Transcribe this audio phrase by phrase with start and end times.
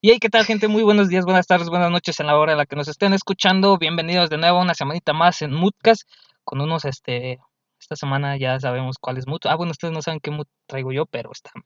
[0.00, 0.68] Y hey, ¿qué tal, gente?
[0.68, 3.12] Muy buenos días, buenas tardes, buenas noches en la hora en la que nos estén
[3.12, 3.76] escuchando.
[3.78, 6.08] Bienvenidos de nuevo a una semanita más en Moodcast
[6.44, 7.38] con unos, este,
[7.80, 9.40] esta semana ya sabemos cuál es mood.
[9.44, 11.62] Ah, bueno, ustedes no saben qué mood traigo yo, pero está, va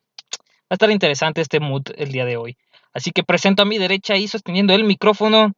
[0.70, 2.56] a estar interesante este mood el día de hoy.
[2.92, 5.52] Así que presento a mi derecha y sosteniendo el micrófono,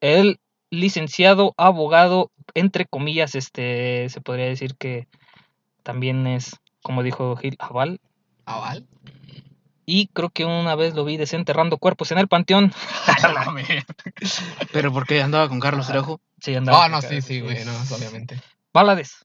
[0.00, 5.06] el licenciado, abogado, entre comillas, este, se podría decir que
[5.82, 8.00] también es, como dijo Gil, aval.
[8.44, 8.86] ¿Aval?
[9.86, 12.72] Y creo que una vez lo vi desenterrando cuerpos en el panteón.
[14.72, 16.20] Pero porque andaba con Carlos Trejo.
[16.40, 16.84] Sí, andaba.
[16.84, 18.40] Ah, no, sí, sí, güey, no, obviamente.
[18.72, 19.24] Balades.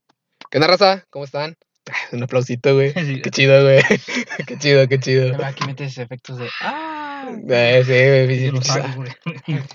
[0.49, 1.05] ¿Qué onda, raza?
[1.09, 1.57] ¿Cómo están?
[2.11, 2.93] Un aplausito, güey.
[2.93, 3.21] Sí.
[3.21, 3.81] Qué chido, güey.
[4.48, 5.43] Qué chido, qué chido.
[5.43, 6.49] Aquí metes efectos de.
[6.62, 7.29] ¡Ah!
[7.48, 9.12] Eh, sí, güey, güey.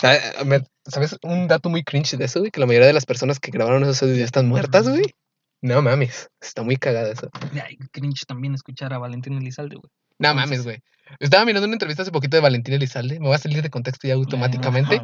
[0.02, 2.50] Ah, ¿Sabes un dato muy cringe de eso, güey?
[2.50, 5.14] Que la mayoría de las personas que grabaron esos audios ya están muertas, güey.
[5.60, 7.30] No mames, está muy cagada eso.
[7.52, 9.90] Ay, cringe también escuchar a Valentín Elizalde, güey.
[10.18, 10.78] No Entonces- mames, güey.
[11.20, 13.20] Estaba mirando una entrevista hace poquito de Valentín Elizalde.
[13.20, 15.02] Me voy a salir de contexto ya automáticamente.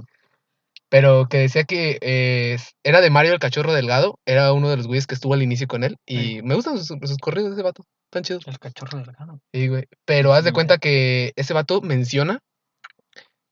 [0.89, 4.19] Pero que decía que eh, era de Mario el Cachorro Delgado.
[4.27, 5.97] Era uno de los güeyes que estuvo al inicio con él.
[6.07, 7.85] Y me gustan sus, sus corridos de ese vato.
[8.11, 8.45] Tan chidos.
[8.49, 9.39] El cachorro delgado.
[9.53, 9.85] Sí, güey.
[10.05, 12.41] Pero haz de cuenta que ese vato menciona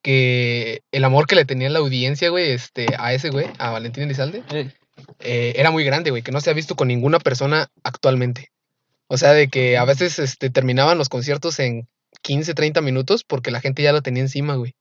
[0.03, 4.03] que el amor que le tenía la audiencia, güey, este, a ese güey, a Valentín
[4.03, 4.43] Elizalde,
[5.19, 8.49] eh, era muy grande, güey, que no se ha visto con ninguna persona actualmente.
[9.09, 11.87] O sea, de que a veces este, terminaban los conciertos en
[12.21, 14.75] 15, 30 minutos porque la gente ya lo tenía encima, güey.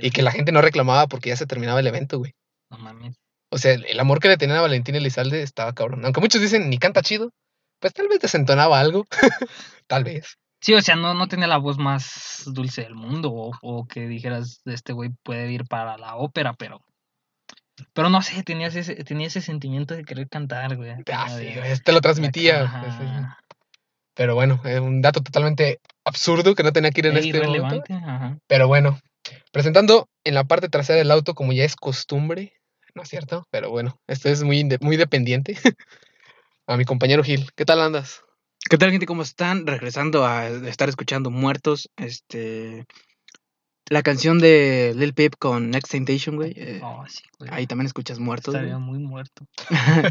[0.00, 2.34] Y que la gente no reclamaba porque ya se terminaba el evento, güey.
[2.70, 3.16] No mames.
[3.50, 6.04] O sea, el, amor que le tenían a Valentín Elizalde estaba cabrón.
[6.04, 7.32] Aunque muchos dicen ni canta chido,
[7.80, 9.04] pues tal vez desentonaba algo.
[9.86, 10.38] tal vez.
[10.62, 13.30] Sí, o sea, no, no tenía la voz más dulce del mundo.
[13.30, 16.80] O, o que dijeras, este güey puede ir para la ópera, pero.
[17.92, 20.92] Pero no sé, tenías ese, tenía ese sentimiento de querer cantar, güey.
[21.12, 22.62] Ah, sí, güey, te lo transmitía.
[22.62, 23.38] Ajá.
[24.14, 27.40] Pero bueno, es un dato totalmente absurdo que no tenía que ir en E este
[27.40, 27.82] momento.
[27.94, 28.38] ajá.
[28.46, 28.98] Pero bueno,
[29.52, 32.52] presentando en la parte trasera del auto, como ya es costumbre,
[32.94, 33.46] ¿no es cierto?
[33.50, 35.56] Pero bueno, esto es muy, inde- muy dependiente.
[36.66, 38.22] a mi compañero Gil, ¿qué tal andas?
[38.68, 39.06] ¿Qué tal, gente?
[39.06, 39.66] ¿Cómo están?
[39.66, 41.88] Regresando a estar escuchando Muertos.
[41.96, 42.84] Este.
[43.90, 46.52] La canción de Lil Peep con Next Temptation, güey.
[46.56, 47.50] eh, Oh, sí, güey.
[47.52, 48.54] ahí también escuchas Muertos.
[48.54, 48.86] Estaría güey.
[48.86, 49.44] muy muerto.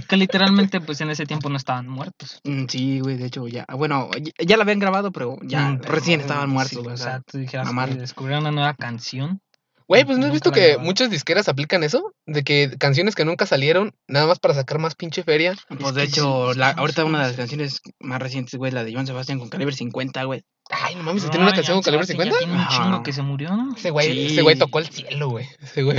[0.10, 2.42] que literalmente, pues en ese tiempo no estaban muertos.
[2.44, 3.66] Mm, Sí, güey, de hecho, ya.
[3.74, 6.84] Bueno, ya, ya la habían grabado, pero ya Mm, pero, recién estaban sí, muertos, o
[6.84, 6.94] güey.
[6.94, 9.40] o sea, tú dijeras que descubrieron una nueva canción.
[9.90, 10.86] Güey, pues ¿no has visto que grabaron.
[10.86, 12.14] muchas disqueras aplican eso?
[12.28, 15.56] De que canciones que nunca salieron, nada más para sacar más pinche feria.
[15.68, 18.94] Pues Es de hecho, la, ahorita una de las canciones más recientes, güey, la de
[18.94, 20.44] Joan Sebastián con calibre 50, güey.
[20.70, 22.40] Ay, no mames, No, ¿tiene una canción con calibre Sebastián ya 50?
[22.40, 23.76] Tiene un chingo que se murió, ¿no?
[23.76, 25.48] Ese güey, ese güey tocó el cielo, güey.
[25.60, 25.98] Ese güey.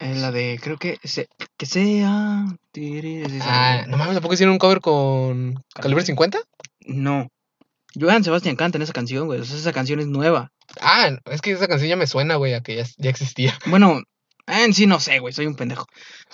[0.00, 2.44] Es la de, creo que, se, que sea.
[2.72, 6.04] tiri, es esa, Ah, no mames, ¿tampoco hicieron un cover con ¿Calibre?
[6.04, 6.40] 50?
[6.86, 7.28] No.
[7.98, 9.40] Joan Sebastián canta en esa canción, güey.
[9.40, 10.52] O sea, esa canción es nueva.
[10.80, 13.58] Ah, es que esa canción ya me suena, güey, a que ya, ya existía.
[13.66, 14.02] Bueno,
[14.46, 15.32] en sí no sé, güey.
[15.32, 15.86] Soy un pendejo.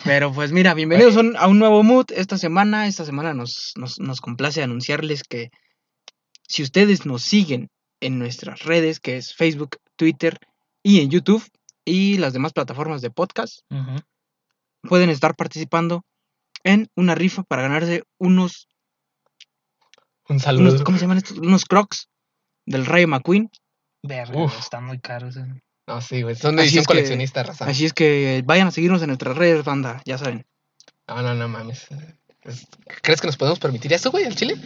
[0.05, 2.87] Pero pues mira, bienvenidos a un, a un nuevo mood esta semana.
[2.87, 5.51] Esta semana nos, nos, nos complace anunciarles que
[6.49, 7.69] si ustedes nos siguen
[8.01, 10.39] en nuestras redes, que es Facebook, Twitter
[10.83, 11.45] y en YouTube
[11.85, 13.61] y las demás plataformas de podcast,
[14.83, 16.05] pueden estar participando
[16.65, 18.69] en una rifa para ganarse unos,
[20.31, 20.71] Un saludo.
[20.71, 21.39] unos ¿cómo se llaman estos?
[21.39, 22.09] Unos crocs
[22.67, 23.51] del Rayo McQueen.
[24.03, 25.37] Verga, están muy caros.
[25.37, 25.45] eh.
[25.87, 26.37] No, sí, güey.
[26.37, 27.65] Son de Así edición es que- coleccionista, raza.
[27.67, 30.47] Así es que vayan a seguirnos en nuestras redes, banda, ya saben.
[31.09, 31.87] No, no, no mames.
[32.45, 32.67] Es-
[33.03, 34.57] ¿Crees que nos podemos permitir eso, güey, al chile?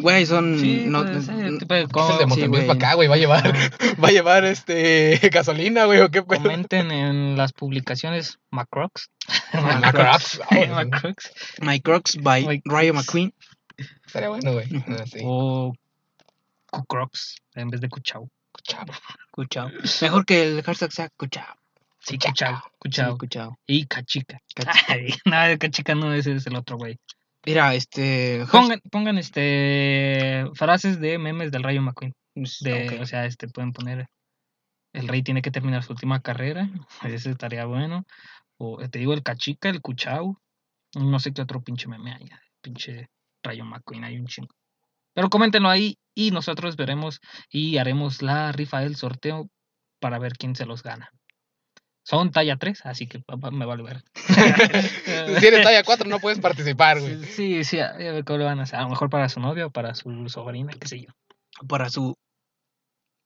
[0.00, 0.58] Güey, son...
[0.58, 3.06] Sí, no- puede ser, n- tipo de Es el de sí, para acá, güey.
[3.08, 3.44] Va a llevar,
[4.02, 6.42] va a llevar este gasolina, güey, o qué pedo.
[6.42, 9.10] comenten en las publicaciones Macrox.
[9.52, 10.40] Macrox.
[10.70, 11.32] Macrox.
[11.60, 12.94] My Crocs by Rayo.
[12.94, 13.32] McQueen.
[14.06, 14.68] Estaría bueno, güey.
[14.88, 15.20] Ah, sí.
[15.24, 15.72] O
[16.70, 18.28] Cucrox en vez de Cuchao.
[18.62, 18.92] Chavo.
[19.30, 19.70] Cuchao.
[20.02, 21.56] Mejor que el hashtag sea Cuchao.
[22.00, 22.62] Sí, Cuchao.
[22.78, 22.78] Cuchao.
[22.78, 23.12] Cuchao.
[23.12, 23.58] Sí, Cuchao.
[23.66, 24.40] Y Cachica.
[24.54, 24.84] Cachica.
[24.88, 26.98] Ay, no, Cachica no, ese es el otro güey.
[27.44, 28.44] Mira, este...
[28.50, 32.12] Pongan, pongan este frases de memes del Rayo McQueen.
[32.60, 33.02] De, Ok.
[33.02, 34.08] O sea, este pueden poner
[34.96, 36.70] el rey tiene que terminar su última carrera.
[37.04, 38.04] Ese estaría bueno.
[38.58, 40.40] O te digo el cachica, el cuchao.
[40.94, 42.30] No sé qué otro pinche meme hay.
[42.62, 43.10] Pinche
[43.42, 44.54] Rayo McQueen, hay un chingo.
[45.14, 49.48] Pero coméntenlo ahí y nosotros veremos y haremos la rifa del sorteo
[50.00, 51.10] para ver quién se los gana.
[52.06, 54.04] Son talla 3, así que me vale ver.
[55.40, 57.24] si eres talla 4 no puedes participar, güey.
[57.24, 58.78] Sí, sí, a ver cómo lo van a hacer.
[58.78, 61.08] A lo mejor para su novia o para su sobrina, qué sé yo.
[61.66, 62.14] Para su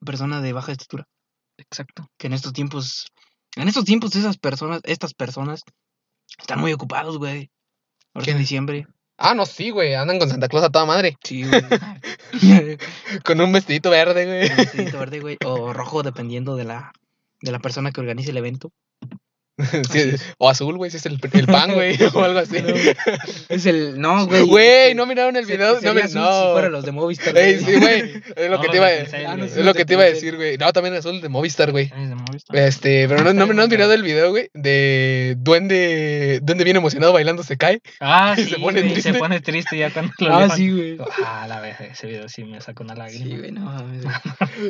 [0.03, 1.07] persona de baja estatura.
[1.59, 2.09] Exacto.
[2.19, 3.07] Que en estos tiempos...
[3.57, 5.63] En estos tiempos esas personas, estas personas,
[6.39, 7.51] están muy ocupados, güey.
[8.15, 8.87] Ahorita en diciembre.
[9.23, 9.95] Ah, no, sí, güey.
[9.95, 11.19] Andan con Santa Claus a toda madre.
[11.23, 11.63] Sí, güey.
[13.25, 14.51] Con un vestidito verde, güey.
[14.51, 15.37] Un vestidito verde, güey.
[15.45, 16.93] O rojo, dependiendo de la,
[17.43, 18.73] de la persona que organice el evento.
[19.91, 22.57] Sí, o azul, güey, si es el, el pan, güey, o algo así.
[22.63, 22.75] No,
[23.49, 24.01] Es el.
[24.01, 24.43] No, güey.
[24.43, 25.81] Güey, ¿no miraron el Se- video?
[25.81, 26.47] No, azul no.
[26.47, 27.37] Si fuera los de Movistar.
[27.37, 28.23] Ey, sí, güey.
[28.37, 28.91] Es lo No, que te iba a
[29.31, 30.57] Ah, no, Es lo que te iba a decir, güey.
[30.59, 31.89] No, también azul de Movistar, güey.
[31.89, 32.57] De Movistar.
[32.57, 37.13] Este, pero no, no, no has mirado el video, güey, de Duende, Duende bien emocionado
[37.13, 37.81] bailando se cae.
[38.01, 39.15] Ah, sí, se pone se triste.
[39.15, 40.99] pone triste ya cuando lo Ah, sí, güey.
[41.25, 43.25] Ah, la vez, ese video sí me sacó una lágrima.
[43.25, 44.05] Sí, güey, no mames.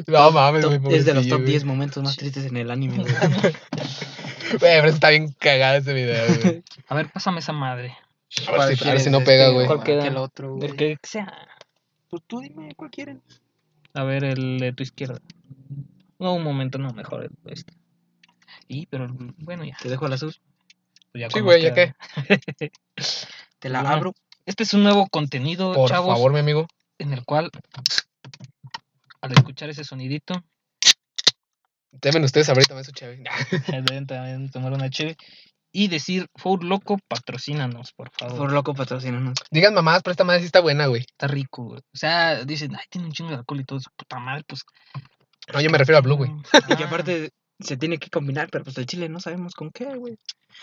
[0.06, 0.96] No mames, güey.
[0.96, 1.50] es de los top güey.
[1.50, 3.14] 10 momentos más tristes en el anime, güey.
[4.58, 6.62] Güey, pero está bien cagado ese video, güey.
[6.88, 7.96] A ver, pásame esa madre.
[8.46, 9.66] A ver ¿Cuál si- a ver quieres, si no este, pega, güey.
[9.66, 10.00] ¿Cuál queda?
[10.02, 10.70] aquel otro, güey?
[10.70, 11.32] El que sea.
[12.08, 13.22] Pues tú dime, ¿cuál quieren?
[13.94, 15.20] A ver, el de tu izquierda.
[16.18, 17.72] No, un momento, no, mejor el este.
[18.68, 19.08] Y, pero
[19.38, 19.76] bueno, ya.
[19.82, 20.34] Te dejo al azul.
[21.14, 21.94] ya Sí, güey, los ya que-
[23.58, 24.14] Te la Bueno, abro.
[24.46, 26.66] Este es un nuevo contenido, Por chavos, favor, mi amigo.
[26.98, 27.50] en el cual,
[29.20, 30.34] al escuchar ese sonidito,
[32.00, 33.22] Temen ustedes ahorita me su chévere.
[33.68, 35.16] deben también tomar una chévere
[35.72, 38.36] y decir, Four Loco, patrocínanos, por favor.
[38.36, 39.34] Por loco, patrocínanos.
[39.50, 41.02] Digan mamás, pero esta madre sí está buena, güey.
[41.02, 41.78] Está rico, güey.
[41.78, 44.62] O sea, dicen, ay, tiene un chingo de alcohol y todo, su puta madre, pues.
[45.52, 46.30] No, yo me refiero a Blue, güey.
[46.68, 49.70] Y que ah, aparte se tiene que combinar, pero pues el chile no sabemos con
[49.70, 50.16] qué, güey.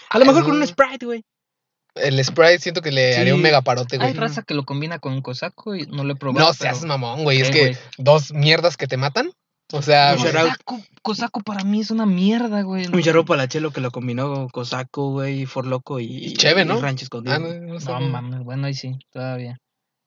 [0.10, 0.68] A lo mejor con un.
[0.68, 1.24] Sprite, güey.
[1.96, 4.14] El Sprite siento que le haría un megaparote, Hay güey.
[4.14, 6.48] raza que lo combina con un cosaco y no lo he probado.
[6.48, 7.42] No pero- seas mamón, güey.
[7.42, 9.32] Es que dos mierdas que te matan.
[9.74, 10.16] O sea.
[10.16, 12.88] Cosaco, cosaco para mí es una mierda, güey.
[12.88, 16.78] Un charro palachelo que lo combinó Cosaco, güey, For Loco y, Y cheve, ¿no?
[16.78, 17.36] y Rancho Escondido.
[17.36, 19.58] ah, no, no No mames, bueno, ahí sí, todavía.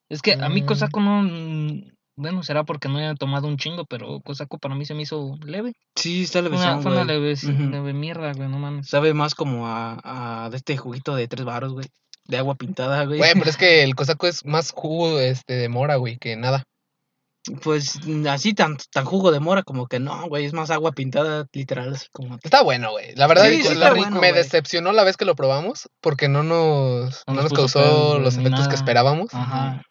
[0.09, 0.67] Es que a mí Mm.
[0.67, 1.23] cosaco no.
[1.23, 5.03] mm, Bueno, será porque no he tomado un chingo, pero cosaco para mí se me
[5.03, 5.73] hizo leve.
[5.97, 7.35] Sí, está la Fue una, fue leve,
[7.71, 8.89] leve mierda, güey, no mames.
[8.89, 11.87] Sabe más como a, a de este juguito de tres baros, güey.
[12.27, 13.19] De agua pintada, güey.
[13.19, 16.62] Güey, pero es que el cosaco es más jugo este, de mora, güey, que nada.
[17.62, 17.99] Pues
[18.29, 20.44] así tan, tan jugo de mora como que no, güey.
[20.44, 22.38] Es más agua pintada, literal, así como...
[22.43, 23.14] Está bueno, güey.
[23.17, 25.88] La verdad, Sí, yo- sí la- está bueno, me decepcionó la vez que lo probamos
[26.00, 29.32] porque no nos, No no nos causó los efectos que esperábamos.
[29.35, 29.82] Ajá.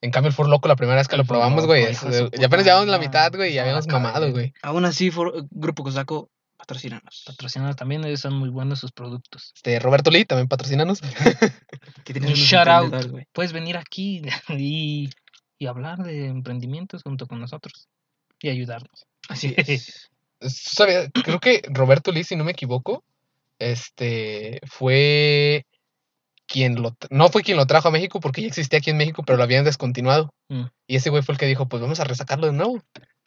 [0.00, 2.06] En cambio, el For Loco, la primera vez que El lo Fur probamos, güey, hijo
[2.06, 4.52] es- de su y puta apenas llevamos la mitad, güey, y habíamos caray, mamado, güey.
[4.62, 7.24] Aún así, For- Grupo Cosaco, patrocínanos.
[7.26, 9.52] Patrocinados también, ellos son muy buenos sus productos.
[9.56, 11.00] Este, Roberto Lee, también patrocínanos.
[12.04, 12.94] Que Un tienes shout out.
[13.32, 15.10] Puedes venir aquí y,
[15.58, 17.88] y hablar de emprendimientos junto con nosotros
[18.40, 19.06] y ayudarnos.
[19.28, 20.10] Así es.
[20.40, 21.10] ¿Sabes?
[21.24, 23.02] Creo que Roberto Lee, si no me equivoco,
[23.58, 25.66] este, fue
[26.46, 29.22] quien lo, no fue quien lo trajo a México porque ya existía aquí en México,
[29.26, 30.32] pero lo habían descontinuado.
[30.48, 30.64] Mm.
[30.86, 32.80] Y ese güey fue el que dijo, pues vamos a resacarlo de nuevo.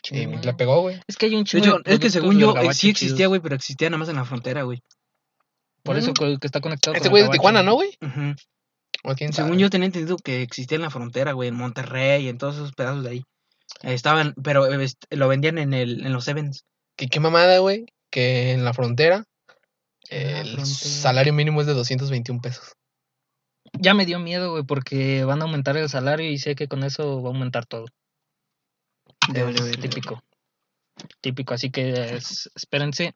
[0.10, 1.00] Y le pegó, güey.
[1.07, 3.56] Es que hay un De chingo hecho, es que según yo, sí existía, güey, pero
[3.56, 4.81] existía nada más en la frontera, güey.
[5.83, 6.13] Por eso Mm.
[6.13, 7.33] que que está conectado Este con güey es de.
[7.33, 7.89] Tijuana, ¿no, güey?
[8.01, 8.36] Ujú.
[9.04, 9.62] O quién Según sabe.
[9.62, 13.04] yo tenía entendido que existía en la frontera, güey, en Monterrey, en todos esos pedazos
[13.04, 13.24] de ahí.
[13.84, 16.66] Estaban, pero eh, est- lo vendían en el, en los Sevens.
[16.98, 19.26] Que qué mamada, güey, que en la frontera
[20.10, 20.66] el frontera.
[20.66, 22.74] salario mínimo es de 221 pesos.
[23.74, 26.84] Ya me dio miedo, güey, porque van a aumentar el salario y sé que con
[26.84, 27.86] eso va a aumentar todo.
[29.82, 30.22] Típico.
[31.22, 33.16] Típico, así que es- espérense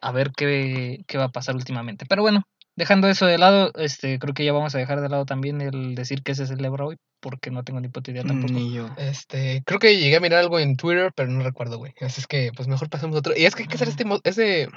[0.00, 2.06] a ver qué, qué va a pasar últimamente.
[2.08, 2.44] Pero bueno,
[2.76, 5.94] dejando eso de lado, este creo que ya vamos a dejar de lado también el
[5.94, 8.52] decir que se celebra hoy, porque no tengo ni puta idea tampoco.
[8.52, 8.88] Ni yo.
[8.96, 11.92] Este, creo que llegué a mirar algo en Twitter, pero no recuerdo, güey.
[12.00, 13.34] Así es que, pues mejor pasemos a otro.
[13.36, 14.68] Y es que hay que hacer este, mo- ese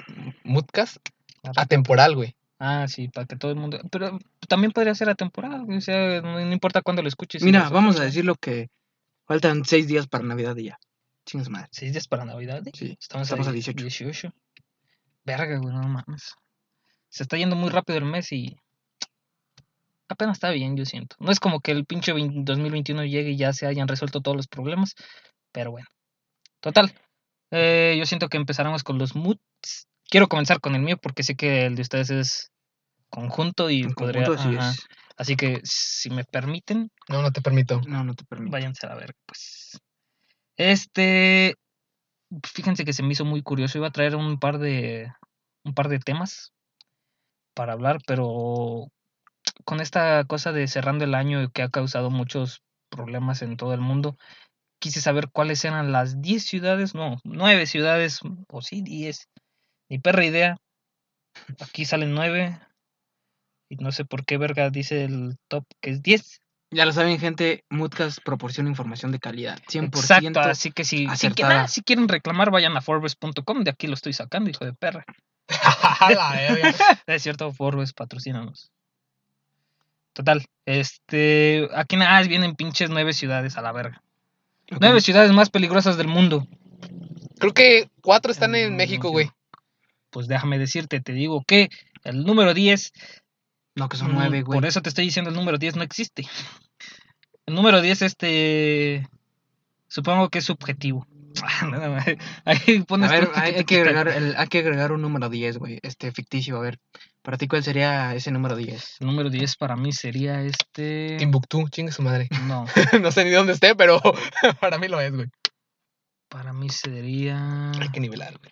[0.44, 0.96] moodcast
[1.56, 2.34] atemporal, güey.
[2.60, 3.78] Ah, sí, para que todo el mundo...
[3.90, 7.42] Pero también podría ser atemporal, güey, o sea, no, no importa cuándo lo escuches.
[7.42, 8.68] Mira, vamos a decir lo que
[9.26, 10.78] faltan seis días para Navidad y ya.
[11.24, 11.68] Chingas madre.
[11.70, 12.62] Seis días para Navidad.
[12.74, 13.80] Sí, Estamos, a 18.
[13.84, 14.32] 18.
[15.24, 16.34] Verga, güey, no mames.
[17.08, 18.56] Se está yendo muy rápido el mes y
[20.08, 21.16] apenas está bien, yo siento.
[21.18, 24.36] No es como que el pinche 20 2021 llegue y ya se hayan resuelto todos
[24.36, 24.94] los problemas,
[25.52, 25.86] pero bueno.
[26.60, 26.92] Total,
[27.50, 29.86] eh, yo siento que empezaremos con los moods.
[30.08, 32.52] Quiero comenzar con el mío porque sé que el de ustedes es
[33.10, 34.24] conjunto y podría...
[34.24, 34.80] conjunto, así.
[35.16, 37.80] Así que si me permiten, No, no te permito.
[37.86, 38.52] No, no te permito.
[38.52, 39.80] váyanse a ver, pues.
[40.56, 41.56] Este,
[42.44, 43.78] fíjense que se me hizo muy curioso.
[43.78, 45.12] Iba a traer un par de,
[45.64, 46.52] un par de temas
[47.58, 48.86] para hablar, pero
[49.64, 53.80] con esta cosa de cerrando el año que ha causado muchos problemas en todo el
[53.80, 54.16] mundo,
[54.80, 59.28] quise saber cuáles eran las 10 ciudades, no, 9 ciudades, o sí, 10.
[59.90, 60.56] Ni perra idea.
[61.60, 62.60] Aquí salen 9.
[63.68, 66.40] Y no sé por qué verga dice el top que es 10.
[66.72, 69.58] Ya lo saben, gente, Moodcast proporciona información de calidad.
[69.66, 69.98] 100%.
[69.98, 73.88] Exacto, así que si, si, que- ah, si quieren reclamar, vayan a Forbes.com, de aquí
[73.88, 75.04] lo estoy sacando, hijo de perra.
[76.14, 76.74] La verga.
[77.06, 78.70] Es cierto, Forbes, patrocínanos.
[80.12, 84.02] Total, este, aquí nada más vienen pinches nueve ciudades a la verga.
[84.80, 86.46] Nueve ciudades más peligrosas del mundo.
[87.38, 89.30] Creo que cuatro están en Mm, México, güey.
[90.10, 91.68] Pues déjame decirte, te digo que
[92.04, 92.92] el número 10
[93.76, 94.56] No, que son Mm, nueve, güey.
[94.58, 96.26] Por eso te estoy diciendo el número 10 no existe.
[97.46, 99.08] El número 10, este.
[99.86, 101.06] Supongo que es subjetivo.
[102.44, 105.78] Ahí A ver, hay, que agregar, el- hay que agregar un número 10, güey.
[105.82, 106.56] Este, ficticio.
[106.56, 106.78] A ver,
[107.22, 108.96] para ti, ¿cuál sería ese número 10?
[109.00, 111.16] El número 10 para mí sería este.
[111.18, 112.28] Timbuktu, chingue su madre.
[112.46, 112.66] No,
[113.02, 114.00] no sé ni dónde esté, pero
[114.60, 115.28] para mí lo es, güey.
[116.28, 117.70] para mí sería.
[117.72, 118.50] Hay que nivelar, güey.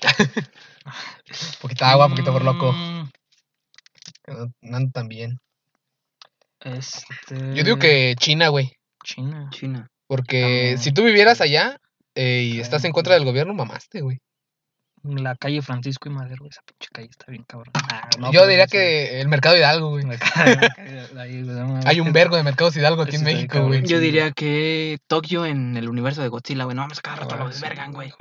[1.60, 2.72] poquita agua, poquito por loco.
[2.72, 3.10] Mm,
[4.28, 5.38] No, no ando tan bien.
[6.60, 7.54] Este.
[7.54, 8.72] Yo digo que China, güey.
[9.04, 9.48] China.
[9.50, 9.88] China.
[10.08, 11.80] Porque si tú vivieras allá
[12.16, 14.18] eh, y estás en contra del gobierno, mamaste, güey.
[15.02, 17.72] La calle Francisco y Madero, esa pinche calle está bien cabrón.
[17.74, 18.76] Ah, no, Yo diría no sé.
[18.76, 20.04] que el mercado Hidalgo, güey.
[21.86, 23.86] Hay un vergo de mercados Hidalgo aquí en México, güey.
[23.86, 26.74] Yo diría que Tokio en el universo de Godzilla, güey.
[26.74, 28.12] No mames, cada rato lo sí, desvergan, güey.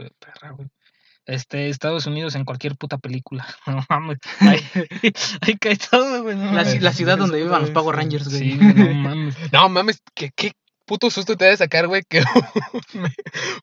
[1.25, 3.48] Este, Estados Unidos en cualquier puta película.
[3.66, 4.20] No mames.
[4.42, 4.60] Ahí,
[5.42, 6.36] ahí cae todo, güey.
[6.36, 8.52] no La, ciudad donde vivan los Power Rangers, güey.
[8.52, 9.36] Sí, güey, no mames.
[9.52, 10.52] No mames, ¿qué, qué
[10.86, 12.20] puto susto te debe sacar, güey, que
[12.94, 13.12] un,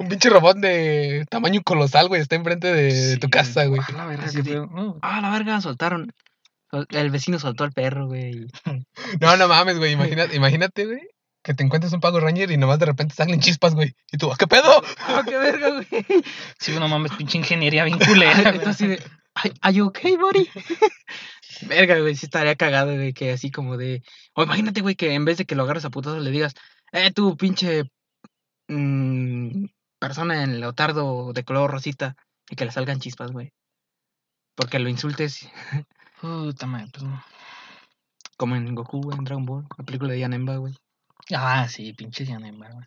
[0.01, 3.81] un pinche robot de tamaño colosal, güey, está enfrente de, de tu casa, güey.
[3.89, 4.43] A la verga, Sí.
[4.43, 6.13] No, Ah, la verga, soltaron.
[6.71, 8.47] Sol- El vecino soltó al perro, güey.
[9.21, 11.01] No, no mames, güey, imagínate, imagínate, güey,
[11.45, 13.95] que te encuentres un Power Ranger y nomás de repente salen chispas, güey.
[14.11, 14.83] Y tú, ¿a qué pedo?
[14.99, 15.87] Ah, qué verga, güey.
[16.59, 19.03] Sí, no mames, pinche ingeniería bien culera, así de,
[19.35, 20.49] "Ay, ¿Are you okay, buddy?
[21.63, 24.03] Verga, güey, sí estaría cagado, güey, que así como de...
[24.35, 26.55] O imagínate, güey, que en vez de que lo agarres a putazos le digas,
[26.93, 27.85] eh, tú, pinche
[28.69, 29.65] mm,
[29.99, 32.17] persona en leotardo de color rosita,
[32.51, 33.51] y que le salgan chispas, güey.
[34.55, 35.49] Porque lo insultes,
[36.21, 37.25] Puta madre, pues no.
[38.37, 40.75] como en Goku, güey, en Dragon Ball, la película de Yanemba, güey.
[41.35, 42.87] Ah, sí, pinche Yanemba, güey.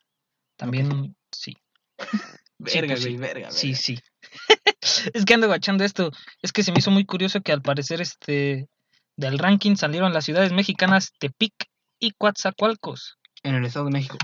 [0.58, 1.56] También, sí.
[2.66, 3.18] Sí, Verga, pues güey, sí.
[3.20, 3.82] verga, Sí, verga.
[3.82, 4.00] sí.
[5.14, 6.12] es que ando guachando esto.
[6.42, 8.70] Es que se me hizo muy curioso que al parecer este
[9.18, 11.54] del ranking salieron las ciudades mexicanas Tepic
[12.00, 14.18] y Coatzacoalcos En el Estado de México.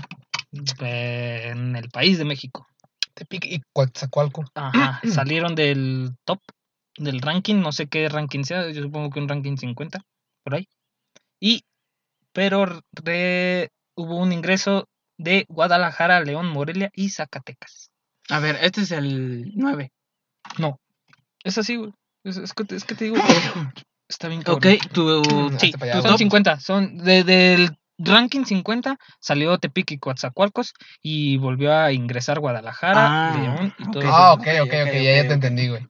[0.80, 2.66] en el país de México.
[3.14, 4.44] Tepic y Coatzacoalco.
[4.54, 6.40] Ajá, salieron del top
[6.96, 10.04] del ranking, no sé qué ranking sea, yo supongo que un ranking 50
[10.44, 10.68] por ahí.
[11.40, 11.64] Y
[12.32, 14.88] pero re- hubo un ingreso
[15.18, 17.90] de Guadalajara, León, Morelia y Zacatecas.
[18.28, 19.92] A ver, este es el 9.
[20.58, 20.80] No,
[21.44, 21.92] es así, güey.
[22.24, 23.16] Es, es que, te- es que te digo,
[24.08, 24.78] está bien Ok, cabrón.
[24.92, 25.24] tu...
[25.58, 26.18] Sí, Hazte para allá, son güey.
[26.18, 26.60] 50.
[26.60, 33.36] Son de- del ranking 50 salió Tepic y Coatzacoalcos y volvió a ingresar Guadalajara, Ah,
[33.36, 34.04] León y todo ok.
[34.04, 34.14] eso.
[34.14, 35.86] Ah, ok, ok, ok, ya, te entendí, güey.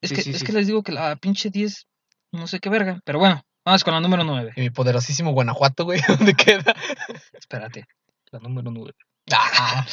[0.00, 0.44] Es, Sí, que, sí, es sí.
[0.46, 1.86] que les digo que la pinche 10,
[2.32, 3.00] no sé qué verga.
[3.04, 4.52] Pero bueno, vamos con la número 9.
[4.56, 6.74] Y mi poderosísimo Guanajuato, güey, ¿dónde queda?
[7.32, 7.86] Espérate,
[8.30, 8.92] la número 9.
[9.32, 9.86] Ah,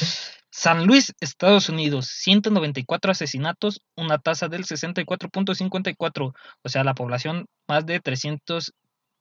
[0.52, 7.86] San Luis, Estados Unidos, 194 asesinatos, una tasa del 64.54, o sea, la población más
[7.86, 8.74] de 300,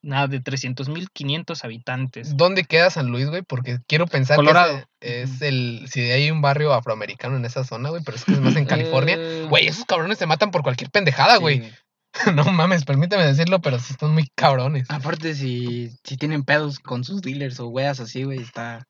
[0.03, 2.37] nada, de 300.500 habitantes.
[2.37, 3.43] ¿Dónde queda San Luis, güey?
[3.43, 4.85] Porque quiero pensar Colorado.
[5.01, 5.87] que es el...
[5.91, 8.67] Si hay un barrio afroamericano en esa zona, güey, pero es que es más en
[8.67, 9.19] California.
[9.49, 11.73] Güey, esos cabrones se matan por cualquier pendejada, Sí, güey.
[12.35, 14.91] No mames, permíteme decirlo, pero sí están muy cabrones.
[14.91, 18.87] Aparte, si, si tienen pedos con sus dealers o weas así, güey, está...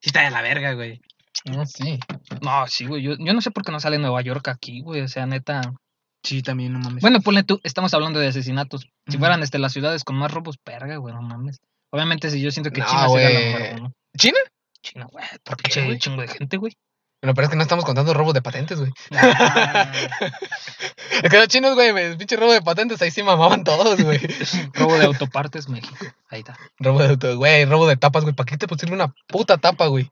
[0.00, 1.00] Sí está de la verga, güey.
[1.44, 1.98] No, sí.
[2.42, 3.02] No, sí, güey.
[3.02, 5.00] Yo, yo no sé por qué no sale Nueva York aquí, güey.
[5.02, 5.72] O sea, neta.
[6.22, 7.00] Sí, también, no mames.
[7.00, 8.86] Bueno, ponle tú, estamos hablando de asesinatos.
[9.08, 11.60] Si fueran este, las ciudades con más robos, perga, güey, no mames.
[11.90, 13.52] Obviamente, si yo siento que No, China sería la güey.
[13.52, 13.92] número uno.
[14.16, 14.38] ¿China?
[14.82, 15.24] China, güey.
[15.44, 15.98] ¿Por qué, güey?
[15.98, 16.76] chingo de gente, güey.
[17.22, 18.92] Bueno, pero es que no estamos contando robos de patentes, güey.
[19.12, 19.92] Ah,
[21.22, 24.18] Es que los chinos, güey, pinche robo de patentes, ahí sí mamaban todos, güey.
[24.74, 25.96] robo de autopartes, México.
[26.28, 26.56] Ahí está.
[26.78, 28.34] robo de auto, güey, robo de tapas, güey.
[28.34, 30.10] ¿Para qué te pusieron una puta tapa, güey?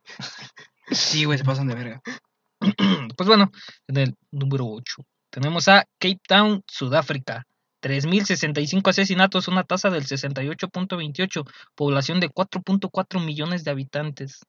[0.91, 2.03] Sí, güey, se pasan de verga.
[3.17, 3.51] Pues bueno,
[3.89, 5.03] en el número 8
[5.41, 7.45] tenemos a Cape Town, Sudáfrica.
[7.81, 14.41] 3.065 asesinatos, una tasa del 68.28, población de 4.4 millones de habitantes.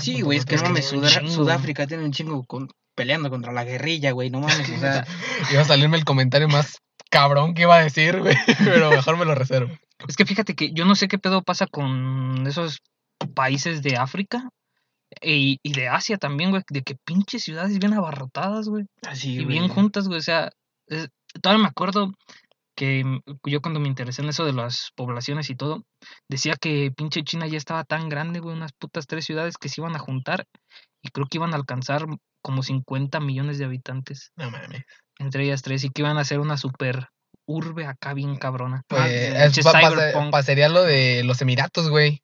[0.00, 0.86] Sí, güey, es que no que mames.
[0.86, 5.04] Sudáfrica tiene un chingo con- peleando contra la guerrilla, güey, no mames, o sea...
[5.52, 6.78] Iba a salirme el comentario más
[7.10, 8.36] cabrón que iba a decir, güey.
[8.64, 9.76] Pero mejor me lo reservo.
[10.06, 12.80] Es que fíjate que yo no sé qué pedo pasa con esos
[13.34, 14.48] países de África
[15.22, 19.44] y, y de Asia también, güey, de que pinches ciudades bien abarrotadas, güey, Así, y
[19.44, 20.50] bien juntas, güey, o sea,
[20.86, 21.08] es-
[21.42, 22.12] todavía me acuerdo
[22.76, 25.84] que mm, yo cuando me interesé en eso de las poblaciones y todo,
[26.28, 29.80] decía que pinche China ya estaba tan grande, güey, unas putas tres ciudades que se
[29.80, 30.46] iban a juntar
[31.02, 32.04] y creo que iban a alcanzar
[32.42, 34.84] como 50 millones de habitantes, No mames.
[35.18, 37.08] entre ellas tres, y que iban a ser una super
[37.46, 38.82] urbe acá bien cabrona.
[38.86, 42.22] Pues, Ah, es, pa- pasaría lo de los Emiratos, güey.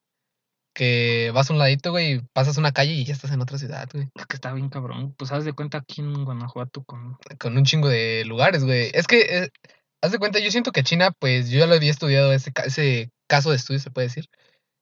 [0.74, 3.58] Que vas a un ladito, güey, y pasas una calle y ya estás en otra
[3.58, 4.08] ciudad, güey.
[4.14, 5.14] Es que está bien cabrón.
[5.16, 7.16] Pues haz de cuenta aquí en Guanajuato con...
[7.38, 8.90] Con un chingo de lugares, güey.
[8.92, 9.48] Es que, eh,
[10.02, 13.10] haz de cuenta, yo siento que China, pues yo ya lo había estudiado, ese, ese
[13.28, 14.26] caso de estudio, se puede decir,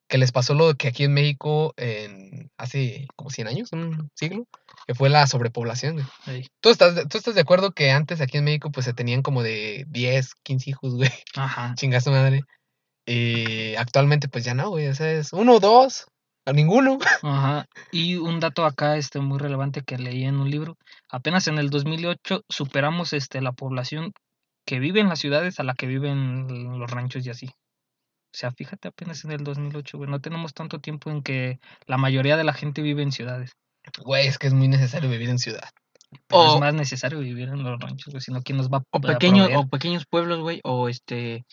[0.08, 4.46] que les pasó lo que aquí en México en, hace como 100 años, un siglo,
[4.86, 6.06] que fue la sobrepoblación, güey.
[6.26, 6.48] Ey.
[6.60, 9.22] ¿Tú estás, de- ¿Tú estás de acuerdo que antes aquí en México, pues se tenían
[9.22, 11.10] como de 10, 15 hijos, güey?
[11.34, 11.74] Ajá.
[11.78, 12.42] Chinga su madre.
[13.06, 14.88] Y actualmente, pues ya no, güey.
[14.88, 16.06] O sea, es uno o dos,
[16.46, 16.98] a ninguno.
[17.22, 17.66] Ajá.
[17.90, 20.76] Y un dato acá este muy relevante que leí en un libro,
[21.10, 24.12] apenas en el 2008 superamos este la población
[24.66, 27.46] que vive en las ciudades a la que vive en los ranchos y así.
[27.46, 31.98] O sea, fíjate apenas en el 2008, güey, no tenemos tanto tiempo en que la
[31.98, 33.50] mayoría de la gente vive en ciudades.
[34.02, 35.68] Güey, es que es muy necesario vivir en ciudad.
[36.28, 38.82] Pero O- es más necesario vivir en los ranchos, güey, sino quién nos va a
[38.90, 39.66] O a pequeños, proveer?
[39.66, 41.44] o pequeños pueblos, güey, o este,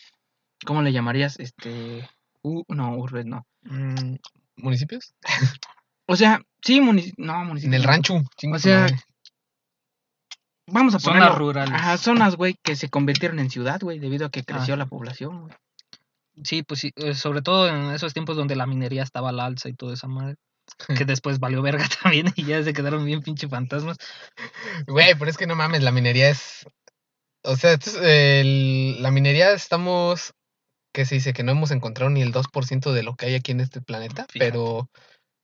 [0.66, 1.38] ¿cómo le llamarías?
[1.38, 2.08] Este,
[2.42, 3.46] u- no, urbes no.
[3.62, 4.16] Mm,
[4.56, 5.14] ¿Municipios?
[6.06, 7.76] O sea, sí, munici- no, En municipios.
[7.76, 7.88] el no.
[7.88, 8.14] rancho.
[8.52, 9.00] O sea, madre.
[10.66, 11.38] Vamos a Zonas ponerlo.
[11.46, 11.74] rurales.
[11.74, 14.76] Ajá, zonas, güey, que se convirtieron en ciudad, güey, debido a que creció Ah.
[14.76, 15.54] la población, güey.
[16.44, 19.68] Sí, pues sí, eh, sobre todo en esos tiempos donde la minería estaba al alza
[19.68, 20.36] y toda esa madre.
[21.04, 23.96] Que después valió verga también y ya se quedaron bien pinche fantasmas.
[24.86, 26.64] Güey, pero es que no mames, la minería es.
[27.42, 30.32] O sea, es, el- la minería estamos.
[30.92, 33.52] Que se dice que no hemos encontrado ni el 2% de lo que hay aquí
[33.52, 34.50] en este planeta, Fíjate.
[34.52, 34.88] pero.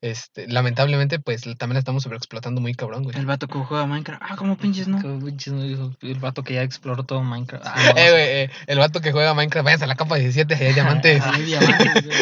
[0.03, 3.17] Este, lamentablemente, pues también la estamos sobreexplotando muy cabrón, güey.
[3.17, 4.23] El vato que juega Minecraft.
[4.25, 4.99] Ah, como pinches, ¿no?
[5.00, 5.62] Pinches, no
[6.03, 7.65] El vato que ya exploró todo Minecraft.
[7.67, 10.55] Ah, no, Eh, güey, eh, el vato que juega Minecraft, váyanse a la capa 17,
[10.55, 11.23] allá hay diamantes.
[11.25, 12.19] Hay diamantes, güey.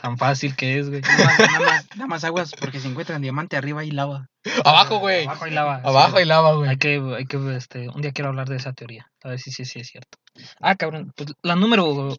[0.00, 1.00] tan fácil que es, güey.
[1.02, 4.28] Nada más, nada más- nada más aguas, porque si encuentran diamante arriba hay lava.
[4.64, 5.24] Abajo, güey.
[5.26, 5.80] Abajo hay lava.
[5.80, 5.88] sí.
[5.88, 6.70] Abajo hay lava, güey.
[6.70, 9.10] Hay que, hay que, este, un día quiero hablar de esa teoría.
[9.24, 10.16] A ver si sí sí es cierto.
[10.60, 11.12] Ah, cabrón.
[11.16, 12.16] Pues la número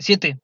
[0.00, 0.38] 7.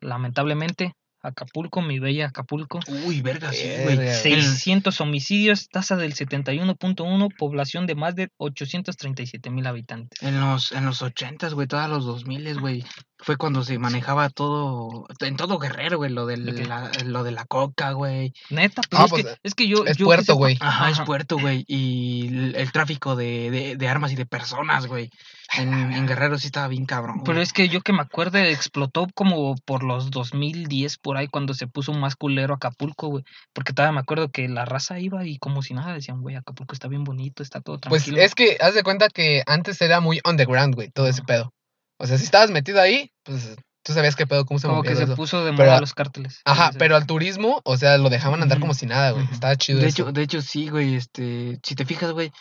[0.00, 2.80] Lamentablemente, Acapulco, mi bella Acapulco.
[3.06, 3.96] Uy, verga, sí, güey.
[3.96, 10.22] Verga, El- 600 homicidios, tasa del 71.1, población de más de 837 mil habitantes.
[10.22, 12.84] En los, en los 80, güey, todos los 2000, güey.
[13.24, 18.32] Fue cuando se manejaba todo, en todo Guerrero, güey, lo, lo de la coca, güey.
[18.50, 19.84] Neta, pues, Ah, es, pues, que, es que yo.
[19.86, 20.58] es yo puerto, güey.
[20.60, 21.64] Ajá, es puerto, güey.
[21.66, 25.10] Y el, el tráfico de, de, de armas y de personas, güey.
[25.56, 27.22] En, en Guerrero sí estaba bien cabrón.
[27.24, 31.54] Pero es que yo que me acuerde, explotó como por los 2010, por ahí, cuando
[31.54, 33.24] se puso más culero Acapulco, güey.
[33.52, 36.74] Porque todavía me acuerdo que la raza iba y como si nada decían, güey, Acapulco
[36.74, 38.22] está bien bonito, está todo Pues tranquilo.
[38.24, 41.52] es que haz de cuenta que antes era muy underground, güey, todo ese pedo.
[41.98, 44.96] O sea, si estabas metido ahí, pues tú sabías qué pedo, cómo se como que
[44.96, 45.14] se eso.
[45.14, 46.40] puso de moda los cárteles.
[46.44, 49.26] Ajá, Sí, pero al turismo, o sea, lo dejaban andar como si nada, güey.
[49.32, 50.02] Estaba chido De eso.
[50.04, 52.32] hecho, de hecho, sí, güey, este, si te fijas, güey,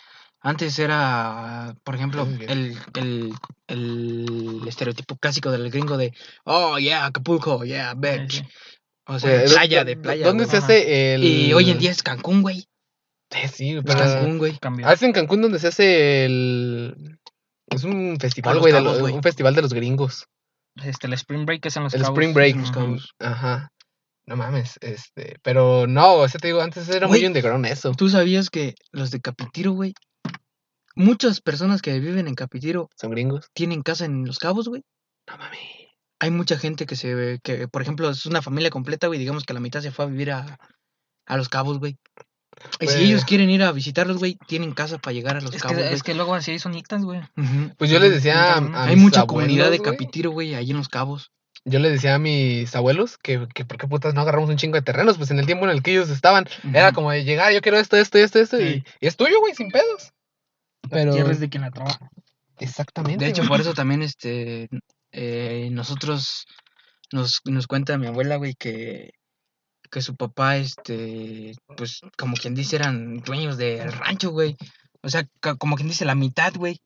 [0.42, 3.34] antes era, por ejemplo, el, el,
[3.68, 6.14] el estereotipo clásico del gringo de,
[6.46, 8.32] oh, yeah, Acapulco, yeah, Sí, bitch.
[8.34, 8.44] sí.
[9.06, 10.26] O sea, playa, ¿dó- de playa.
[10.26, 11.24] ¿Dónde se hace el...?
[11.24, 12.68] Y hoy en día es Cancún, güey.
[13.32, 14.00] Eh, sí, Es pero...
[14.00, 14.58] Cancún, güey.
[14.60, 14.90] Cambió.
[14.90, 17.20] Es en Cancún donde se hace el...
[17.74, 20.26] Es un festival, güey, un festival de los gringos.
[20.84, 22.18] Este, el Spring Break es en los El Cabos.
[22.18, 22.56] Spring Break.
[22.56, 22.72] Los.
[22.72, 23.16] Cabos.
[23.20, 23.72] Ajá.
[24.26, 25.38] No mames, este...
[25.44, 27.92] Pero no, o sea, te digo, antes era muy underground eso.
[27.92, 29.94] ¿Tú sabías que los de Capitiro, güey,
[30.96, 33.50] muchas personas que viven en Capitiro Son gringos.
[33.54, 34.84] tienen casa en Los Cabos, güey?
[35.28, 35.60] No mames.
[36.20, 39.54] Hay mucha gente que se, que, por ejemplo, es una familia completa, güey, digamos que
[39.54, 40.58] la mitad se fue a vivir a,
[41.26, 41.98] a Los Cabos, güey.
[42.80, 45.62] Y si ellos quieren ir a visitarlos, güey, tienen casa para llegar a Los Es
[45.62, 47.22] Cabos, que, es que luego así son sonitas, güey.
[47.78, 50.78] Pues yo les decía a, a Hay mis mucha comunidad de Capitiro, güey, ahí en
[50.78, 51.32] Los Cabos.
[51.66, 54.76] Yo les decía a mis abuelos que, que por qué putas no agarramos un chingo
[54.76, 57.54] de terrenos, pues en el tiempo en el que ellos estaban, era como de llegar,
[57.54, 58.84] yo quiero esto, esto, esto, esto, y, Sí.
[59.00, 60.12] y es tuyo, güey, sin pedos.
[60.90, 62.10] Pero, Tierra es de quien la trabaja.
[62.60, 63.24] exactamente.
[63.24, 64.68] De hecho, por eso también, este,
[65.14, 66.46] eh, nosotros,
[67.14, 69.12] nos, nos cuenta mi abuela, güey, que,
[69.94, 74.58] que su papá, este, pues, como quien dice, eran dueños del rancho, güey.
[75.04, 75.26] O sea,
[75.60, 76.80] como quien dice, la mitad, güey.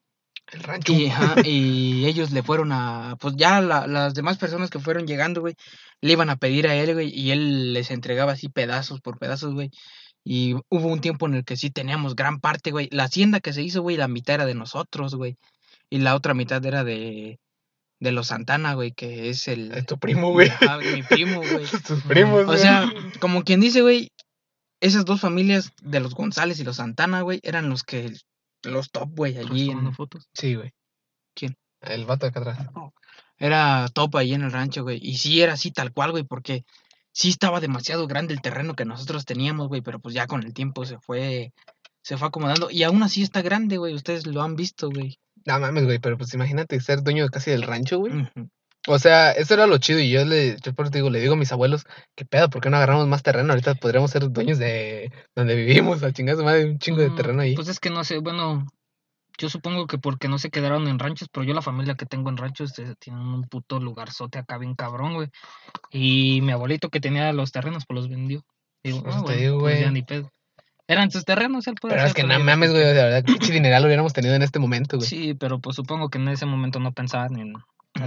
[0.52, 0.94] el rancho.
[0.94, 5.08] Y, ajá, y ellos le fueron a, pues ya la- las demás personas que fueron
[5.08, 5.56] llegando, güey,
[6.02, 9.54] le iban a pedir a él, güey, y él les entregaba así pedazos por pedazos,
[9.54, 9.72] güey.
[10.24, 12.90] Y hubo un tiempo en el que sí teníamos gran parte, güey.
[12.92, 15.36] La hacienda que se hizo, güey, la mitad era de nosotros, güey.
[15.90, 17.40] Y la otra mitad era de,
[18.00, 19.72] de los Santana, güey, que es el...
[19.72, 20.52] Es tu primo, güey.
[20.94, 21.66] Mi primo, güey.
[21.88, 22.60] Tus primos, O güey.
[22.60, 24.12] sea, como quien dice, güey,
[24.80, 28.14] esas dos familias de los González y los Santana, güey, eran los que,
[28.64, 29.70] los top, güey, allí.
[29.70, 30.28] Allí en- fotos.
[30.34, 30.72] Sí, güey.
[31.36, 31.56] ¿Quién?
[31.82, 32.60] El vato de acá atrás.
[33.40, 35.00] Era top ahí en el rancho, güey.
[35.02, 36.66] Y sí era así tal cual, güey, porque
[37.12, 40.54] sí estaba demasiado grande el terreno que nosotros teníamos, güey, pero pues ya con el
[40.54, 41.52] tiempo se fue,
[42.04, 42.70] se fue acomodando.
[42.70, 45.18] Y aún así está grande, güey, ustedes lo han visto, güey.
[45.48, 48.12] No mames, güey, pero pues imagínate ser dueño casi del rancho, güey.
[48.86, 51.38] O sea, eso era lo chido y yo le, yo por digo, le digo a
[51.38, 53.54] mis abuelos, qué pedo, ¿por qué no agarramos más terreno?
[53.54, 57.16] Ahorita podríamos ser dueños de donde vivimos, a chingar su madre, un chingo de Mm,
[57.16, 57.56] terreno ahí.
[57.56, 58.66] Pues es que no sé, bueno,
[59.38, 62.30] yo supongo que porque no se quedaron en ranchos, pero yo la familia que tengo
[62.30, 65.30] en ranchos eh, tienen un puto lugarzote acá bien cabrón, güey.
[65.92, 68.44] Y mi abuelito que tenía los terrenos, pues los vendió.
[68.84, 69.94] Digo, Por ah, te bueno, digo, pues ya güey.
[69.94, 70.30] ni pedo.
[70.88, 73.82] Eran sus terrenos, él puede Pero es que no mames, güey, de verdad, pinche dineral
[73.84, 75.08] lo hubiéramos tenido en este momento, güey.
[75.08, 77.54] Sí, pero pues supongo que en ese momento no pensaban en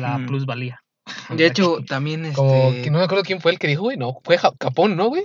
[0.01, 0.83] la plusvalía.
[1.29, 2.37] De hecho, también este.
[2.37, 5.09] Como, que no me acuerdo quién fue el que dijo, güey, no, fue Capón, ¿no,
[5.09, 5.25] güey?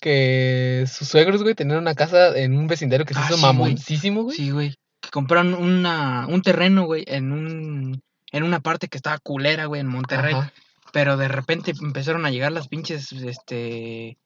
[0.00, 3.42] Que sus suegros, güey, tenían una casa en un vecindario que se Ah, hizo sí,
[3.42, 3.52] güey.
[3.52, 4.36] mamoncísimo, güey.
[4.36, 4.74] Sí, güey.
[5.00, 8.02] Que compraron una, un terreno, güey, en un.
[8.32, 10.34] En una parte que estaba culera, güey, en Monterrey.
[10.34, 10.52] Ajá.
[10.92, 14.18] Pero de repente empezaron a llegar las pinches, este.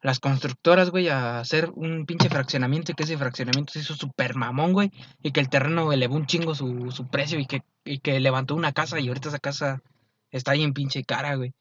[0.00, 4.36] Las constructoras, güey, a hacer un pinche fraccionamiento y que ese fraccionamiento se hizo súper
[4.36, 4.92] mamón, güey.
[5.22, 8.54] Y que el terreno elevó un chingo su, su precio y que, y que levantó
[8.54, 9.82] una casa y ahorita esa casa
[10.30, 11.52] está ahí en pinche cara, güey.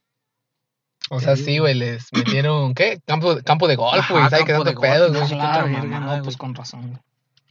[1.10, 3.00] O sea, sí, güey, les metieron, ¿qué?
[3.06, 6.88] Campo, campo de golf, güey, ¿sabes qué tanto pedo, no no, pues con razón.
[6.90, 7.00] güey.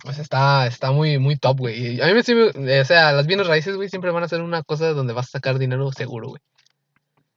[0.05, 2.01] O sea, está, está muy, muy top, güey.
[2.01, 4.63] A mí me me- o sea, las bienes raíces, güey, siempre van a ser una
[4.63, 6.43] cosa donde vas a sacar dinero seguro, güey.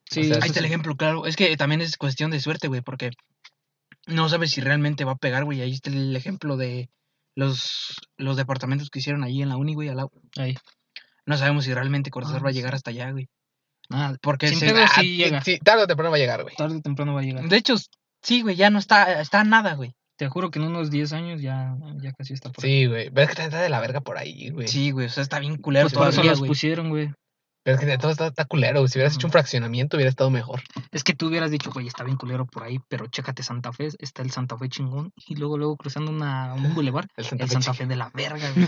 [0.10, 1.26] Sí, sea, eso Ahí está el ejemplo, claro.
[1.26, 3.12] Es que también es cuestión de suerte, güey, porque
[4.10, 5.62] no sabes si realmente va a pegar, güey.
[5.62, 6.90] Ahí está el ejemplo de
[7.36, 10.12] los, los departamentos que hicieron ahí en la uni, güey, al lado.
[10.38, 10.56] Ahí.
[11.26, 13.28] No sabemos si realmente Cortázar Ah, va a llegar hasta allá, güey.
[13.90, 15.42] Nada, Porque Sin se- pedo, Ah, sí llega.
[15.42, 16.56] Sí, tarde o temprano va a llegar, güey.
[16.56, 17.48] tarde o temprano va a llegar.
[17.48, 17.76] De hecho,
[18.22, 19.94] sí, güey, ya no está, está nada, güey.
[20.18, 22.72] Te juro que en unos 10 años ya, ya casi está por ahí.
[22.82, 23.10] Sí, güey.
[23.10, 24.68] Pero es que está de la verga por ahí, güey.
[24.68, 26.50] Sí, güey, o sea, está bien culero Pues por eso todavía, los güey.
[26.50, 27.12] pusieron, güey.
[27.64, 28.88] Pero es que de todo está, está culero.
[28.88, 30.62] Si hubieras hecho un fraccionamiento, hubiera estado mejor.
[30.92, 33.90] Es que tú hubieras dicho, güey, está bien culero por ahí, pero chécate Santa Fe,
[34.00, 37.50] está el Santa Fe chingón, y luego, luego cruzando una, un bulevar, El Santa el
[37.50, 38.68] Fe Santa Fe de la verga, güey.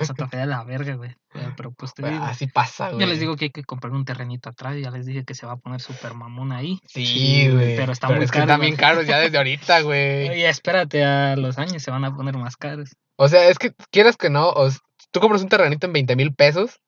[0.00, 1.14] El Santa Fe de la verga, güey.
[1.56, 3.00] Pero pues te digo, Así pasa, güey.
[3.00, 5.46] ya les digo que hay que comprar un terrenito atrás, ya les dije que se
[5.46, 6.80] va a poner súper mamón ahí.
[6.86, 7.76] Sí, güey.
[7.76, 8.70] pero está muy es que caro, están güey.
[8.70, 10.28] bien caros ya desde ahorita, güey.
[10.30, 12.90] Oye, espérate a los años, se van a poner más caros.
[13.16, 14.78] O sea, es que quieras que no, o s-
[15.12, 16.80] tú compras un terrenito en 20 mil pesos,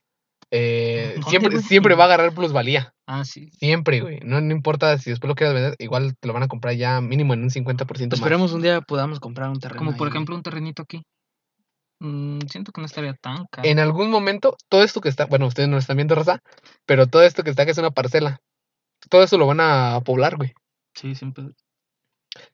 [0.51, 2.93] eh, ¿Dónde, siempre, siempre va a agarrar plusvalía.
[3.07, 3.51] Ah, sí.
[3.51, 4.21] Siempre, güey.
[4.21, 7.01] No, no importa si después lo quieras vender, igual te lo van a comprar ya
[7.01, 8.13] mínimo en un 50% más.
[8.13, 9.79] Esperemos un día podamos comprar un terreno.
[9.79, 11.03] Como por ejemplo un terrenito aquí.
[12.01, 13.69] Mm, siento que no estaría tan caro.
[13.69, 16.41] En algún momento, todo esto que está, bueno, ustedes no lo están viendo, raza,
[16.87, 18.41] pero todo esto que está que es una parcela,
[19.09, 20.53] todo eso lo van a poblar, güey.
[20.95, 21.45] Sí, siempre.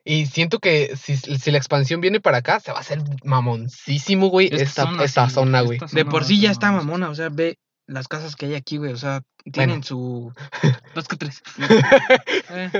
[0.04, 4.28] Y siento que si, si la expansión viene para acá, se va a hacer mamoncísimo,
[4.28, 5.76] güey, esta, esta, sí, zona, güey.
[5.76, 8.54] esta De zona por sí ya está mamona, o sea, ve las casas que hay
[8.54, 9.22] aquí, güey, o sea,
[9.52, 10.32] tienen su...
[10.94, 11.42] Dos que tres.
[12.50, 12.70] eh,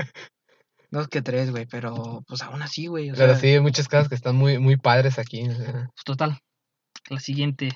[0.91, 3.41] dos que tres, güey, pero pues aún así, güey, o Pero sea...
[3.41, 5.49] sí, hay muchas cosas que están muy, muy padres aquí.
[5.49, 5.91] o sea.
[5.95, 6.39] Pues total.
[7.09, 7.71] La siguiente.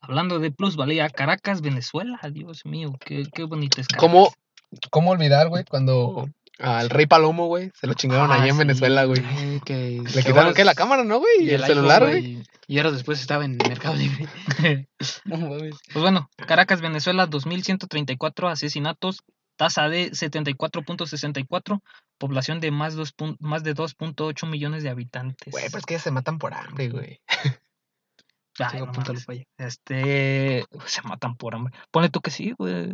[0.00, 2.18] Hablando de plusvalía, Caracas, Venezuela.
[2.30, 4.08] Dios mío, qué, qué bonito es Caracas.
[4.08, 4.32] ¿Cómo,
[4.90, 6.28] ¿Cómo olvidar, güey, cuando
[6.60, 9.22] al rey Palomo, güey, se lo chingaron Ah, allá en Venezuela, güey?
[9.64, 10.64] que Le quitaron, ¿qué?
[10.64, 11.44] La cámara, ¿no, güey?
[11.44, 12.42] Y el, celular, güey.
[12.66, 14.28] Y ahora después estaba en Mercado Libre.
[15.24, 15.76] No mames.
[15.92, 19.22] Pues bueno, Caracas, Venezuela, 2.134 asesinatos,
[19.56, 21.80] tasa de 74.64,
[22.18, 25.52] población de más, dos más de 2.8 millones de habitantes.
[25.52, 27.20] Güey, pero es que ya se matan por hambre, güey.
[28.58, 28.92] Ay, no.
[29.56, 31.74] Este, se matan por hambre.
[31.90, 32.92] Ponle tú que sí, güey.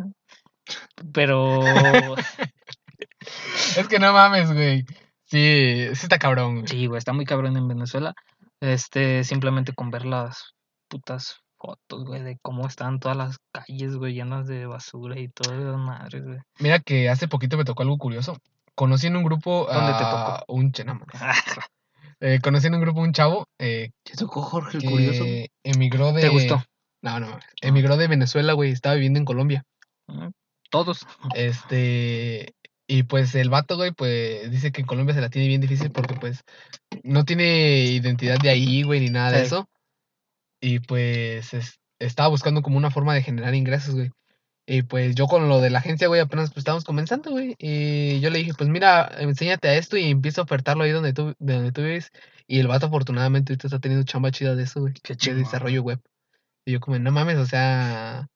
[1.12, 1.60] Pero
[3.76, 4.84] Es que no mames, güey.
[5.24, 6.68] Sí, sí está cabrón, güey.
[6.68, 8.14] sí, güey, está muy cabrón en Venezuela.
[8.60, 10.54] Este, simplemente con ver las
[10.88, 15.54] putas fotos, güey, de cómo están todas las calles, güey, llenas de basura y todo,
[15.58, 16.38] esas madres, güey.
[16.60, 18.38] Mira que hace poquito me tocó algo curioso.
[18.74, 21.08] Conocí en un grupo ¿Dónde te a un che- no mames.
[22.18, 25.22] Eh, conocí en un grupo un chavo eh, ¿Te tocó Jorge el Curioso?
[25.24, 26.22] que emigró de...
[26.22, 26.64] ¿Te gustó?
[27.02, 27.44] No, no mames.
[27.60, 28.70] Emigró de Venezuela, güey.
[28.72, 29.64] Estaba viviendo en Colombia.
[30.06, 30.28] Mm,
[30.70, 31.06] Todos.
[31.34, 32.54] Este,
[32.88, 35.90] y pues el vato, güey, pues dice que en Colombia se la tiene bien difícil
[35.90, 36.42] porque pues
[37.02, 39.68] no tiene identidad de ahí, güey, ni nada de eso.
[40.60, 44.10] Y pues es- estaba buscando como una forma de generar ingresos, güey.
[44.68, 47.54] Y pues yo con lo de la agencia, güey, apenas pues estábamos comenzando, güey.
[47.58, 51.12] Y yo le dije, pues mira, enséñate a esto y empiezo a ofertarlo ahí donde
[51.12, 52.10] tú, de donde tú vives.
[52.48, 54.94] Y el vato afortunadamente ahorita está teniendo chamba chida de eso, güey.
[55.02, 55.42] Qué De chingón.
[55.44, 56.00] desarrollo web.
[56.64, 58.26] Y yo como, no mames, o sea,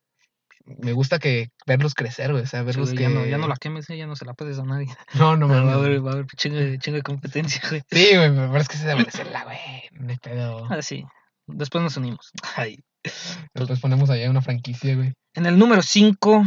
[0.65, 2.45] me gusta que verlos crecer, güey.
[2.45, 3.03] O sea, verlos que...
[3.03, 4.87] ya, no, ya no la quemes, ya no se la pases a nadie.
[5.15, 5.73] No, no va mames.
[5.73, 7.83] a haber, va a haber chingo de, chingo de competencia, güey.
[7.91, 9.59] Sí, güey, pero es que es de Venezuela, güey.
[9.93, 10.67] No hay pedo.
[10.71, 11.05] Ah, sí.
[11.47, 12.31] Después nos unimos.
[12.57, 12.79] Ay.
[13.55, 15.13] Después ponemos allá una franquicia, güey.
[15.35, 16.45] En el número 5,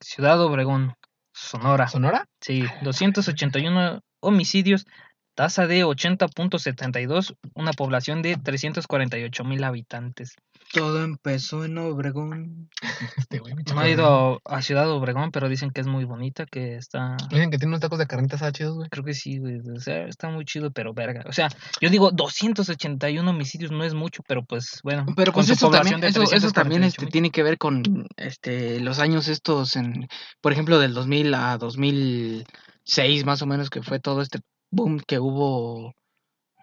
[0.00, 0.94] Ciudad Obregón,
[1.32, 1.88] Sonora.
[1.88, 2.26] ¿Sonora?
[2.40, 4.86] Sí, 281 homicidios,
[5.34, 10.36] Tasa de 80.72, una población de 348 mil habitantes.
[10.72, 12.68] Todo empezó en Obregón.
[13.18, 16.76] Este güey, No he ido a Ciudad Obregón, pero dicen que es muy bonita, que
[16.76, 17.16] está...
[17.30, 18.88] Dicen que tiene unos tacos de carnitas ah, chidos, güey.
[18.88, 19.60] Creo que sí, güey.
[19.74, 21.24] O sea, está muy chido, pero verga.
[21.26, 21.48] O sea,
[21.80, 25.06] yo digo 281 homicidios no es mucho, pero pues bueno.
[25.16, 27.42] Pero con pues su eso también, población de eso, eso también 348 este, tiene que
[27.42, 30.08] ver con este los años estos, en,
[30.40, 35.18] por ejemplo, del 2000 a 2006 más o menos, que fue todo este boom que
[35.18, 35.94] hubo.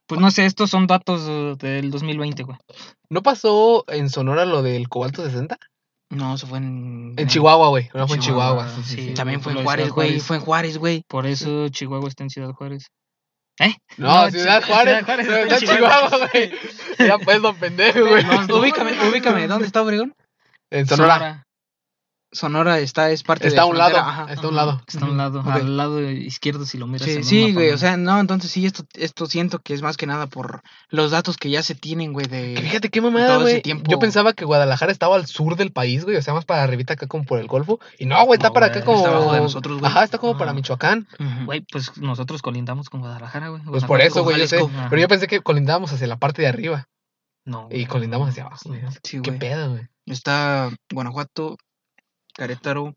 [0.08, 2.58] Pues no sé, estos son datos eh, del 2020, güey.
[3.10, 5.58] ¿No pasó en Sonora lo del cobalto 60?
[6.10, 7.14] No, eso fue en...
[7.18, 7.90] En Chihuahua, güey.
[7.94, 8.84] No fue en Chihuahua, Chihuahua.
[8.84, 9.08] Sí, sí, sí.
[9.10, 9.14] sí.
[9.14, 10.20] También fue en Juárez, güey.
[10.22, 11.04] Fue en Juárez, güey.
[11.10, 12.88] Por eso Chihuahua está en Ciudad Juárez.
[13.98, 15.00] No, No, Ciudad Juárez.
[15.00, 16.52] Ciudad Juárez está en Chihuahua, güey.
[17.00, 18.24] Ya pues, don pendejo, güey.
[18.24, 19.48] No, ubícame, ubícame.
[19.48, 20.14] ¿Dónde está Obregón?
[20.70, 21.16] En Sonora.
[21.16, 21.47] Sonora
[22.32, 23.98] está, es parte Está a de un lado.
[23.98, 24.28] ajá.
[24.32, 24.82] Está a un lado.
[24.88, 27.06] Está a un lado, al lado izquierdo si lo miras.
[27.06, 29.74] Sí, en un sí, mapa, güey, o sea, no, entonces sí, esto, esto siento que
[29.74, 32.62] es más que nada por los datos que ya se tienen, güey, Que de...
[32.62, 33.62] fíjate qué mamada, todo ese güey.
[33.62, 36.18] tiempo- Yo pensaba que Guadalajara estaba al sur del país, güey.
[36.18, 37.80] O sea, más para arribita acá como por el Golfo.
[37.98, 38.98] Y no, güey, está No, para güey, acá como.
[38.98, 39.92] está abajo de nosotros, güey.
[39.92, 40.54] Ajá, está como para.
[40.54, 41.08] Michoacán.
[41.46, 43.62] Güey, pues nosotros colindamos con Guadalajara, güey.
[43.64, 44.60] Pues por eso, güey, yo sé.
[44.60, 44.88] Ajá.
[44.90, 46.88] Pero yo pensé que colindábamos hacia la parte de arriba.
[47.46, 47.70] No.
[47.72, 48.70] Y colindamos hacia abajo, sí.
[48.70, 48.82] güey.
[49.04, 49.40] Sí, ¿Qué güey.
[49.40, 49.88] pedo, güey?
[50.06, 51.58] Está Guanajuato,
[52.38, 52.94] Querétaro,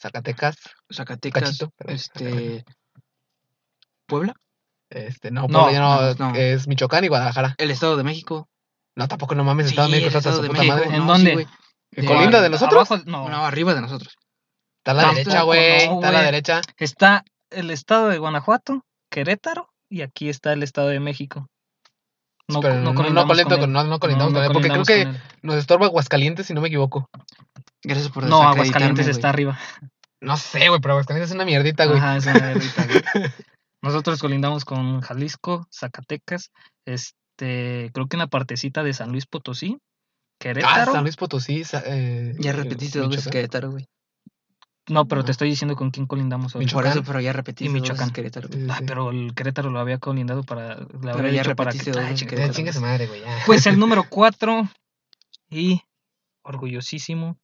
[0.00, 0.56] Zacatecas,
[0.92, 2.64] Zacatecas, Cachito, este...
[4.06, 4.34] Puebla,
[4.88, 7.54] este, no, No, Puebla no, es Michoacán y Guadalajara.
[7.58, 8.48] el Estado de México.
[8.96, 10.60] No, tampoco no mames, Sí, Estado de México el está hasta Estado su de puta
[10.62, 10.96] México, madre.
[10.96, 11.30] ¿En no, dónde?
[11.30, 11.46] sí, güey.
[11.92, 12.90] ¿En de- colinda de nosotros?
[12.90, 13.28] Abajo, no.
[13.28, 14.16] No, arriba de nosotros.
[14.78, 15.88] Está a la Tampoco, derecha, güey.
[15.88, 16.60] no, está a la derecha.
[16.78, 21.46] Está el estado de Guanajuato, Querétaro, y aquí está el estado de México.
[22.52, 23.72] No, Pero no, no, colindamos colento con con- él.
[23.72, 26.60] no, no colindamos No, con no él, porque creo que nos estorba Aguascalientes, si no
[26.60, 27.08] me equivoco.
[27.82, 28.24] Gracias por.
[28.24, 29.58] No, Aguascalientes está arriba.
[30.22, 31.96] No sé, güey, pero Aguascalientes es una mierdita, güey.
[31.96, 33.02] Ajá, es una merdita, güey.
[33.82, 36.50] Nosotros colindamos con Jalisco, Zacatecas,
[36.86, 40.92] este, creo que una partecita de San Luis Potosí, Ah, Querétaro.
[40.92, 41.62] San Luis Potosí.
[41.86, 43.28] eh, Ya repetiste dos veces.
[43.28, 43.86] Querétaro, güey.
[44.90, 46.60] No, pero te estoy diciendo con quién colindamos hoy.
[46.66, 46.92] Por Michoacán.
[46.92, 48.12] eso, pero ya repetiste dos veces Michoacán.
[48.12, 48.48] Querétaro.
[48.48, 50.76] Sí, sí, Ah, pero el Querétaro lo había colindado para.
[50.76, 51.78] Le Pero había ya dicho para que.
[51.78, 52.52] Ay, chinga, Ya, Querétaro.
[52.54, 53.20] chinga su madre, güey.
[53.22, 53.38] ya.
[53.46, 54.68] Pues el número 4
[55.48, 55.80] y
[56.42, 57.38] orgullosísimo,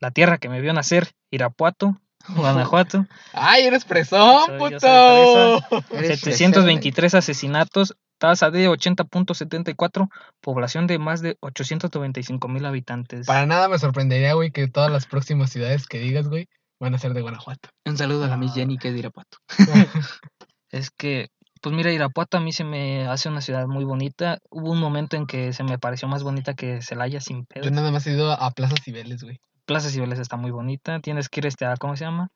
[0.00, 4.78] la tierra que me vio nacer, Irapuato, Guanajuato, ¡Ay, eres presón, Soy- puto!
[4.80, 5.60] soy
[5.98, 10.08] Eres 723 asesinatos, tasa de 80.74,
[10.40, 13.26] población de más de 895 mil habitantes.
[13.26, 16.46] Para nada me sorprendería, güey, que todas las próximas ciudades que digas, güey,
[16.78, 17.70] van a ser de Guanajuato.
[17.84, 18.54] Un saludo a la Miss Ah.
[18.54, 19.38] Jenny que es de Irapuato.
[20.70, 21.30] Es que,
[21.60, 24.38] pues mira, Irapuato a mí se me hace una ciudad muy bonita.
[24.50, 27.64] Hubo un momento en que se me pareció más bonita que Celaya sin pedo.
[27.64, 29.40] Yo nada más he ido a Plaza Cibeles, güey.
[29.66, 31.00] Plaza Cibeles está muy bonita.
[31.00, 32.28] Tienes que ir este a, ¿cómo se llama?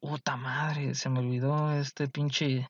[0.00, 2.68] Puta madre, se me olvidó este pinche.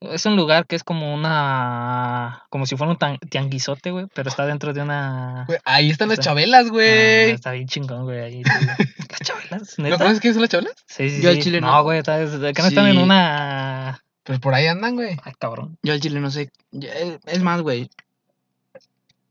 [0.00, 2.44] Es un lugar que es como una.
[2.50, 5.44] como si fuera un tan- tianguizote, güey, pero está dentro de una.
[5.48, 7.30] Güey, ahí están las chabelas, Ah, güey.
[7.32, 8.20] está bien chingón, güey.
[8.20, 8.42] Ahí.
[9.10, 9.98] Las chabelas, ¿No neta.
[9.98, 10.74] conoces quiénes son las chabelas?
[10.86, 11.42] Sí, sí, Yo al sí.
[11.42, 11.82] chile no, no.
[11.82, 14.02] güey, está, no están en una.
[14.22, 15.16] Pues por ahí andan, güey.
[15.24, 15.78] Ay, cabrón.
[15.82, 16.50] Yo al Chile no sé.
[16.80, 17.90] eh, Es más, güey.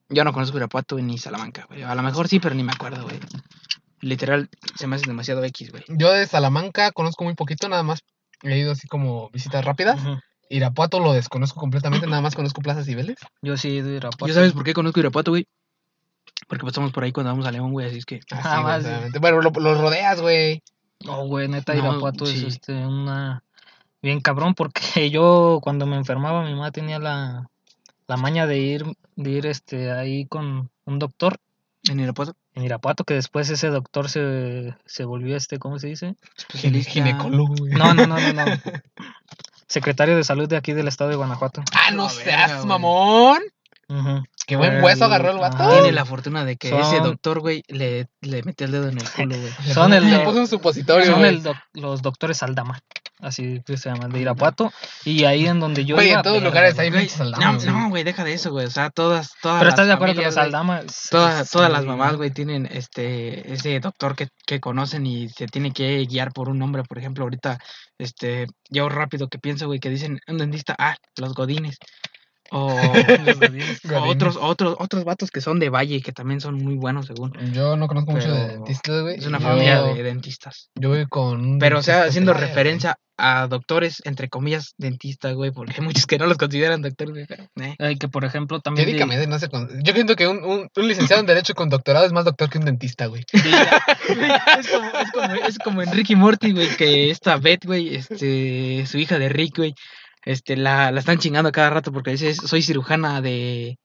[0.09, 1.83] Yo no conozco Irapuato ni Salamanca, güey.
[1.83, 3.19] A lo mejor sí, pero ni me acuerdo, güey.
[4.01, 5.83] Literal, se me hace demasiado X, güey.
[5.89, 7.99] Yo de Salamanca conozco muy poquito, nada más
[8.43, 9.99] he ido así como visitas rápidas.
[9.99, 10.17] Ujú.
[10.49, 13.17] Irapuato lo desconozco completamente, nada más conozco Plaza Cibeles.
[13.41, 14.27] Yo sí he ido a Irapuato.
[14.27, 15.47] ¿Yo sabes por qué conozco Irapuato, güey?
[16.47, 18.19] Porque pasamos por ahí cuando vamos a León, güey, así es que...
[18.31, 19.19] Así, Ah, güey, más, sí.
[19.19, 20.61] Bueno, lo, lo rodeas, güey.
[21.05, 23.43] No, güey, neta, No, Irapuato es este, una.
[24.01, 24.81] Bien cabrón, porque
[25.11, 27.49] yo cuando me enfermaba, mi mamá tenía la,
[28.07, 31.37] la maña de ir, de ir este, ahí con un doctor
[31.89, 32.35] En Irapuato.
[32.53, 36.15] en Irapuato, que después ese doctor se, se volvió este, ¿cómo se dice?
[36.37, 36.91] Especialista.
[36.91, 37.73] Ginecólogo, güey.
[37.73, 38.45] No, no, no, no, no.
[39.67, 41.61] Secretario de salud de aquí del estado de Guanajuato.
[41.73, 43.39] Ah, no seas verga, mamón.
[43.89, 44.23] Ujú.
[44.45, 45.57] Qué buen hueso agarró el vato.
[45.63, 45.71] ajá.
[45.71, 49.09] Tiene la fortuna de que ese doctor, güey, le, le metió el dedo en el
[49.09, 49.51] culo, güey.
[49.65, 52.79] Le Son puso- el- le puso un supositorio, Son el doc- los doctores Aldama,
[53.19, 54.71] así que se llaman, de Irapuato.
[55.05, 57.67] Y ahí en donde yo iba, en todos lugares hay Güey, Aldama, no, güey.
[57.67, 58.65] no, güey, deja de eso, güey.
[58.65, 60.81] O sea, todas, todas Pero las estás de acuerdo que los Aldama.
[61.09, 65.71] Todas, todas las mamás, güey, tienen este ese doctor que, que conocen y se tiene
[65.71, 66.83] que guiar por un nombre.
[66.83, 67.59] Por ejemplo, ahorita,
[67.97, 71.77] este, yo rápido que pienso, güey, que dicen un dentista, ah, los godines.
[72.51, 72.69] O,
[73.25, 73.79] Los godines.
[73.93, 77.33] o otros, otros, otros vatos que son de Valle, que también son muy buenos, según.
[77.53, 79.17] Yo no conozco mucho de dentistas, güey.
[79.17, 80.69] Es una Yo- familia de dentistas.
[80.75, 82.45] Yo voy con un Pero, o sea, haciendo güey.
[82.45, 87.13] referencia a doctores, entre comillas, dentistas, güey, porque hay muchos que no los consideran doctores,
[87.15, 87.75] güey, pero, eh.
[87.79, 88.95] Ay, que por ejemplo también.
[88.95, 92.05] de- no se con- Yo siento que un, un, un licenciado en Derecho con doctorado
[92.05, 93.25] es más doctor que un dentista, güey.
[93.33, 98.85] es, como, es, como, es como en Ricky Morty, güey, que esta Beth, güey, este,
[98.85, 99.73] su hija de Rick, güey,
[100.27, 103.77] este, la, la están chingando cada rato porque dice, soy cirujana de...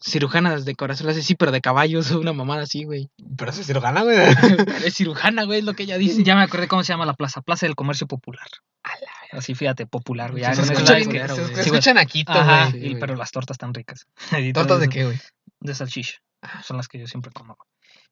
[0.00, 3.10] Cirujana de corazón, hace sí, pero de caballos, una mamada así, güey.
[3.36, 4.16] Pero es cirujana, güey.
[4.86, 6.22] Es cirujana, güey, es lo que ella dice.
[6.22, 7.42] Ya me acordé cómo se llama la plaza.
[7.42, 8.46] Plaza del Comercio Popular.
[9.32, 10.44] Así, fíjate, popular, güey.
[10.44, 11.18] Se escucha se, güey.
[11.28, 11.60] se Sí, güey.
[11.60, 12.98] escucha naquito, Ajá, güey.
[13.00, 14.06] pero las tortas están ricas.
[14.54, 15.18] ¿Tortas de qué, güey?
[15.60, 16.18] De salchicha.
[16.62, 17.56] Son las que yo siempre como.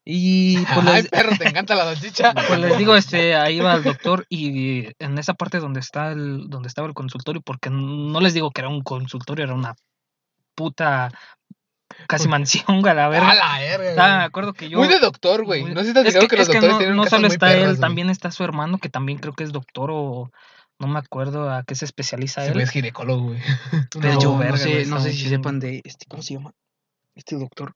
[0.05, 2.35] Y pues Ay, les, perro, te encanta la salchicha.
[2.49, 6.49] pues les digo, este, ahí va el doctor y en esa parte donde está el,
[6.49, 9.77] donde estaba el consultorio, porque no les digo que era un consultorio, era una
[10.55, 11.11] puta
[12.07, 14.79] casi mansión, a la A la verga, me acuerdo que yo.
[14.79, 15.65] Muy de doctor, güey.
[15.65, 17.19] No sé si te es que, que, los es que doctores no, tienen no casas
[17.19, 20.31] solo está perras, él, también está su hermano, que también creo que es doctor o
[20.79, 22.55] no me acuerdo a qué se especializa él.
[22.55, 23.41] güey es ginecólogo, güey.
[24.01, 26.53] Pero No, no sé, no sé si sepan de este, ¿cómo se llama?
[27.15, 27.75] Este doctor.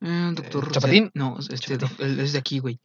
[0.00, 0.70] Eh, doctor.
[0.72, 1.10] ¿Chapatín?
[1.14, 2.78] No, este es de aquí, güey.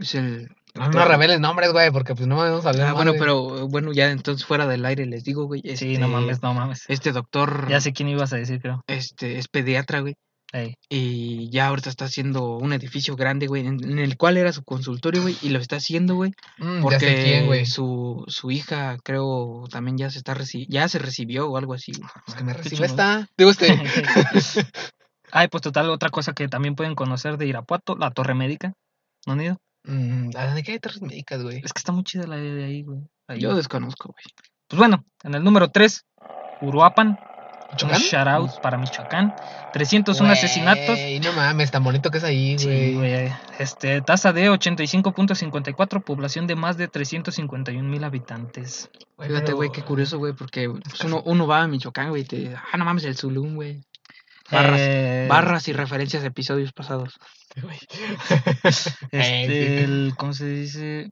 [0.00, 0.48] Es el.
[0.74, 3.62] No, no reveles nombres, güey, porque pues no vamos a hablar Ah, bueno, pero eh,
[3.68, 5.62] bueno, ya entonces fuera del aire les digo, güey.
[5.76, 6.84] Sí, no este, mames, no mames.
[6.88, 7.66] Este doctor.
[7.68, 8.82] Ya sé quién ibas a decir, creo.
[8.86, 10.14] Este es pediatra, güey.
[10.52, 10.74] Ey.
[10.88, 14.62] Y ya ahorita está haciendo un edificio grande, güey, en, en el cual era su
[14.62, 17.66] consultorio, güey, y lo está haciendo, güey, Mm, porque ya sé quién, güey.
[17.66, 21.92] su, su hija, creo, también ya se está reci- ya se recibió o algo así,
[21.92, 22.08] güey.
[22.24, 22.84] Pues que me chingón.
[22.84, 23.28] esta.
[23.36, 23.66] Digo, este.
[25.32, 28.72] Ay, pues total, otra cosa que también pueden conocer de Irapuato, la Torre Médica.
[29.26, 29.56] ¿No han ido?
[29.84, 31.58] mm, ¿a ¿De qué hay torres médicas, güey?
[31.64, 33.00] Es que está muy chida la de ahí, güey.
[33.28, 33.40] Ahí.
[33.40, 34.24] Yo desconozco, güey.
[34.68, 36.04] Pues bueno, en el número 3,
[36.60, 37.18] Uruapan.
[37.70, 39.34] Un shout out para Michoacán.
[39.74, 40.98] 301 asesinatos.
[40.98, 42.94] Y no mames, tan bonito que es ahí, Sí, güey.
[42.94, 43.32] güey.
[43.58, 48.90] Este, tasa de 85.54, población de más de 351 mil habitantes.
[49.18, 52.22] Güey, Fíjate, pero- güey, qué curioso, güey, porque pues, uno, uno va a Michoacán, güey,
[52.22, 52.54] y te...
[52.72, 53.82] Ah, no mames, el Zulum, güey.
[54.50, 57.14] Barras, Eh, barras y referencias de episodios pasados.
[59.10, 61.10] Este, Eh, el, ¿cómo se dice?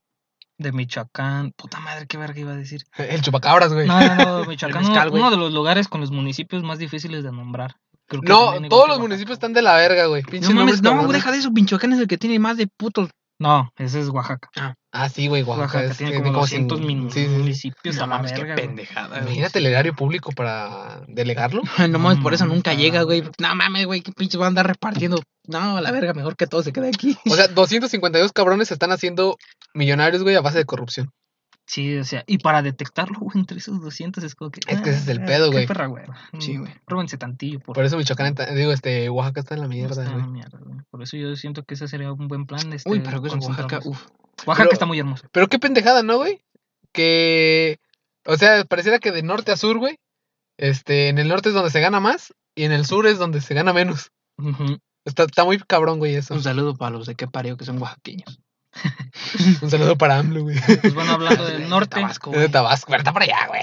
[0.58, 1.52] De Michoacán.
[1.56, 2.80] Puta madre, qué verga iba a decir.
[2.96, 3.86] El chupacabras, güey.
[3.86, 5.22] No, no, no, Michoacán, uno- mezcal, güey.
[5.22, 7.74] uno de los lugares con los municipios más difíciles de nombrar.
[8.08, 10.22] Creo que No, todos los municipios están de la verga, güey.
[10.22, 13.10] Pinche No mames, no, deja de eso, Michoacán es el que tiene más de putos.
[13.38, 14.48] No, ese es Oaxaca.
[14.56, 14.74] Ah,
[15.08, 15.78] sí, güey, Oaxaca.
[15.78, 17.36] Oaxaca, es tiene como como 200 cin- min- sí, sí, sí.
[17.38, 17.96] municipios.
[17.96, 18.66] No mames, qué verga, güey.
[18.66, 19.08] pendejada.
[19.08, 19.22] güey.
[19.22, 21.62] Imagínate el erario público para delegarlo.
[21.90, 23.22] No mames, por eso nunca llega, güey.
[23.38, 25.22] No mames, güey, qué pinche va a andar repartiendo.
[25.48, 27.16] No, la verga, mejor que todo se quede aquí.
[27.30, 29.36] O sea, 252 cabrones se están haciendo
[29.74, 31.10] millonarios, güey, a base de corrupción.
[31.68, 34.60] Sí, o sea, y para detectarlo, güey, entre esos 200 es como que.
[34.68, 35.66] Es que ese es el ah, pedo, qué güey.
[35.66, 36.04] perra, güey.
[36.38, 36.72] Sí, güey.
[36.86, 40.14] Róbense tantillo, por Por eso Michoacán, está- digo, este, Oaxaca está en la mierda, está
[40.14, 40.78] en la mierda, güey.
[40.90, 42.72] Por eso yo siento que ese sería un buen plan.
[42.72, 43.86] Este, Uy, pero que es Oaxaca, concentrarnos.
[43.86, 44.06] uf.
[44.46, 45.26] Oaxaca Pero- está muy hermoso.
[45.32, 46.40] Pero qué pendejada, ¿no, güey?
[46.92, 47.78] Que,
[48.24, 49.98] o sea, pareciera que de norte a sur, güey,
[50.58, 53.40] este, en el norte es donde se gana más y en el sur es donde
[53.40, 54.12] se gana menos.
[54.38, 54.78] Ujú.
[55.04, 56.34] Está, está muy cabrón, güey, eso.
[56.34, 58.40] Un saludo para los de qué parió que son oaxaqueños.
[59.62, 60.56] Un saludo para AMLO, güey.
[60.80, 62.48] Pues bueno, hablando del De norte, Tabasco, Es de.
[62.48, 63.62] Tabasco, pero está por allá, güey.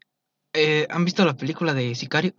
[0.53, 2.33] eh, ¿han visto la película de Sicario?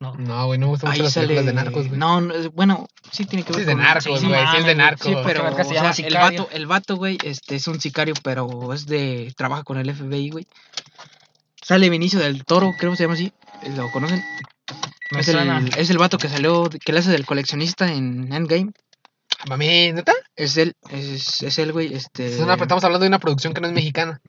[0.00, 0.14] No.
[0.16, 1.46] No, güey, no me gustan mucho las películas sale...
[1.46, 1.98] de narcos, güey.
[1.98, 4.40] No, no, bueno, sí tiene que Sí ver es de narcos, sí, güey.
[4.40, 5.06] sí, Sí, es de narcos.
[5.06, 6.40] Sí, pero o llama sea, el sicario?
[6.42, 10.30] vato, el vato, güey, este es un sicario, pero es de trabaja con el FBI,
[10.30, 10.46] güey.
[11.62, 13.32] Sale Vinicio del Toro, creo que se llama así.
[13.76, 14.24] ¿Lo conocen?
[15.12, 15.58] Me Es suena.
[15.58, 18.72] el, es el vato que salió, que le hace del coleccionista en Endgame.
[19.48, 20.14] Mami, ¿neta?
[20.34, 22.26] Es él, es, es él, güey, este...
[22.34, 24.20] Es una- estamos hablando de una producción que no es mexicana.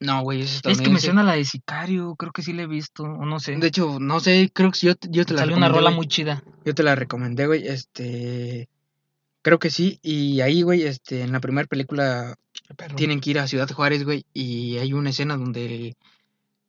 [0.00, 2.66] No, güey, es Es que me suena la de Sicario, creo que sí la he
[2.66, 3.56] visto, o no sé.
[3.56, 5.96] De hecho, no sé, creo que yo, te- yo te la Salió una rola güey.
[5.96, 6.42] muy chida.
[6.64, 8.68] Yo te la recomendé, güey, este...
[9.42, 12.34] Creo que sí, y ahí, güey, este, en la primera película
[12.76, 12.94] Perro.
[12.96, 15.96] tienen que ir a Ciudad Juárez, güey, y hay una escena donde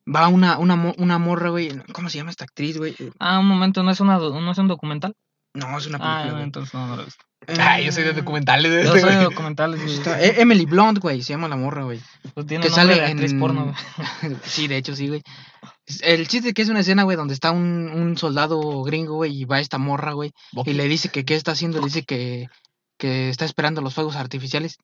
[0.08, 2.96] va una, una, mo- una morra, güey, ¿cómo se llama esta actriz, güey?
[3.20, 5.15] Ah, un momento, ¿no es, una, do- no es un documental?
[5.54, 7.24] No, es una Ah, película, entonces no, no lo he visto.
[7.60, 9.96] Ay, yo soy de Eh, documentales de Yo soy de documentales, güey.
[9.96, 12.00] está- eh, Emily Blunt, güey, se llama la morra, güey.
[12.36, 13.74] Pues tiene que sale de actriz en- porno,
[14.44, 15.22] sí, de hecho, sí, güey.
[16.04, 19.36] El chiste es que es una escena, güey, donde está un, un soldado gringo, güey,
[19.42, 20.32] y va esta morra, güey,
[20.66, 22.48] y le dice que qué está haciendo, le dice que,
[22.98, 24.78] que está esperando los fuegos artificiales.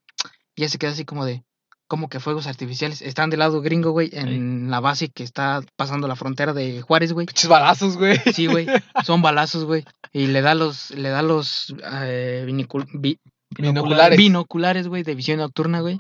[0.56, 1.44] Y ella se queda así como de,
[1.88, 3.02] ¿cómo que fuegos artificiales?
[3.02, 7.14] Están del lado gringo, güey, en la base que está pasando la frontera de Juárez,
[7.14, 7.26] güey.
[7.28, 8.20] Pinches balazos, güey.
[8.34, 8.68] Sí, güey,
[9.06, 9.84] son balazos, güey.
[10.14, 13.20] Y le da los, le da los eh, vinicul- vi-
[13.58, 14.18] Binoculares.
[14.18, 15.98] binoculares, güey, de visión nocturna, güey.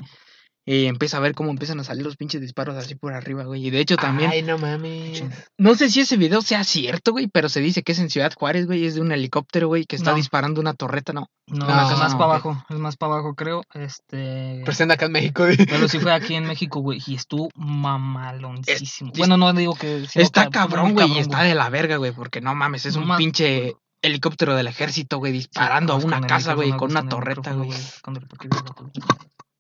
[0.70, 3.66] Y empieza a ver cómo empiezan a salir los pinches disparos así por arriba, güey.
[3.66, 5.24] Y de hecho también, Ay, no mames.
[5.58, 8.34] no sé si ese video sea cierto, güey, pero se dice que es en Ciudad
[8.36, 8.86] Juárez, güey.
[8.86, 10.18] Es de un helicóptero, güey, que está No.
[10.18, 11.30] disparando una torreta, ¿no?
[11.48, 13.64] No, No, es más no, para abajo, es más para abajo, creo.
[13.74, 14.62] Este.
[14.66, 15.44] Presenta acá en México.
[15.46, 15.56] güey.
[15.56, 19.12] Pero sí fue aquí en México, güey, y estuvo mamaloncísimo.
[19.14, 20.06] Es- bueno, no digo que.
[20.16, 23.78] está cabrón, güey, y está de la verga, güey, porque no mames, es un pinche
[24.02, 27.70] helicóptero del ejército, güey, disparando a una casa, güey, con una torreta, güey.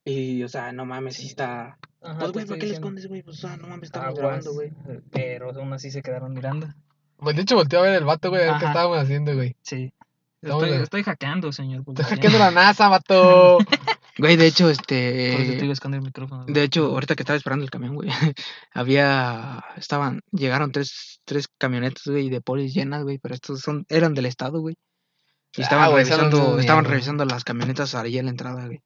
[0.09, 1.77] Y, o sea, no mames, sí está...
[2.01, 3.23] Ajá, Pues, güey, ¿para estoy qué le escondes, güey?
[3.23, 4.71] Pues, o sea, no mames, estamos Aguas, grabando, güey.
[5.11, 6.67] Pero aún así se quedaron mirando.
[7.17, 9.55] Pues de hecho volteé a ver el vato, güey, a ver qué estábamos haciendo, güey.
[9.61, 9.91] Sí.
[10.41, 11.83] Estoy, estoy hackeando, señor.
[11.87, 13.57] Estoy hackeando la NASA, vato.
[14.19, 15.63] Güey, de hecho, Por eso te este...
[15.65, 16.41] iba a esconder el micrófono.
[16.41, 16.53] güey.
[16.55, 18.09] De hecho, ahorita que estaba esperando el camión, güey,
[18.73, 19.63] había...
[19.75, 20.21] Estaban...
[20.31, 23.85] Llegaron tres, tres camionetas, güey, de polis llenas, güey, pero estos son...
[23.89, 24.73] Eran del estado, güey.
[25.55, 26.55] Y Ah, estaban güey, revisando...
[26.55, 28.81] es estaban revisando las camionetas ahí en la entrada, güey.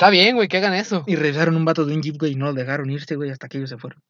[0.00, 1.04] Está bien, güey, que hagan eso.
[1.06, 3.48] Y revisaron un vato de un jeep, güey, y no lo dejaron irse, güey, hasta
[3.50, 4.00] que ellos se fueron.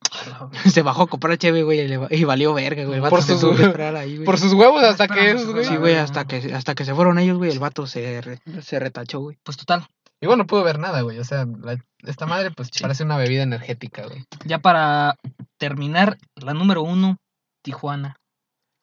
[0.72, 2.94] Se bajó a comprar cheve, güey, y, le va- y valió verga, güey.
[2.96, 4.24] El vato Por se sus- tuvo que esperar ahí, güey.
[4.24, 5.66] Por sus huevos hasta que esos, güey.
[5.66, 8.78] Sí, güey, hasta que, hasta que se fueron ellos, güey, el vato se, re- se
[8.78, 9.36] retachó, güey.
[9.42, 9.86] Pues total,
[10.22, 11.18] Igual no pudo ver nada, güey.
[11.18, 12.80] O sea, la- esta madre, pues Sí.
[12.82, 14.24] parece una bebida energética, güey.
[14.46, 15.16] ya para
[15.58, 17.18] terminar, la número uno,
[17.62, 18.16] Tijuana.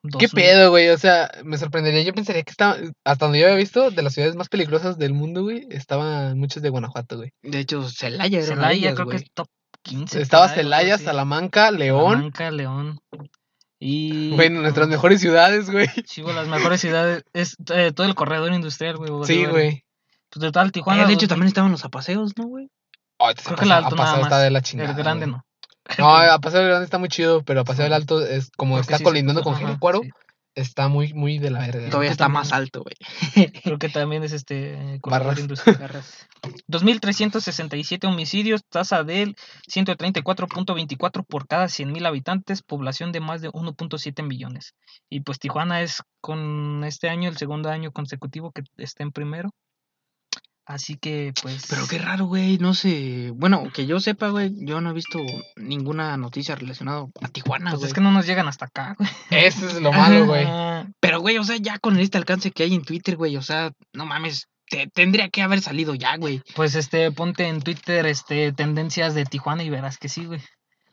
[0.04, 0.30] ¿Qué 2000.
[0.32, 0.90] pedo, güey?
[0.90, 2.02] O sea, me sorprendería.
[2.02, 2.76] Yo pensaría que estaba,
[3.06, 6.64] hasta donde yo había visto, de las ciudades más peligrosas del mundo, güey, estaban muchas
[6.64, 7.34] de Guanajuato, güey.
[7.44, 9.48] De hecho, Celaya de Celaya creo que es top
[9.84, 10.16] 15.
[10.16, 10.98] por Estaba Celaya.
[10.98, 12.12] Salamanca, León.
[12.14, 13.00] Salamanca, León.
[13.80, 14.36] Y.
[14.36, 15.88] Güey, nuestras mejores ciudades, güey.
[16.06, 17.24] Sí, güey, las mejores ciudades.
[17.34, 19.12] Es eh, todo el corredor industrial, güey.
[19.26, 19.84] Sí, güey.
[20.30, 21.04] Pues total, Tijuana.
[21.04, 22.70] Eh, de hecho, 2000, también estaban los apaseos, ¿no, güey?
[23.44, 24.42] Creo que el alto nada está más.
[24.44, 24.94] de la El chingada.
[24.94, 25.38] grande güey.
[25.38, 25.46] no.
[25.98, 27.94] No, a Paseo del Grande está muy chido, pero a Paseo del.
[27.94, 30.10] Alto es como está sí colindando con Jericuaro, sí.
[30.56, 31.90] está muy, muy de la verga.
[31.90, 32.96] Todavía está también- más alto, güey.
[33.64, 34.74] Creo que también es este.
[34.96, 35.40] eh, Barras.
[35.40, 36.02] industrial.
[36.68, 39.36] 2.367 homicidios, tasa del
[39.74, 44.74] 134.24 por cada 100.000 habitantes, población de más de 1.7 millones.
[45.10, 49.50] Y pues Tijuana es con este año el segundo año consecutivo que está en primero.
[50.66, 51.66] Así que pues...
[51.70, 53.32] Pero qué raro, güey, no sé.
[53.36, 55.20] Bueno, que yo sepa, güey, yo no he visto
[55.58, 57.88] ninguna noticia relacionada a Tijuana, Pues güey.
[57.90, 59.10] es que no nos llegan hasta acá, güey.
[59.32, 60.46] Eso es lo malo, güey.
[61.00, 63.72] Pero, güey, o sea, ya con este alcance que hay en Twitter, güey, o sea,
[63.94, 66.42] no mames, te- tendría que haber salido ya, güey.
[66.56, 70.42] Pues este, ponte en Twitter este tendencias de Tijuana y verás que sí, güey.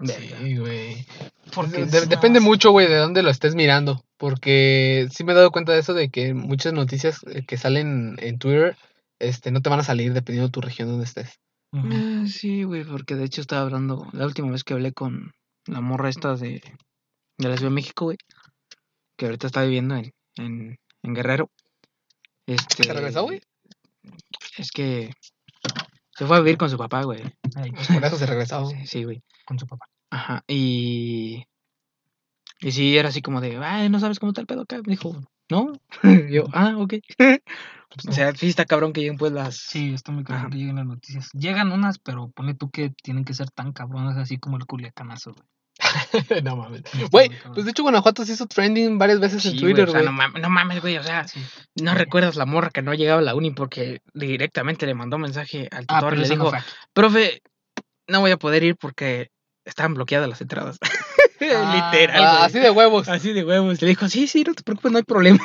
[0.05, 1.07] Sí, güey.
[1.55, 4.03] Porque De- es depende mucho, güey, de dónde lo estés mirando.
[4.16, 8.16] Porque sí me he dado cuenta de eso, de que muchas noticias eh, que salen
[8.21, 8.77] en Twitter
[9.19, 11.41] este, no te van a salir dependiendo de tu región donde estés.
[11.73, 15.33] Ah, sí, güey, porque de hecho estaba hablando, la última vez que hablé con
[15.66, 16.62] la morra esta de,
[17.37, 18.19] de la Ciudad de México, güey,
[19.16, 21.51] que ahorita está viviendo en, en, en Guerrero.
[22.47, 23.43] Este, ¿Se regresó, güey?
[24.57, 25.11] Es que
[26.19, 27.23] se fue a vivir con su papá, güey.
[27.55, 28.66] Ahí, Por eso se regresó.
[28.66, 29.23] Sí, sí, güey.
[29.47, 29.87] con su papá.
[30.11, 31.45] Ajá, y...
[32.61, 34.79] Y sí, era así como de, ay, ¿no sabes cómo está el pedo acá?
[34.79, 35.14] Me dijo,
[35.49, 35.73] ¿no?
[36.03, 36.95] Y yo, ah, ok.
[38.09, 39.57] o sea, sí está cabrón que lleguen pues las...
[39.57, 40.51] Sí, está muy cabrón Ajá.
[40.51, 41.28] que lleguen las noticias.
[41.32, 45.32] Llegan unas, pero pone tú que tienen que ser tan cabronas así como el culiacanazo,
[45.34, 45.49] güey.
[46.43, 46.82] no mames.
[47.12, 50.07] Güey, pues de hecho Guanajuato se hizo trending varias veces en Twitter, o sea, güey.
[50.07, 51.41] no, mames, no mames, güey, o sea, Sí.
[51.80, 55.68] no recuerdas la morra que no llegaba a la uni porque directamente le mandó mensaje
[55.70, 56.53] al Ah, tutor y le no dijo,
[56.93, 57.43] profe,
[58.09, 59.30] no voy a poder ir porque
[59.64, 60.78] estaban bloqueadas las entradas.
[60.82, 60.91] Ah,
[61.93, 62.47] Literal, Ah, güey.
[62.47, 63.09] así de huevos.
[63.09, 63.80] Así de huevos.
[63.80, 65.45] Le dijo, sí, sí, no te preocupes, no hay problema.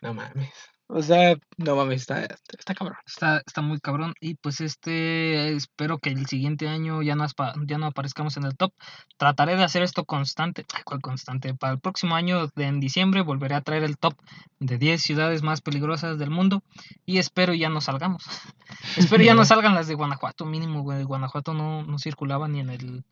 [0.00, 0.50] No mames.
[0.88, 2.26] O sea, no mames, está,
[2.56, 2.96] está cabrón.
[3.04, 4.14] Está, está muy cabrón.
[4.20, 7.26] Y pues este, espero que el siguiente año ya no,
[7.66, 8.72] ya no aparezcamos en el top.
[9.16, 10.64] Trataré de hacer esto constante.
[10.72, 11.54] Ay, ¿Cuál constante?
[11.54, 14.14] Para el próximo año, de- en diciembre, volveré a traer el top
[14.60, 16.62] de 10 ciudades más peligrosas del mundo.
[17.04, 18.22] Y espero ya no salgamos.
[18.96, 21.02] espero ya no salgan las de Guanajuato, mínimo, güey.
[21.02, 23.04] Guanajuato no, no circulaba ni en el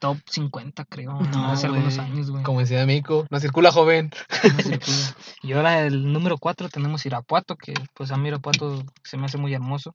[0.00, 1.12] top 50, creo.
[1.12, 2.42] No, hace algunos años, güey.
[2.42, 3.26] Como en Ciudad de México.
[3.30, 4.10] No circula joven.
[4.42, 4.96] No circula.
[5.42, 9.38] Y ahora el número 4 tenemos Irapuato, que pues a mí Irapuato se me hace
[9.38, 9.94] muy hermoso.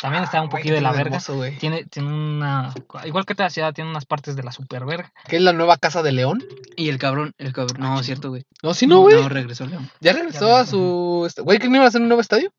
[0.00, 1.10] También está un Ah, poquito de la qué verga.
[1.16, 1.56] hermoso, güey.
[1.58, 2.72] Tiene, tiene una.
[3.04, 5.12] Igual que toda ciudad, tiene unas partes de la super verga.
[5.26, 6.44] ¿Qué es la nueva casa de León?
[6.76, 8.44] Y el cabrón, el cabrón, no, es cierto, güey.
[8.62, 9.20] No, sí, no, güey.
[9.20, 9.88] No, regresó León.
[10.00, 11.28] Ya regresó a su.
[11.42, 12.52] Güey, ¿que no iba a hacer un nuevo estadio?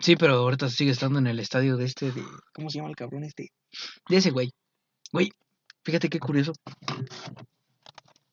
[0.00, 2.22] Sí, pero ahorita sigue estando en el estadio de este, de...
[2.54, 3.50] ¿Cómo se llama el cabrón este?
[4.08, 4.50] De ese güey.
[5.12, 5.32] Güey,
[5.82, 6.52] fíjate qué curioso.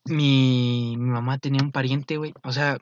[0.05, 2.33] Mi, mi mamá tenía un pariente, güey.
[2.43, 2.77] O sea...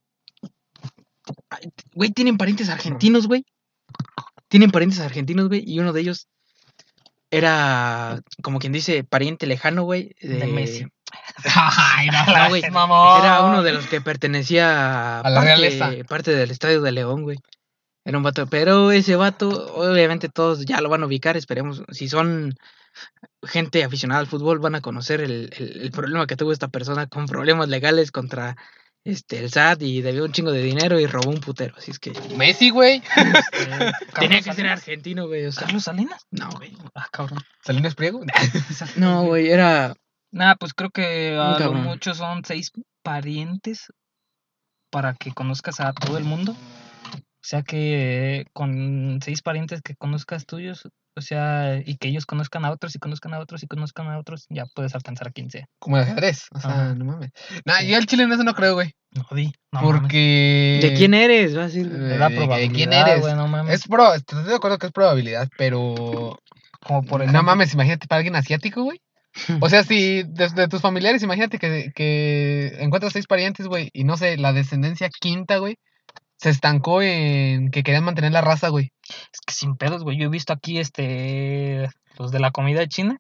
[1.93, 3.45] Güey, tienen parientes argentinos, güey.
[4.47, 5.63] Tienen parientes argentinos, güey.
[5.65, 6.27] Y uno de ellos
[7.29, 10.15] era, como quien dice, pariente lejano, güey.
[10.21, 10.87] De Messi.
[11.55, 13.21] Ay, no, mamón.
[13.21, 17.37] Era uno de los que pertenecía A la parte, parte del estadio de León, güey.
[18.05, 21.83] Era un vato, pero ese vato, obviamente todos ya lo van a ubicar, esperemos.
[21.91, 22.55] Si son
[23.43, 27.07] gente aficionada al fútbol, van a conocer el, el- el problema que tuvo esta persona
[27.07, 28.55] con problemas legales contra
[29.03, 31.75] este el SAT y debió un chingo de dinero y robó un putero.
[31.77, 33.01] Así es que Messi, güey.
[34.19, 35.45] tenía Carlos que ser argentino, güey.
[35.45, 36.25] O sea, ¿Carlos Salinas?
[36.31, 36.75] no, güey.
[36.93, 37.39] Ah, cabrón.
[37.63, 38.21] Salinas Priego.
[38.97, 39.93] No, güey, era.
[40.31, 42.71] Nada, pues creo que a lo mucho son seis
[43.01, 43.87] parientes
[44.91, 46.51] para que conozcas a todo el mundo.
[46.53, 52.63] O sea que con seis parientes que conozcas tuyos, o sea, y que ellos conozcan
[52.65, 55.49] a otros y conozcan a otros y conozcan a otros, ya puedes alcanzar a quien
[55.49, 55.65] sea.
[55.79, 56.45] Como el ajedrez.
[56.53, 56.95] O sea, Ajá.
[56.95, 57.31] no mames.
[57.65, 58.93] Nah, yo al chile en eso no creo, güey.
[59.11, 59.47] No di.
[59.71, 59.99] No mames.
[60.01, 60.79] Porque.
[60.81, 61.57] ¿De quién eres?
[61.57, 61.87] Va a decir.
[61.87, 63.19] Eh, la de- de probabilidad, quién eres.
[63.21, 63.73] güey, no mames.
[63.73, 66.39] Es pro, estoy de acuerdo que es probabilidad, pero.
[66.79, 67.43] Como por no ejemplo.
[67.43, 69.01] mames, imagínate para alguien asiático, güey.
[69.61, 74.03] O sea, si de, de tus familiares, imagínate que, que encuentras seis parientes, güey, y
[74.03, 75.77] no sé, la descendencia quinta, güey,
[76.37, 78.91] se estancó en que querían mantener la raza, güey.
[79.33, 80.17] Es que sin pedos, güey.
[80.17, 83.17] Yo he visto aquí, este, los de la comida china,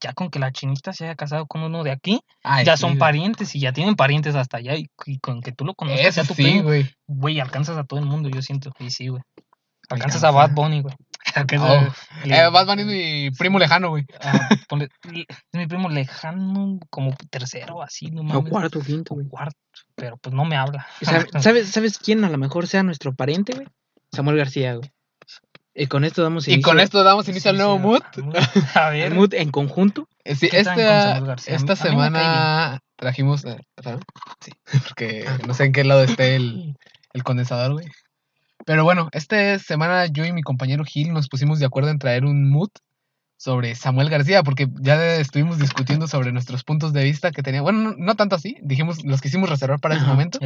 [0.00, 2.80] ya con que la chinita se haya casado con uno de aquí, Ay, ya sí,
[2.82, 2.98] son güey.
[3.00, 6.24] parientes y ya tienen parientes hasta allá y, y con que tú lo conozcas, sea
[6.24, 6.90] tu sí, güey.
[7.06, 8.72] güey, alcanzas a todo el mundo, yo siento.
[8.78, 9.22] Y sí, güey.
[9.90, 10.28] Alcanzas Alcanza.
[10.28, 10.94] a Bad Bunny, güey.
[11.60, 11.92] Oh,
[12.24, 14.04] el- Eh, Bad Bunny es mi primo lejano, güey.
[14.22, 14.88] ah, ponle-
[15.28, 18.50] es mi primo lejano, como tercero, así, no O mames.
[18.50, 19.28] cuarto, quinto, o güey.
[19.28, 19.56] cuarto,
[19.94, 20.86] pero pues no me habla.
[21.02, 23.66] ¿Sabe- ¿Sabes, ¿Sabes quién a lo mejor sea nuestro pariente, güey?
[24.12, 24.90] Samuel García, güey.
[25.74, 27.80] Y con esto damos Y inicio con esto damos inicio al nuevo sí,
[28.22, 28.34] mood.
[28.74, 30.08] A ver, mood en conjunto.
[30.24, 33.44] Eh, Sí, ¿Qué traen con esta, esta semana trajimos.
[33.44, 34.00] eh, ¿perdón?
[34.40, 34.50] Sí,
[34.88, 36.74] porque no sé en qué lado esté el,
[37.12, 37.86] el condensador, güey.
[38.66, 42.24] Pero bueno, esta semana yo y mi compañero Gil nos pusimos de acuerdo en traer
[42.24, 42.70] un mood
[43.40, 47.62] sobre Samuel García, porque ya estuvimos discutiendo sobre nuestros puntos de vista que tenía.
[47.62, 50.38] Bueno, no, no tanto así, dijimos, los quisimos reservar para ese momento,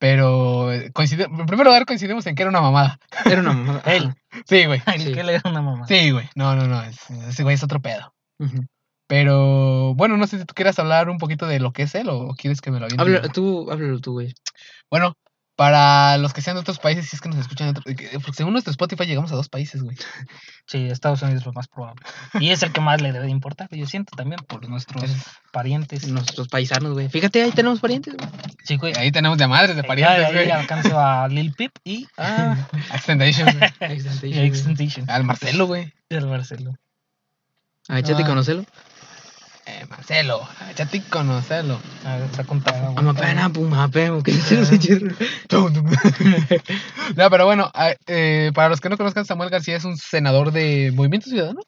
[0.00, 2.98] pero eh, coincide- en primer lugar coincidimos en que era una mamada.
[3.24, 3.82] Era una mamada.
[3.86, 4.14] Él.
[4.46, 4.80] Sí, güey.
[4.86, 5.12] el Sí.
[5.12, 5.86] que le da una mamá.
[5.86, 6.28] Sí, güey.
[6.34, 6.82] No, no, no.
[6.82, 8.14] es- ese güey es otro pedo.
[9.06, 12.08] Pero bueno, no sé si tú quieras hablar un poquito de lo que es él
[12.10, 13.02] o quieres que me lo aviente.
[13.02, 14.34] Habla- tú, háblalo tú, güey.
[14.90, 15.14] Bueno,
[15.58, 18.10] para los que sean de otros países, si es que nos escuchan, de otro- que-
[18.20, 19.96] porque según nuestro Spotify llegamos a dos países, güey.
[20.68, 22.00] Sí, Estados Unidos es lo más probable.
[22.38, 25.10] Y es el que más le debe de importar, yo siento también, por nuestros
[25.50, 26.06] parientes.
[26.06, 27.08] Nuestros paisanos, güey.
[27.08, 28.28] Fíjate, ahí tenemos parientes, güey.
[28.62, 28.94] Sí, güey.
[28.96, 30.50] ahí tenemos de madres, de parientes, ahí güey.
[30.52, 32.82] alcanzo a Lil Pip y a güey.
[32.94, 34.46] Extentation, güey.
[34.46, 35.10] Extentation.
[35.10, 35.92] Al Marcelo, güey.
[36.08, 36.74] El Marcelo.
[37.88, 38.26] A échate Ah.
[38.26, 38.64] conocelo.
[39.70, 40.40] Eh, Marcelo.
[40.70, 41.50] Échate nos
[44.72, 45.14] eche-
[47.16, 47.70] no, pero bueno,
[48.06, 51.60] eh, para los que no conozcan, Samuel García es un senador de Movimiento Ciudadano.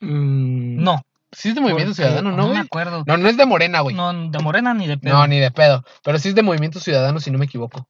[0.00, 1.00] Mm, No.
[1.32, 3.04] Sí es de Movimiento porque- Ciudadano, ¿no, No me acuerdo.
[3.06, 3.94] No, no es de Morena, güey.
[3.94, 5.14] No, de Morena ni de pedo.
[5.14, 5.84] No, ni de pedo.
[6.02, 7.86] Pero sí es de Movimiento Ciudadano, si no me equivoco.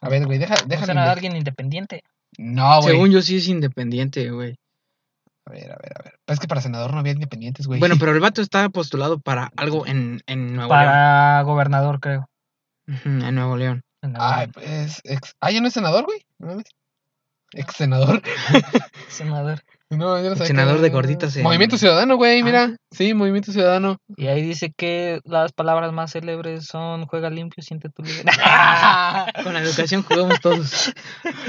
[0.00, 0.86] A ver, güey, deja, ¿No déjame.
[0.86, 2.04] será alguien independiente.
[2.38, 2.92] No, güey.
[2.94, 4.54] Según yo sí es independiente, güey.
[5.44, 6.14] A ver, a ver, a ver.
[6.24, 7.80] Pero es que para senador no había independientes, güey.
[7.80, 12.28] Bueno, pero el vato está postulado para algo en, en Nuevo Para gobernador, creo.
[12.86, 13.00] León.
[13.00, 13.82] Ujú, en Nuevo León.
[14.02, 15.00] En Ay, pues.
[15.04, 15.34] Ex...
[15.40, 16.24] Ah, ya no es senador, güey.
[16.38, 16.66] No mames.
[17.52, 18.22] Ex senador.
[19.08, 19.62] senador.
[19.96, 20.46] No, yo no El sé.
[20.46, 22.76] senador de gorditas en- Movimiento Ciudadano, güey, Ah, mira.
[22.90, 23.98] Sí, Movimiento Ciudadano.
[24.16, 28.24] Y ahí dice que las palabras más célebres son juega limpio, siente tu libre.
[29.44, 30.92] Con la educación jugamos todos.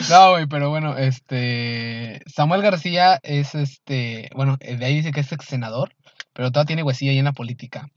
[0.09, 2.21] No, güey, pero bueno, este.
[2.27, 4.29] Samuel García es este.
[4.35, 5.93] Bueno, eh, de ahí dice que es ex senador,
[6.33, 7.87] pero todavía tiene huesilla ahí en la política.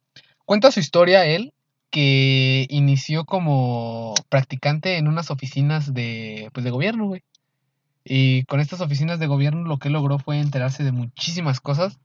[0.44, 1.52] Cuenta su historia él,
[1.90, 7.22] que inició como practicante en unas oficinas de, pues, de gobierno, güey.
[8.08, 11.98] Y con estas oficinas de gobierno lo que logró fue enterarse de muchísimas cosas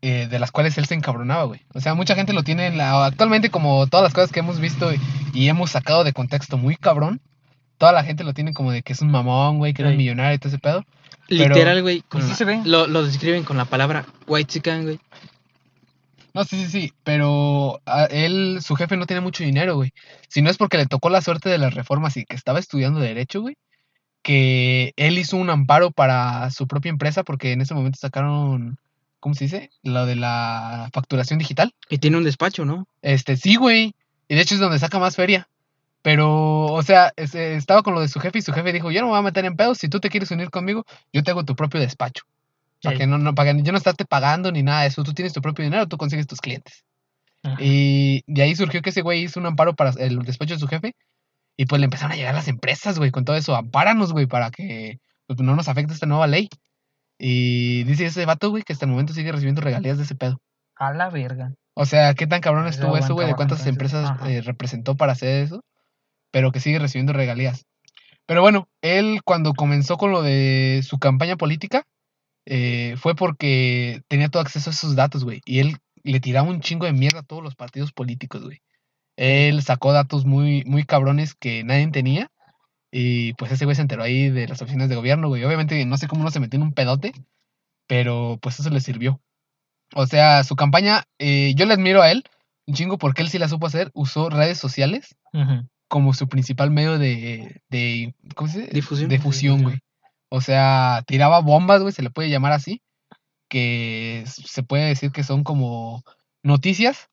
[0.00, 1.62] eh, de las cuales él se encabronaba, güey.
[1.74, 3.04] O sea, mucha gente lo tiene en la...
[3.04, 5.00] Actualmente, como todas las cosas que hemos visto y,
[5.34, 7.20] y hemos sacado de contexto muy cabrón,
[7.78, 9.96] toda la gente lo tiene como de que es un mamón, güey, que era un
[9.96, 10.84] millonario y todo ese pedo.
[11.26, 12.04] Literal, güey.
[12.36, 12.60] sí ve.
[12.64, 15.00] Lo, lo describen con la palabra white chicken, güey.
[16.32, 19.92] No, sí, sí, sí, pero a él, su jefe no tiene mucho dinero, güey.
[20.28, 23.00] Si no es porque le tocó la suerte de las reformas y que estaba estudiando
[23.00, 23.56] Derecho, güey,
[24.22, 28.78] que él hizo un amparo para su propia empresa porque en ese momento sacaron,
[29.20, 29.70] ¿cómo se dice?
[29.82, 31.72] Lo de la facturación digital.
[31.88, 32.86] Y tiene un despacho, ¿no?
[33.02, 33.94] Este, sí, güey.
[34.28, 35.48] Y de hecho es donde saca más feria.
[36.02, 39.00] Pero, o sea, ese- estaba con lo de su jefe y su jefe dijo, yo
[39.00, 41.32] no me voy a meter en pedos, si tú te quieres unir conmigo, yo te
[41.32, 42.24] hago tu propio despacho.
[42.82, 45.02] Para que no, no, para que yo no estarte pagando ni nada de eso.
[45.02, 46.84] Tú tienes tu propio dinero, tú consigues tus clientes.
[47.42, 47.56] Ajá.
[47.58, 50.68] Y de ahí surgió que ese güey hizo un amparo para el despacho de su
[50.68, 50.94] jefe.
[51.56, 53.56] Y pues le empezaron a llegar las empresas, güey, con todo eso.
[53.56, 56.48] Ampáranos, güey, para que pues, no nos afecte esta nueva ley.
[57.18, 60.40] Y dice ese vato, güey, que hasta el momento sigue recibiendo regalías de ese pedo.
[60.74, 61.54] A la verga.
[61.74, 65.44] O sea, qué tan cabrón estuvo eso, güey, de cuántas empresas eh, representó para hacer
[65.44, 65.64] eso.
[66.30, 67.64] Pero que sigue recibiendo regalías.
[68.26, 71.84] Pero bueno, él cuando comenzó con lo de su campaña política,
[72.44, 75.40] eh, fue porque tenía todo acceso a esos datos, güey.
[75.46, 78.60] Y él le tiraba un chingo de mierda a todos los partidos políticos, güey.
[79.16, 82.30] Él sacó datos muy, muy cabrones que nadie tenía.
[82.90, 85.44] Y pues ese güey se enteró ahí de las oficinas de gobierno, güey.
[85.44, 87.12] Obviamente no sé cómo no se metió en un pedote,
[87.86, 89.20] pero pues eso le sirvió.
[89.94, 92.24] O sea, su campaña, eh, yo le admiro a él
[92.66, 93.90] un chingo porque él sí la supo hacer.
[93.94, 95.16] Usó redes sociales
[95.88, 98.72] como su principal medio de, de ¿cómo se dice?
[98.72, 99.08] Difusión.
[99.08, 99.78] De fusión, güey.
[100.28, 102.82] O sea, tiraba bombas, güey, se le puede llamar así,
[103.48, 106.02] que se puede decir que son como
[106.42, 107.08] noticias,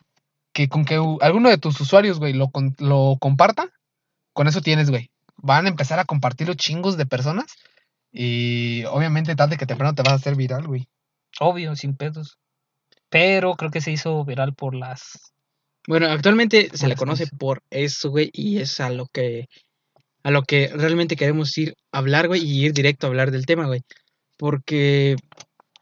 [0.54, 3.70] que con que alguno de tus usuarios, güey, lo, con- lo comparta,
[4.34, 5.10] con eso tienes, güey.
[5.38, 7.56] Van a empezar a compartirlo chingos de personas
[8.12, 10.88] y obviamente tarde que temprano te vas a hacer viral, güey.
[11.39, 12.38] Obvio, sin pedos.
[13.10, 15.34] Pero creo que se hizo viral por las.
[15.88, 17.38] Bueno, actualmente se le conoce cosas.
[17.39, 19.47] por eso, güey, y es a lo que
[20.24, 23.45] a lo que realmente queremos ir a hablar, güey, y ir directo a hablar del
[23.45, 23.82] tema, güey.
[24.38, 25.18] Porque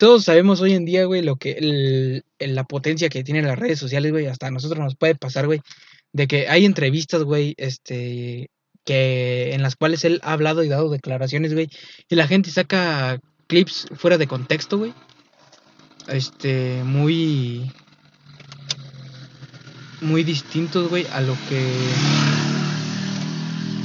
[0.01, 3.59] todos sabemos hoy en día, güey, lo que el- el- la potencia que tienen las
[3.59, 5.61] redes sociales, güey, hasta a nosotros nos puede pasar, güey,
[6.11, 8.49] de que hay entrevistas, güey, este
[8.83, 11.69] que en las cuales él ha hablado y dado declaraciones, güey,
[12.09, 14.91] y la gente saca clips fuera de contexto, güey.
[16.07, 17.71] Este, muy
[20.01, 21.61] muy distintos, güey, a lo que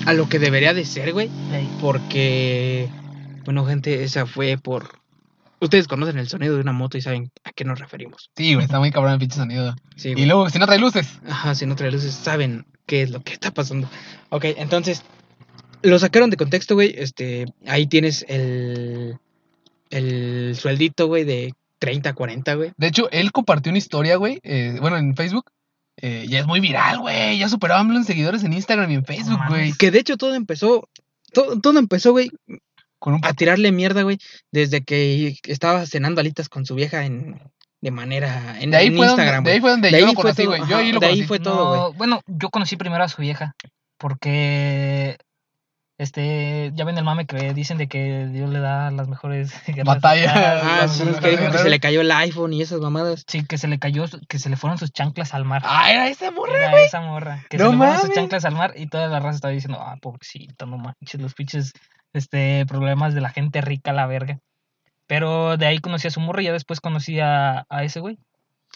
[0.07, 2.89] a lo que debería de ser, güey, Ey, porque
[3.45, 5.05] bueno, gente, esa fue por
[5.61, 8.31] ustedes conocen el sonido de una moto y saben a qué nos referimos.
[8.37, 9.75] Sí, güey, está muy cabrón el pinche sonido.
[9.97, 11.21] Sí, Y luego, si no trae luces.
[11.29, 13.89] Ajá, si no trae luces, saben qué es lo que está pasando.
[14.31, 15.03] Ok, entonces,
[15.83, 16.95] lo sacaron de contexto, güey.
[16.97, 19.19] Este, ahí tienes el,
[19.91, 22.73] el sueldito, güey, de 30, 40, güey.
[22.77, 25.51] De hecho, él compartió una historia, güey, eh, bueno, en Facebook.
[25.99, 27.39] eh, ya es muy viral, güey.
[27.39, 29.73] Ya superó a en seguidores en Instagram y en Facebook, güey.
[29.73, 30.89] Que de hecho todo empezó,
[31.33, 32.31] todo, todo empezó, güey,
[33.07, 34.19] Con un a tirarle mierda, güey,
[34.51, 37.41] desde que estaba cenando alitas con su vieja en,
[37.81, 40.07] de manera, en, De ahí, en fue Instagram, donde, de ahí fue donde De yo
[40.07, 40.61] ahí lo fue conocí, todo, güey.
[40.63, 41.81] Yo ajá, ahí lo de ahí fue todo, güey.
[41.81, 43.55] No, bueno, yo conocí primero a su vieja.
[43.97, 45.19] Porque.
[45.99, 49.53] Este, ya ven el mame que dicen de que Dios le da las mejores
[49.85, 50.33] Batallas.
[50.35, 53.25] Ah, sí, que dijo que se le cayó el iPhone y esas mamadas.
[53.29, 55.63] Sí, que se le cayó, que se le fueron sus chanclas al mar.
[55.65, 56.57] Ah, era esa morra.
[56.57, 57.45] Era esa morra.
[57.49, 59.79] Que No se le fueron sus chanclas al mar y toda la raza estaba diciendo,
[59.81, 61.73] ah, pobrecito, no manches, los pinches
[62.17, 64.39] este, problemas de la gente rica, la verga.
[65.07, 68.19] Pero de ahí conocí a su morra y ya después conocí a, a ese güey.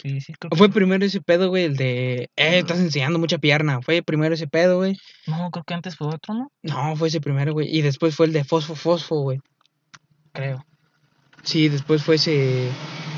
[0.00, 3.38] Sí, sí, creo que Fue primero ese pedo, güey, el de, eh, estás enseñando mucha
[3.38, 3.82] pierna.
[3.82, 4.96] Fue primero ese pedo, güey.
[5.26, 6.52] No, creo que antes fue otro, ¿no?
[6.62, 7.68] No, fue ese primero, güey.
[7.74, 9.40] Y después fue el de fosfo, fosfo, güey.
[10.32, 10.64] Creo.
[11.42, 12.70] Sí, después fue ese,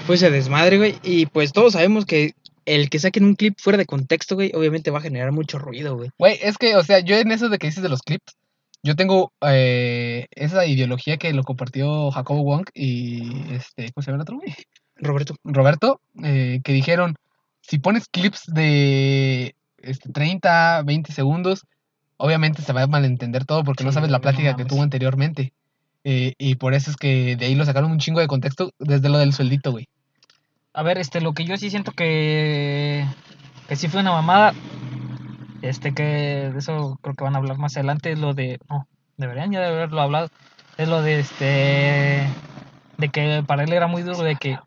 [0.07, 0.97] fue ese desmadre, güey.
[1.03, 4.91] Y pues todos sabemos que el que saquen un clip fuera de contexto, güey, obviamente
[4.91, 6.11] va a generar mucho ruido, güey.
[6.19, 8.37] Güey, es que, o sea, yo en eso de que dices de los clips,
[8.83, 14.17] yo tengo eh, esa ideología que lo compartió Jacobo Wong y este, ¿cómo se llama
[14.17, 14.55] el otro, güey?
[14.97, 15.37] Roberto.
[15.45, 17.17] Roberto, eh, que dijeron,
[17.61, 21.65] si pones clips de este, 30, 20 segundos,
[22.17, 25.53] obviamente se va a malentender todo porque no sabes la no plática que tuvo anteriormente.
[26.05, 29.09] Eh, y por eso es que de ahí lo sacaron un chingo de contexto desde
[29.09, 29.89] lo del sueldito, güey.
[30.73, 33.07] A ver, este, lo que yo sí siento que,
[33.69, 34.55] que sí fue una mamada,
[35.63, 36.03] este, que
[36.53, 38.87] de eso creo que van a hablar más adelante, es lo de, no,
[39.17, 40.29] deberían ya de haberlo hablado,
[40.79, 42.27] es lo de este,
[42.99, 44.59] de que para él era muy duro de que,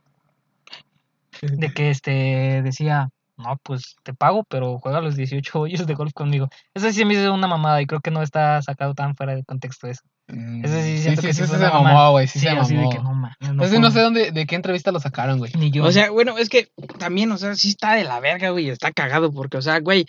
[1.42, 6.14] de que este, decía, no, pues te pago, pero juega los 18 hoyos de golf
[6.14, 6.48] conmigo.
[6.74, 9.44] Eso sí me hizo una mamada y creo que no está sacado tan fuera de
[9.44, 10.02] contexto eso.
[10.28, 12.10] Ese sí Mm, siento que sí fue se una mamó, mamá.
[12.10, 12.90] güey, sí, Sí, se así de mamó.
[12.90, 13.16] que no.
[13.54, 15.52] No, sé dónde, de qué entrevista lo sacaron, güey.
[15.58, 15.84] Ni yo.
[15.84, 18.92] O sea, bueno, es que también, o sea, sí está de la verga, güey, está
[18.92, 20.06] cagado porque, o sea, güey,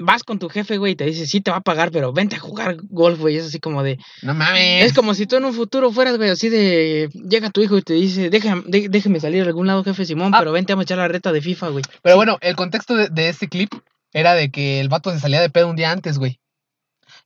[0.00, 2.36] vas con tu jefe, güey, y te dice, sí te va a pagar, pero vente
[2.36, 3.98] a jugar golf, güey, es así como de...
[4.22, 4.86] No mames.
[4.86, 7.08] Es como si tú en un futuro fueras, güey, así de...
[7.28, 10.34] Llega tu hijo y te dice, déjame, dé- déjeme salir a algún lado, jefe Simón,
[10.34, 10.38] Ah.
[10.38, 11.84] pero vente a echar la reta de FIFA, güey.
[12.02, 13.70] Pero bueno, el contexto de, de ese clip
[14.12, 16.38] era de que el vato se salía de pedo un día antes, güey.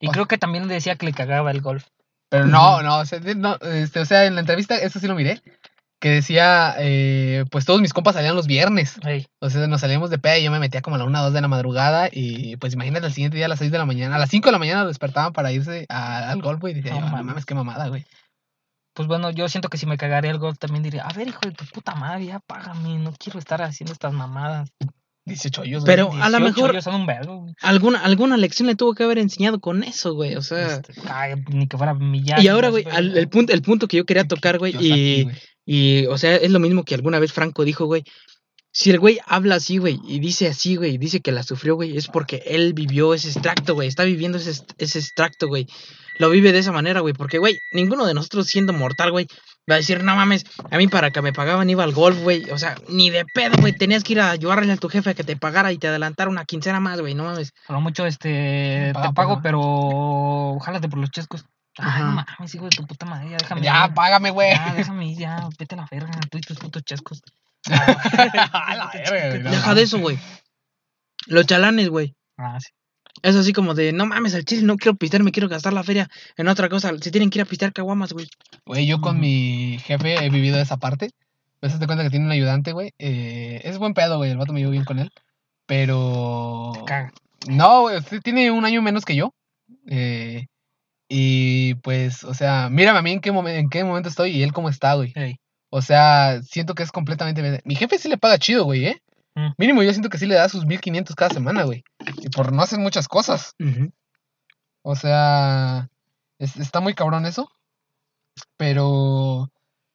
[0.00, 1.84] y creo que también le decía que le cagaba el golf.
[2.28, 5.06] Pero no, no, o sea, de- no, este, o sea, en la entrevista, eso sí
[5.06, 5.40] lo miré,
[6.06, 8.94] que decía, eh, pues todos mis compas salían los viernes.
[9.04, 11.20] Ey, O sea, nos salíamos de peda y yo me metía como a la 1
[11.22, 13.86] 2 de la madrugada y pues imagínate al siguiente día a las 6 de la
[13.86, 16.74] mañana, a las 5 de la mañana lo despertaban para irse a- al golf, güey,
[16.74, 17.26] y decía, No yo, "Ah, no mames.
[17.26, 18.04] mames, qué mamada, güey.
[18.94, 21.40] Pues bueno, yo siento que si me cagaría el golf también diría, a ver, hijo
[21.44, 24.70] de tu puta madre, ya págame, no quiero estar haciendo estas mamadas.
[25.26, 25.92] 18 hoyos, güey.
[25.96, 27.40] Pero a lo 18 mejor- son un vergo.
[27.40, 27.54] güey.
[27.60, 30.76] Alguna, alguna lección le tuvo que haber enseñado con eso, güey, o sea...
[30.76, 32.40] Este, ay, ni que fuera millar.
[32.40, 35.24] Y ahora, güey, al- el, punto, el punto que yo quería tocar, güey, Yo y,
[35.24, 35.36] güey.
[35.66, 38.04] Y, o sea, es lo mismo que alguna vez Franco dijo, güey.
[38.70, 41.76] Si el güey habla así, güey, y dice así, güey, y dice que la sufrió,
[41.76, 45.66] güey, es porque él vivió ese extracto, güey, está viviendo ese, ese extracto, güey.
[46.18, 47.14] lo vive de esa manera, güey.
[47.14, 49.26] Porque, güey, ninguno de nosotros siendo mortal, güey,
[49.68, 52.50] va a decir, no mames, a mí para que me pagaban iba al golf, güey.
[52.50, 53.72] O sea, ni de pedo, güey.
[53.72, 56.30] Tenías que ir a ayudarle a tu jefe a que te pagara y te adelantara
[56.30, 57.14] una quincena más, güey.
[57.14, 57.52] No mames.
[57.68, 61.44] A lo mucho, este, Paga te pago, pero jálate por los chescos.
[61.78, 63.94] Ay, no mames, hijo de tu puta madre, ya déjame Ya, ir.
[63.94, 64.50] págame, güey.
[64.52, 67.22] Ya, déjame ir, ya, vete a la verga, tú y tus putos chescos.
[67.66, 70.18] A la verga, güey, no Deja de eso, güey.
[71.26, 72.14] Los chalanes, güey.
[72.38, 72.68] Ah, sí.
[73.22, 75.82] Es así como de, no mames, al chile no quiero pistear, me quiero gastar la
[75.82, 76.92] feria en otra cosa.
[77.00, 78.28] Se tienen que ir a pistear caguamas, güey.
[78.66, 81.10] Güey, yo con mi jefe he vivido esa parte.
[81.60, 82.92] Pues te cuenta que tiene un ayudante, güey.
[82.98, 84.30] Eh, es buen pedo, güey.
[84.30, 85.10] El vato me llevo bien con él.
[85.66, 86.72] Pero.
[86.74, 87.12] Te caga.
[87.48, 88.00] No, güey.
[88.22, 89.34] Tiene un año menos que yo.
[89.88, 90.46] Eh,
[91.08, 94.42] y pues, o sea, mírame a mí en qué, momen- en qué momento estoy y
[94.42, 95.12] él cómo está, güey.
[95.14, 95.36] Ey.
[95.70, 97.60] O sea, siento que es completamente.
[97.64, 99.02] Mi jefe sí le paga chido, güey, ¿eh?
[99.34, 99.48] Mm.
[99.58, 101.84] Mínimo yo siento que sí le da sus 1500 cada semana, güey.
[102.22, 103.52] Y por no hacer muchas cosas.
[104.82, 105.88] O sea,
[106.38, 107.50] es- está muy cabrón eso.
[108.56, 109.50] Pero,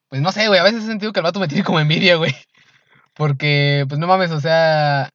[0.08, 0.60] pues no sé, güey.
[0.60, 2.34] A veces he sentido que el vato me tiene como envidia, güey.
[3.14, 5.10] Porque, pues no mames, o sea,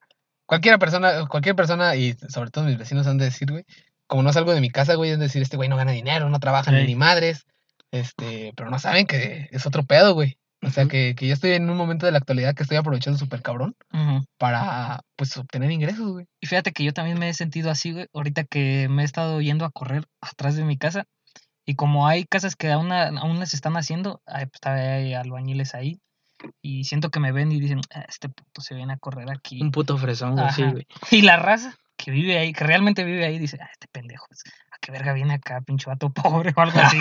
[0.45, 3.65] cualquier persona, cualquier persona, y sobre todo mis vecinos han de decir, güey,
[4.07, 6.39] como no salgo de mi casa, güey, de decir, este güey no gana dinero, no
[6.39, 6.87] trabaja ni Ey.
[6.87, 7.45] ni madres.
[7.91, 10.37] Este, pero no saben que es otro pedo, güey.
[10.63, 13.19] O sea, que, que yo estoy en un momento de la actualidad que estoy aprovechando
[13.19, 13.75] súper cabrón
[14.37, 16.25] para, pues, obtener ingresos, güey.
[16.41, 19.39] Y fíjate que yo también me he sentido así, güey, ahorita que me he estado
[19.39, 21.05] yendo a correr atrás de mi casa.
[21.65, 25.99] Y como hay casas que aún, aún las están haciendo, ay, pues hay albañiles ahí.
[26.61, 29.61] Y siento que me ven y dicen, "Ah, este puto se viene a correr aquí.
[29.61, 30.87] Un puto fresón, güey, sí, güey.
[31.11, 34.43] Y la raza que vive ahí, que realmente vive ahí, dice, ah, este pendejo, es-
[34.71, 36.97] ¿a qué verga viene acá, pinche vato pobre o algo así?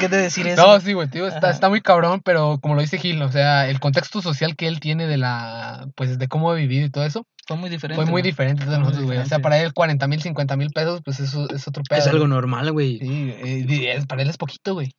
[0.00, 0.66] Que te decir eso.
[0.66, 3.68] No, sí, güey, tío, está, está muy cabrón, pero como lo dice Gil, o sea,
[3.68, 7.04] el contexto social que él tiene de la, pues, de cómo ha vivido y todo
[7.04, 8.02] eso, Fue muy diferente.
[8.02, 9.18] fue muy diferente de nosotros, güey.
[9.18, 12.00] O sea, para él 40 mil, 50 mil pesos, pues eso es otro pedo.
[12.00, 12.98] Es algo normal, güey.
[12.98, 14.92] Sí, eh, para él es poquito, güey.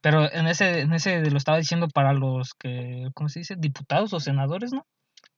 [0.00, 3.56] Pero en ese, en ese lo estaba diciendo para los que, ¿cómo se dice?
[3.58, 4.86] Diputados o senadores, ¿no?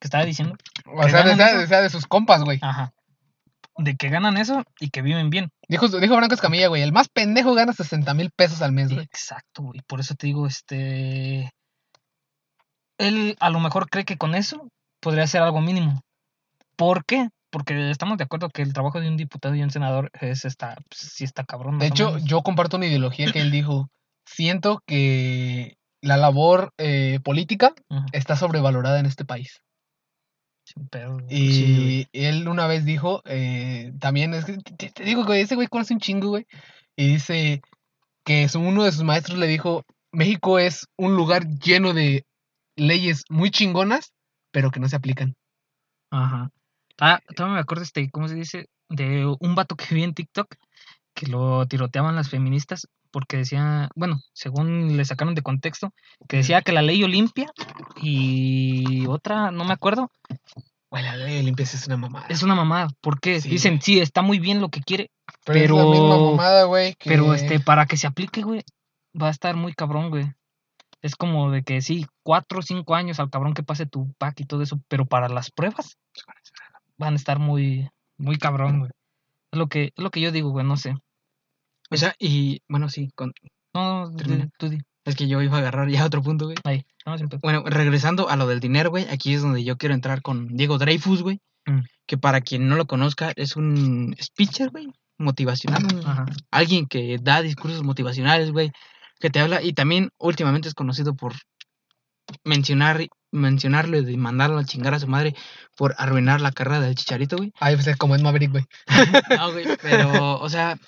[0.01, 0.57] Que estaba diciendo.
[0.87, 2.59] O ¿Que sea, de, sea, de- sea de sus compas, güey.
[2.63, 2.93] Ajá.
[3.77, 5.51] De que ganan eso y que viven bien.
[5.69, 9.05] Dijo, dijo Franco Escamilla, güey, el más pendejo gana 60 mil pesos al mes, güey.
[9.05, 9.81] Exacto, güey.
[9.87, 11.51] Por eso te digo, este.
[12.99, 14.69] Él a lo mejor cree que con eso
[15.01, 16.03] podría ser algo mínimo.
[16.77, 17.29] ¿Por qué?
[17.51, 20.77] Porque estamos de acuerdo que el trabajo de un diputado y un senador es esta,
[20.89, 21.79] pues, sí está cabrón.
[21.79, 23.89] De hecho, yo comparto una ideología que él dijo.
[24.27, 27.75] Siento que la labor eh, política
[28.13, 29.61] está sobrevalorada en este país.
[30.91, 31.27] Sin.
[31.29, 35.55] Y Sí, él una vez dijo, eh, también, es que te, te digo, güey, ese
[35.55, 36.47] güey conoce un chingo, güey.
[36.97, 37.63] Y dice
[38.25, 42.25] que su- uno de sus maestros le dijo, México es un lugar lleno de
[42.77, 44.13] leyes muy chingonas,
[44.51, 45.35] pero que no se aplican.
[46.11, 46.51] Ajá.
[47.01, 48.67] Ah, todavía me acuerdo, este, ¿cómo se dice?
[48.89, 50.55] De un vato que vi en TikTok
[51.15, 55.95] que lo tiroteaban las feministas porque decía, bueno, según le sacaron de contexto,
[56.29, 57.47] que decía que la ley Olimpia
[58.03, 60.11] y otra, no me acuerdo,
[60.91, 62.27] Güey, la ley de limpieza es una mamada.
[62.29, 62.89] es una mamada.
[63.01, 65.13] porque Sí, Dicen, sí, está muy bien lo que quiere,
[65.45, 66.95] pero, es la misma mamada, güey.
[66.95, 67.09] Que...
[67.09, 68.65] pero este, para que se aplique, güey,
[69.21, 70.33] va a estar muy cabrón, güey.
[71.01, 74.41] Es como de que sí, cuatro o cinco años al cabrón que pase tu pack
[74.41, 75.99] y todo eso, pero para las pruebas
[76.97, 78.91] van a estar muy, muy cabrón, güey.
[79.53, 80.97] Es lo que, es lo que yo digo, güey, no sé.
[81.91, 83.33] O sea, y bueno, sí, con-
[83.75, 84.49] No, no, Termina.
[84.59, 84.79] tú di.
[85.05, 86.57] es que yo iba a agarrar ya otro punto, güey.
[86.65, 87.41] Ahí, no, sin pedo.
[87.43, 90.79] Bueno, regresando a lo del dinero, güey, aquí es donde yo quiero entrar con Diego
[90.79, 91.41] Dreyfus, güey.
[91.67, 91.81] Mm.
[92.07, 95.87] Que para quien no lo conozca, es un speaker, güey, motivacional.
[96.05, 96.27] Ajá.
[96.51, 98.73] alguien que da discursos motivacionales, güey,
[99.21, 101.35] que te habla y también últimamente es conocido por
[102.45, 105.35] mencionar mencionarlo y mandarlo a chingar a su madre
[105.77, 107.53] por arruinar la carrera del Chicharito, güey.
[107.59, 108.65] Ay, pues es como es Maverick, güey.
[109.41, 110.79] No, güey, pero, o sea,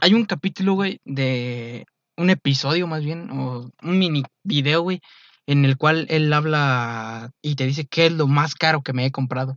[0.00, 1.86] hay un capítulo, güey, de
[2.16, 5.00] un episodio más bien, o un mini video, güey,
[5.46, 9.06] en el cual él habla y te dice qué es lo más caro que me
[9.06, 9.56] he comprado.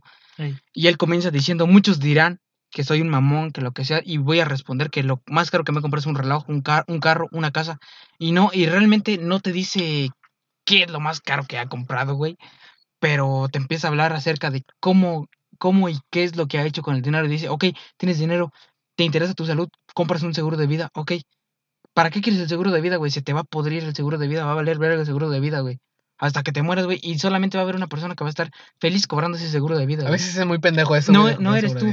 [0.72, 2.38] Y él comienza diciendo, muchos dirán
[2.70, 5.50] que soy un mamón, que lo que sea, y voy a responder que lo más
[5.50, 7.78] caro que me he comprado es un reloj, un, car un carro, una casa.
[8.18, 10.10] Y no, y realmente no te dice
[10.64, 12.36] qué es lo más caro que ha comprado, güey,
[13.00, 15.28] pero te empieza a hablar acerca de cómo,
[15.58, 17.26] cómo y qué es lo que ha hecho con el dinero.
[17.26, 17.64] Y dice, ok,
[17.96, 18.52] tienes dinero,
[18.98, 21.12] te interesa tu salud, compras un seguro de vida, ok.
[21.94, 23.12] ¿Para qué quieres el seguro de vida, güey?
[23.12, 25.30] Se te va a podrir el seguro de vida, va a valer ver el seguro
[25.30, 25.78] de vida, güey.
[26.18, 26.98] Hasta que te mueras, güey.
[27.00, 29.78] Y solamente va a haber una persona que va a estar feliz cobrando ese seguro
[29.78, 30.04] de vida.
[30.04, 31.12] A veces es muy pendejo eso.
[31.12, 31.86] No, güey, no eres tú.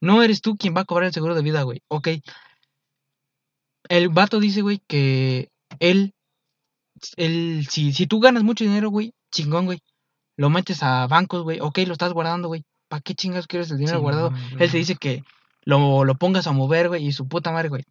[0.00, 1.82] No eres tú quien va a cobrar el seguro de vida, güey.
[1.88, 2.08] Ok.
[3.88, 5.48] El vato dice, güey, que
[5.80, 6.14] él,
[7.16, 9.80] él si, si tú ganas mucho dinero, güey, chingón, güey,
[10.36, 12.62] lo metes a bancos, güey, ok, lo estás guardando, güey.
[12.86, 14.32] ¿Para qué chingas quieres el dinero Sí, guardado?
[14.60, 15.24] Él te dice que
[15.64, 17.84] lo, lo pongas a mover, güey, y su puta madre, güey.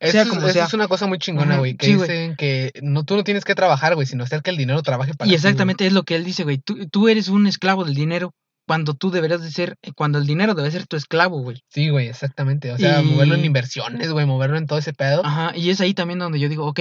[0.00, 0.64] Eso, sea es- como eso sea.
[0.64, 1.76] es una cosa muy chingona, güey.
[1.76, 4.56] Que sí, dicen que no, tú no tienes que trabajar, güey, sino hacer que el
[4.56, 5.36] dinero trabaje para Y ti, güey.
[5.36, 6.58] exactamente es lo que él dice, güey.
[6.58, 8.32] Tú, tú eres un esclavo del dinero
[8.66, 11.62] cuando tú deberías de ser, cuando el dinero debe ser tu esclavo, güey.
[11.68, 12.72] Sí, güey, exactamente.
[12.72, 15.24] O sea, moverlo en Y- inversiones, güey, moverlo en todo ese pedo.
[15.24, 16.80] Ajá, y es ahí también donde yo digo, ok,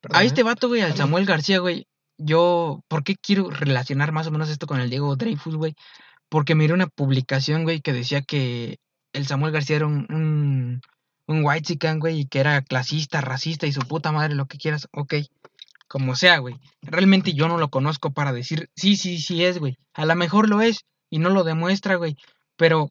[0.00, 0.26] Perdón, a ¿eh?
[0.26, 1.86] este vato, güey, al Samuel García, güey,
[2.18, 5.74] yo, ¿por qué quiero relacionar más o menos esto con el Diego Dreyfus, güey?
[6.28, 8.78] Porque miré una publicación, güey, que decía que
[9.14, 10.80] el Samuel García era un,
[11.26, 14.88] un, white güey, y que era clasista, racista y su puta madre, lo que quieras,
[14.92, 15.14] ok,
[15.88, 16.56] como sea, güey.
[16.82, 19.78] Realmente yo no lo conozco para decir, sí, sí, sí es, güey.
[19.94, 22.16] A lo mejor lo es y no lo demuestra, güey,
[22.56, 22.90] pero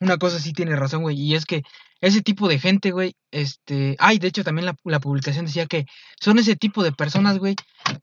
[0.00, 1.62] una cosa sí tiene razón, güey, y es que
[2.00, 5.86] ese tipo de gente, güey, este, ay, de hecho también la, la publicación decía que
[6.18, 7.54] son ese tipo de personas, güey,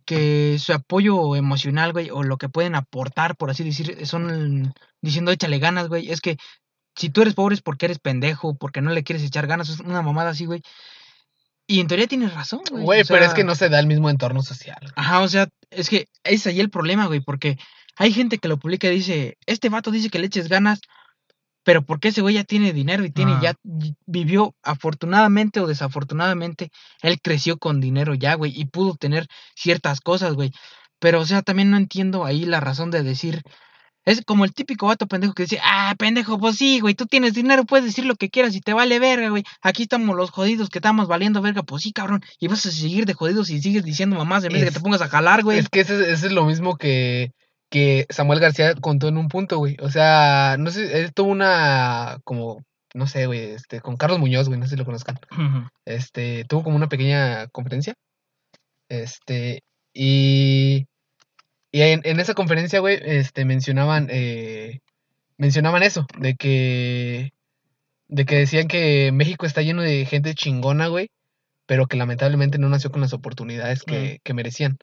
[0.05, 5.32] que su apoyo emocional, güey, o lo que pueden aportar, por así decir, son diciendo
[5.32, 6.38] échale ganas, güey, es que
[6.98, 9.80] si tú eres pobre es porque eres pendejo, porque no le quieres echar ganas, es
[9.80, 10.62] una mamada así, güey.
[11.68, 12.84] Y en teoría tienes razón, güey.
[12.84, 14.78] Güey, o pero es que no se da el mismo entorno social.
[14.82, 14.93] güey.
[14.95, 17.58] Ajá, o sea, es que es ahí el problema, güey, porque
[17.98, 20.80] hay gente que lo publica y dice, este vato dice que le eches ganas,
[21.64, 23.39] pero porque ese güey ya tiene dinero y tiene, Ah.
[23.41, 23.54] ya
[24.06, 26.72] vivió afortunadamente o desafortunadamente,
[27.02, 30.52] él creció con dinero ya, güey, y pudo tener ciertas cosas, güey.
[31.00, 33.41] Pero, o sea, también no entiendo ahí la razón de decir,
[34.08, 37.34] es como el típico vato pendejo que dice, ah, pendejo, pues sí, güey, tú tienes
[37.34, 39.43] dinero, puedes decir lo que quieras y te vale verga, güey.
[39.62, 42.24] Aquí estamos los jodidos que estamos valiendo verga, pues sí, cabrón.
[42.39, 44.80] Y vas a seguir de jodidos y sigues diciendo mamás en vez de que te
[44.80, 45.60] pongas a jalar, güey.
[45.60, 47.34] Es que ese, ese es lo mismo que,
[47.70, 49.76] que Samuel García contó en un punto, güey.
[49.82, 54.47] O sea, no sé, él tuvo una, como, no sé, güey, este, con Carlos Muñoz,
[54.47, 55.20] güey, no sé si lo conozcan.
[55.84, 57.93] Este, tuvo como una pequeña conferencia.
[58.88, 60.88] Este, y,
[61.72, 64.80] y en, en esa conferencia, güey, este, mencionaban, eh,
[65.38, 67.34] mencionaban eso, de que,
[68.07, 71.09] de que decían que México está lleno de gente chingona, güey,
[71.65, 74.78] pero que lamentablemente no nació con las oportunidades que, que merecían.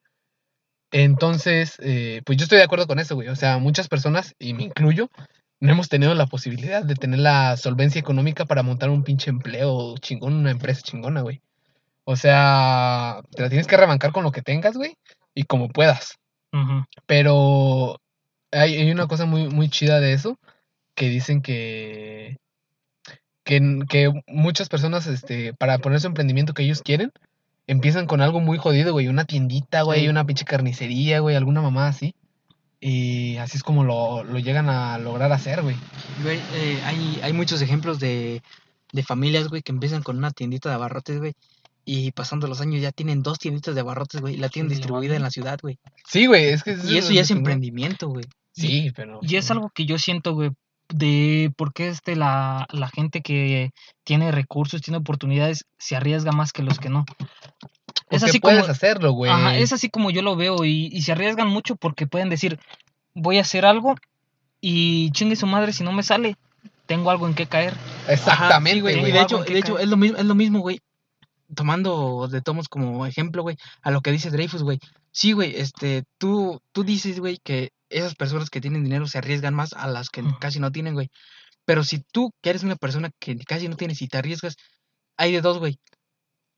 [0.91, 3.28] Entonces, eh, pues yo estoy de acuerdo con eso, güey.
[3.28, 5.11] O sea, muchas personas, y me incluyo,
[5.59, 9.97] no hemos tenido la posibilidad de tener la solvencia económica para montar un pinche empleo
[9.99, 11.41] chingón, una empresa chingona, güey.
[12.05, 14.97] O sea, te la tienes que arremancar con lo que tengas, güey,
[15.35, 16.18] y como puedas.
[17.07, 18.00] Pero
[18.52, 20.38] hay, hay una cosa muy, muy chida de eso,
[20.94, 22.38] que dicen que,
[23.44, 27.12] que, que muchas personas, este, para poner su emprendimiento que ellos quieren,
[27.66, 30.09] empiezan con algo muy jodido, güey, una tiendita, güey, Sí.
[30.09, 32.14] una pinche carnicería, güey, alguna mamá así.
[32.80, 35.76] Y así es como lo, lo llegan a lograr hacer, güey.
[36.22, 38.42] Güey, eh, hay, hay muchos ejemplos de,
[38.92, 41.34] de familias, güey, que empiezan con una tiendita de abarrotes, güey.
[41.85, 44.76] Y pasando los años ya tienen dos tienditas de abarrotes, güey, y la tienen Sí,
[44.76, 45.78] distribuida en la ciudad, güey.
[46.09, 46.76] Sí, güey, es que...
[46.85, 48.24] Y eso ya es emprendimiento, güey.
[48.53, 49.20] Sí, pero...
[49.22, 50.51] Y es algo que yo siento, güey,
[50.89, 53.70] de por qué este, la, la gente que
[54.05, 57.05] tiene recursos, tiene oportunidades, se arriesga más que los que no.
[58.11, 59.30] Es así puedes como, hacerlo, güey.
[59.30, 62.59] ajá, es así como yo lo veo y, y se arriesgan mucho porque pueden decir,
[63.14, 63.97] voy a hacer algo
[64.61, 66.37] y chingue su madre si no me sale,
[66.87, 67.74] tengo algo en qué caer.
[68.09, 69.09] Exactamente, sí, güey.
[69.09, 70.80] Y de hecho, de hecho es lo mismo, es lo mismo, güey.
[71.55, 74.78] Tomando de tomos como ejemplo, güey, a lo que dice Dreyfus, güey.
[75.12, 79.55] Sí, güey, este, tú, tú dices, güey, que esas personas que tienen dinero se arriesgan
[79.55, 81.11] más a las que casi no tienen, güey.
[81.64, 84.57] Pero si tú, que eres una persona que casi no tienes y te arriesgas,
[85.16, 85.78] hay de dos, güey.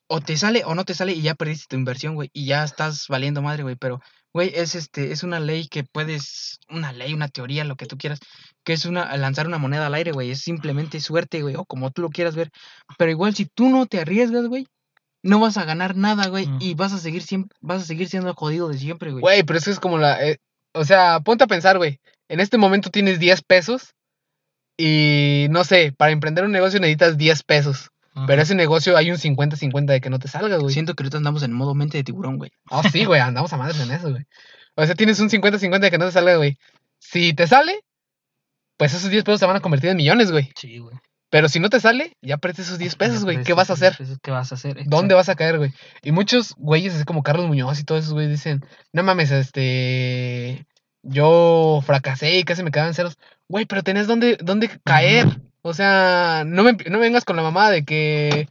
[0.08, 2.64] O te sale o no te sale y ya perdiste tu inversión, güey, y ya
[2.64, 3.76] estás valiendo madre, güey.
[3.76, 4.00] Pero,
[4.32, 7.96] güey, es este, es una ley que puedes, una ley, una teoría, lo que tú
[7.98, 8.20] quieras,
[8.64, 10.30] que es una, lanzar una moneda al aire, güey.
[10.30, 12.50] Es simplemente suerte, güey, o como tú lo quieras ver.
[12.98, 14.66] Pero igual, si tú no te arriesgas, güey,
[15.26, 16.58] no vas a ganar nada, güey, Mm.
[16.60, 19.20] y vas a seguir siempre, vas a seguir siendo jodido de siempre, güey.
[19.20, 20.24] Güey, pero eso es como la...
[20.26, 20.38] eh,
[20.72, 22.00] o sea, ponte a pensar, güey.
[22.28, 23.94] En este momento tienes 10 pesos
[24.76, 27.90] y no sé, para emprender un negocio necesitas 10 pesos.
[28.26, 30.72] Pero ese negocio hay un 50-50 de que no te salga, güey.
[30.72, 32.50] Siento que ahorita andamos en modo mente de tiburón, güey.
[32.70, 34.24] Oh, sí, güey, andamos a madre en eso, güey.
[34.74, 36.56] O sea, tienes un 50-50 de que no te salga, güey.
[36.98, 37.78] Si te sale,
[38.78, 40.50] pues esos 10 pesos se van a convertir en millones, güey.
[40.56, 40.96] Sí, güey.
[41.36, 43.44] Pero si no te sale, ya perdiste esos 10 pesos, güey.
[43.44, 43.94] ¿Qué vas a hacer?
[44.22, 44.86] ¿Qué vas a hacer?
[44.86, 45.70] ¿Dónde vas a caer, güey?
[46.02, 48.64] Y muchos güeyes, así como Carlos Muñoz y todos esos güeyes, dicen,
[48.94, 50.66] no mames, este,
[51.02, 53.18] yo fracasé y casi me quedaban ceros.
[53.48, 55.26] Güey, pero tenés dónde, dónde caer.
[55.60, 58.48] O sea, no me, no vengas con la mamá de que,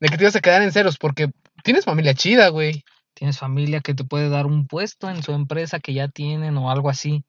[0.00, 1.28] de que te ibas a quedar en ceros, porque
[1.62, 2.82] tienes familia chida, güey.
[3.12, 6.70] Tienes familia que te puede dar un puesto en su empresa que ya tienen o
[6.70, 7.24] algo así.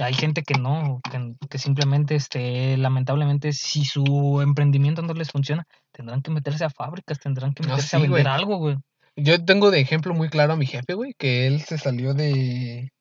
[0.00, 5.64] Hay gente que no, que, que simplemente, este, lamentablemente, si su emprendimiento no les funciona,
[5.92, 8.76] tendrán que meterse a fábricas, tendrán que No, meterse a vender algo, güey.
[9.16, 12.92] Yo tengo de ejemplo muy claro a mi jefe, güey, que él se salió de,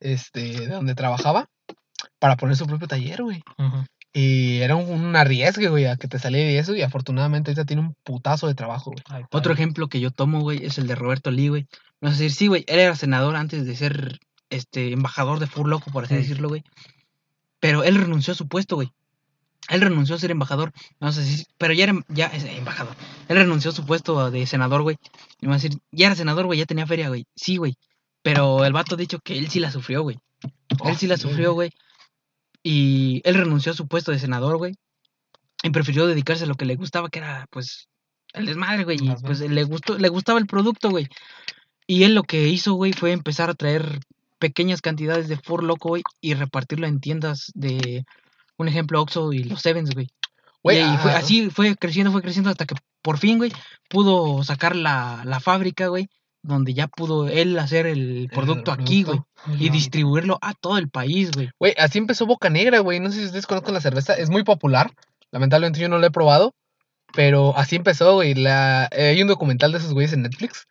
[0.00, 1.48] este, de donde trabajaba
[2.18, 3.42] para poner su propio taller, güey.
[4.12, 6.74] Y era un, un arriesgue, güey, a que te saliera y eso.
[6.74, 9.24] Y afortunadamente ahorita tiene un putazo de trabajo, güey.
[9.32, 11.66] Otro ejemplo que yo tomo, güey, es el de Roberto Lee, güey.
[12.00, 14.18] No sé si sí, güey, él era senador antes de ser
[14.50, 16.64] este embajador de Fur Loco, por así decirlo, güey.
[17.60, 18.92] Pero él renunció a su puesto, güey.
[19.68, 20.72] Él renunció a ser embajador.
[21.00, 22.94] No sé si, pero ya era ya es embajador.
[23.28, 24.98] Él renunció a su puesto de senador, güey.
[25.40, 27.26] Y me a decir, ya era senador, güey, ya tenía feria, güey.
[27.34, 27.76] Sí, güey.
[28.22, 30.18] Pero el vato ha dicho que él sí la sufrió, güey.
[30.84, 31.70] Él sí la sufrió, güey.
[32.62, 34.74] Y él renunció a su puesto de senador, güey.
[35.62, 37.88] Y prefirió dedicarse a lo que le gustaba, que era, pues,
[38.34, 38.98] el desmadre, güey.
[39.00, 41.08] Y pues le gustó, le gustaba el producto, güey.
[41.86, 44.00] Y él lo que hizo, güey, fue empezar a traer
[44.44, 48.04] pequeñas cantidades de Ford Loco, güey, y repartirlo en tiendas de,
[48.58, 50.10] un ejemplo, Oxxo y los Sevens, güey.
[50.64, 53.52] Y fue, así fue creciendo, fue creciendo hasta que por fin, güey,
[53.88, 56.10] pudo sacar la, la fábrica, güey,
[56.42, 59.20] donde ya pudo él hacer el producto aquí, güey,
[59.58, 61.48] y distribuirlo a todo el país, güey.
[61.58, 63.00] Güey, así empezó Boca Negra, güey.
[63.00, 64.12] No sé si ustedes conozcan la cerveza.
[64.12, 64.90] Es muy popular.
[65.30, 66.54] Lamentablemente yo no la he probado.
[67.14, 68.34] Pero así empezó, güey.
[68.34, 68.88] La...
[68.92, 70.66] eh, hay un documental de esos güeyes en Netflix.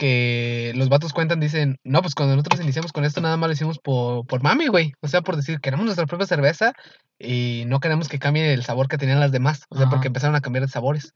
[0.00, 3.52] Que los vatos cuentan, dicen, no, pues cuando nosotros iniciamos con esto, nada más lo
[3.52, 4.94] hicimos por, por mami, güey.
[5.02, 6.72] O sea, por decir, queremos nuestra propia cerveza
[7.18, 9.64] y no queremos que cambie el sabor que tenían las demás.
[9.68, 9.90] O sea, Ajá.
[9.90, 11.12] porque empezaron a cambiar de sabores.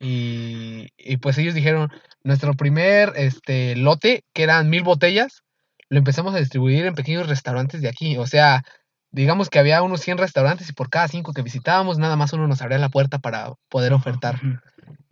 [0.00, 1.90] Y, y pues ellos dijeron,
[2.24, 5.42] nuestro primer este, lote, que eran mil botellas,
[5.90, 8.16] lo empezamos a distribuir en pequeños restaurantes de aquí.
[8.16, 8.62] O sea,
[9.10, 12.46] digamos que había unos 100 restaurantes y por cada 5 que visitábamos, nada más uno
[12.46, 14.40] nos abría la puerta para poder ofertar.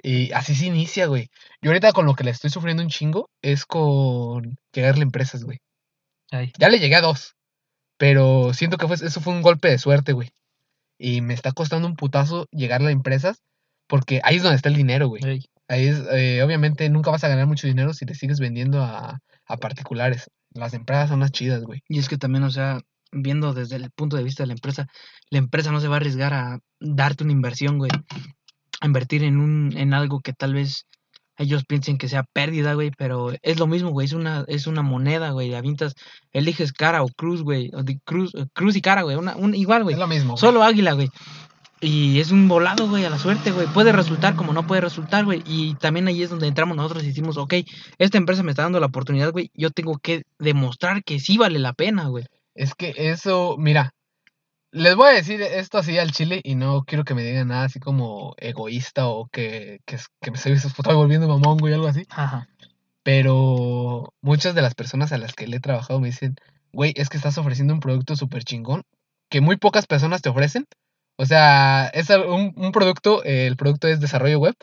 [0.03, 1.31] Y así se inicia, güey.
[1.63, 5.45] Yo ahorita con lo que le estoy sufriendo un chingo es con llegarle a empresas,
[5.45, 5.61] güey.
[6.59, 7.37] Ya le llegué a dos,
[7.97, 10.31] pero siento que fue, eso fue un golpe de suerte, güey.
[10.99, 13.43] Y me está costando un putazo llegarle a empresas
[13.87, 15.25] porque ahí es donde está el dinero, güey.
[15.25, 15.45] Ey.
[15.69, 19.21] Ahí es, eh, obviamente nunca vas a ganar mucho dinero si te sigues vendiendo a,
[19.47, 20.31] a particulares.
[20.53, 21.83] Las empresas son las chidas, güey.
[21.89, 22.81] Y es que también, o sea,
[23.15, 24.87] viendo desde el punto de vista de la empresa,
[25.31, 27.91] la empresa no se va a arriesgar a darte una inversión, güey.
[28.81, 30.87] A invertir en un, en algo que tal vez
[31.37, 34.83] ellos piensen que sea pérdida, güey, pero es lo mismo, güey, es una, es una
[34.83, 35.95] moneda, güey, la avientas,
[36.33, 39.55] eliges cara o cruz, güey, o de cruz, eh, cruz y cara, güey, una, un,
[39.55, 40.33] igual, güey, Es lo mismo.
[40.33, 40.41] güey.
[40.41, 41.09] solo águila, güey.
[41.81, 43.67] Y es un volado, güey, a la suerte, güey.
[43.67, 45.43] Puede resultar como no puede resultar, güey.
[45.45, 47.55] Y también ahí es donde entramos nosotros y decimos, ok,
[47.99, 49.51] esta empresa me está dando la oportunidad, güey.
[49.53, 52.25] Yo tengo que demostrar que sí vale la pena, güey.
[52.55, 53.95] Es que eso, mira,
[54.71, 57.65] les voy a decir esto así al chile y no quiero que me digan nada
[57.65, 62.07] así como egoísta o que, que, que me estoy, estoy volviendo mamón, güey, algo así.
[62.11, 62.49] Ajá.
[63.03, 66.37] Pero muchas de las personas a las que le he trabajado me dicen,
[66.73, 68.83] güey, es que estás ofreciendo un producto súper chingón
[69.29, 70.67] que muy pocas personas te ofrecen.
[71.17, 74.55] O sea, es un, un producto, eh, el producto es desarrollo web,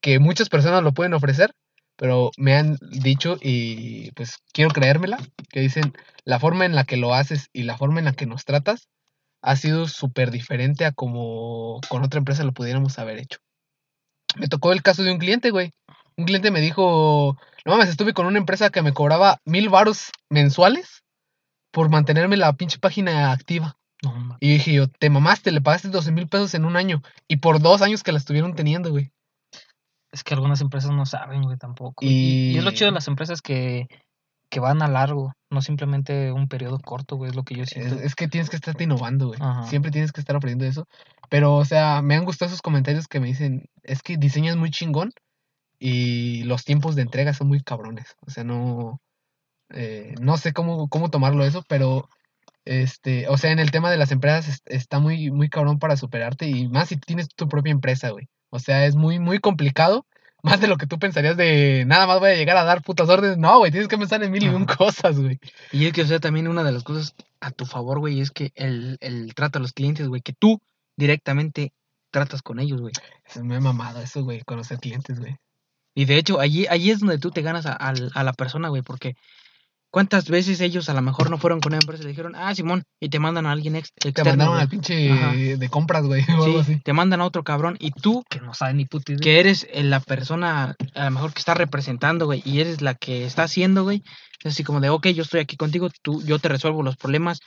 [0.00, 1.52] que muchas personas lo pueden ofrecer,
[2.02, 5.18] pero me han dicho y pues quiero creérmela,
[5.50, 5.92] que dicen,
[6.24, 8.88] la forma en la que lo haces y la forma en la que nos tratas
[9.40, 13.38] ha sido súper diferente a como con otra empresa lo pudiéramos haber hecho.
[14.34, 15.74] Me tocó el caso de un cliente, güey.
[16.16, 20.10] Un cliente me dijo, no mames, estuve con una empresa que me cobraba mil varos
[20.28, 21.04] mensuales
[21.70, 23.76] por mantenerme la pinche página activa.
[24.02, 27.00] No, Y dije yo, te mamaste, le pagaste 12 mil pesos en un año.
[27.28, 29.12] Y por dos años que la estuvieron teniendo, güey.
[30.12, 32.04] Es que algunas empresas no saben, güey, tampoco.
[32.04, 33.88] Y, y es lo chido de las empresas que,
[34.50, 37.94] que van a largo, no simplemente un periodo corto, güey, es lo que yo siento.
[37.96, 39.40] es que tienes que estarte innovando, güey.
[39.42, 39.64] Ajá.
[39.66, 40.86] Siempre tienes que estar aprendiendo eso.
[41.30, 44.70] Pero, o sea, me han gustado esos comentarios que me dicen, es que diseñas muy
[44.70, 45.12] chingón
[45.78, 48.14] y los tiempos de entrega son muy cabrones.
[48.26, 49.00] O sea, no,
[49.70, 52.08] eh, no sé cómo, cómo tomarlo eso, pero,
[52.64, 55.96] este, o sea, en el tema de las empresas es- está muy, muy cabrón para
[55.96, 58.28] superarte y más si tienes tu propia empresa, güey.
[58.52, 60.06] O sea, es muy, muy complicado.
[60.42, 63.08] Más de lo que tú pensarías de nada más voy a llegar a dar putas
[63.08, 63.38] órdenes.
[63.38, 65.38] No, güey, tienes que pensar en mil y un cosas, güey.
[65.70, 68.32] Y es que, o sea, también una de las cosas a tu favor, güey, es
[68.32, 70.60] que el, el trato a los clientes, güey, que tú
[70.96, 71.72] directamente
[72.10, 72.92] tratas con ellos, güey.
[73.24, 75.36] Es me ha mamado eso, güey, conocer clientes, güey.
[75.94, 78.82] Y de hecho, allí, allí es donde tú te ganas a, a la persona, güey,
[78.82, 79.14] porque
[79.92, 82.52] ¿cuántas veces ellos a lo mejor no fueron con una empresa y le dijeron, ah,
[82.54, 84.62] Simón, y te mandan a alguien ex Te externo, mandaron güey?
[84.62, 85.32] al pinche Ajá.
[85.32, 86.80] de compras, güey, o algo Sí, así.
[86.82, 89.20] te mandan a otro cabrón y tú, Que no saben ni puta idea.
[89.22, 93.24] que eres la persona a lo mejor que está representando, güey, y eres la que
[93.24, 94.02] está haciendo, güey,
[94.42, 97.38] es así como de, ok, yo estoy aquí contigo, tú, yo te resuelvo los problemas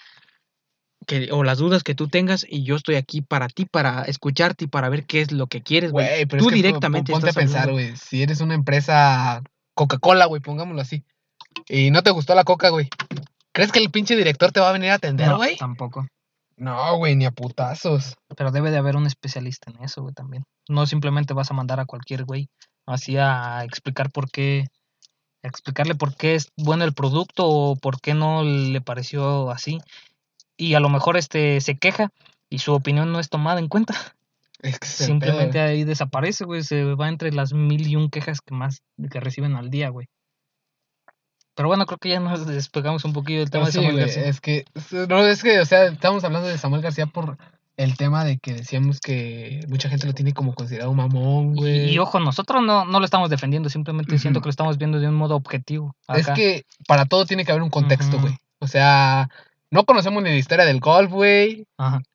[1.07, 4.65] que, o las dudas que tú tengas y yo estoy aquí para ti, para escucharte
[4.65, 6.25] y para ver qué es lo que quieres, güey.
[6.27, 9.41] Tú es que directamente ponte a pensar, güey, si eres una empresa
[9.75, 11.03] Coca-Cola, güey, pongámoslo así,
[11.67, 12.89] y no te gustó la coca, güey,
[13.51, 15.57] ¿crees que el pinche director te va a venir a atender, No, güey?
[15.57, 16.07] tampoco.
[16.57, 18.15] No, güey, ni a putazos.
[18.37, 20.45] Pero debe de haber un especialista en eso, güey, también.
[20.69, 22.49] No simplemente vas a mandar a cualquier güey
[22.85, 24.67] así a explicar por qué,
[25.43, 29.79] a explicarle por qué es bueno el producto o por qué no le pareció así.
[30.57, 32.11] Y a lo mejor este se queja
[32.49, 33.95] y su opinión no es tomada en cuenta.
[34.59, 36.63] Es que Simplemente pedo, ahí desaparece, güey.
[36.63, 38.81] Se va entre las mil y un quejas que más
[39.11, 40.07] que reciben al día, güey.
[41.55, 43.97] Pero bueno, creo que ya nos despegamos un poquillo del tema No, de sí, Samuel
[43.99, 44.25] García.
[44.25, 44.65] es que,
[45.07, 47.37] no, es que, o sea, estamos hablando de Samuel García por
[47.77, 51.89] el tema de que decíamos que mucha gente lo tiene como considerado un mamón, güey.
[51.93, 54.43] y ojo, nosotros no, no lo estamos defendiendo, simplemente siento Ujú.
[54.43, 55.95] que lo estamos viendo de un modo objetivo.
[56.09, 58.37] Es que para todo tiene que haber un contexto, güey.
[58.59, 59.29] O sea,
[59.71, 61.65] no conocemos ni la historia del golf, güey.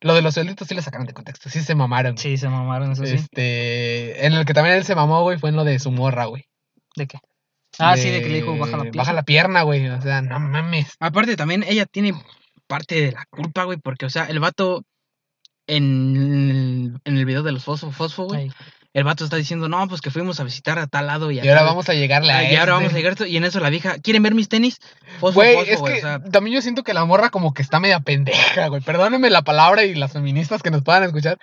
[0.01, 2.17] Lo de los suelditos sí le sacaron de contexto, sí se mamaron.
[2.17, 3.15] Sí, se mamaron, eso sí.
[3.17, 6.25] Este, en el que también él se mamó, güey, fue en lo de su morra,
[6.27, 6.47] güey.
[6.97, 7.19] ¿De qué?
[7.81, 9.01] Ah, sí, de que le dijo baja la De- pierna.
[9.03, 9.89] Baja la pierna, güey.
[9.89, 10.95] O sea, no mames.
[11.01, 12.15] Aparte también ella tiene
[12.67, 14.85] parte de la culpa, güey, porque, o sea, el vato
[15.67, 18.51] en el, en el video de los fosfo, fosfo, güey,
[18.93, 21.45] el vato está diciendo, no, pues que fuimos a visitar a tal lado y, a
[21.45, 22.99] Y ahora vamos a llegarle a Ah, y ahora vamos a este.
[22.99, 24.79] llegar a esto, y en eso la vieja, ¿quieren ver mis tenis?
[25.21, 27.55] Fosfo, Güey, fosfo, es güey, que o sea, también yo siento que la morra como
[27.55, 28.83] que está media pendeja, güey.
[28.83, 31.39] Perdónenme la palabra y las feministas que nos puedan escuchar.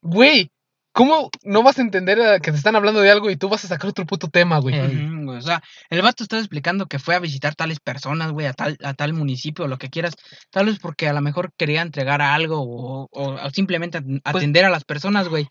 [0.00, 0.50] Güey,
[0.98, 3.64] ¿cómo no vas a entender eh, que te están hablando de algo y tú vas
[3.64, 4.76] a sacar otro puto tema, güey?
[5.24, 8.52] Güey, o sea, el vato está explicando que fue a visitar tales personas, güey, a
[8.52, 10.14] tal, a tal municipio, lo que quieras,
[10.50, 14.64] tal vez porque a lo mejor quería entregar algo o, o- o simplemente at- atender
[14.64, 15.46] a las personas, güey.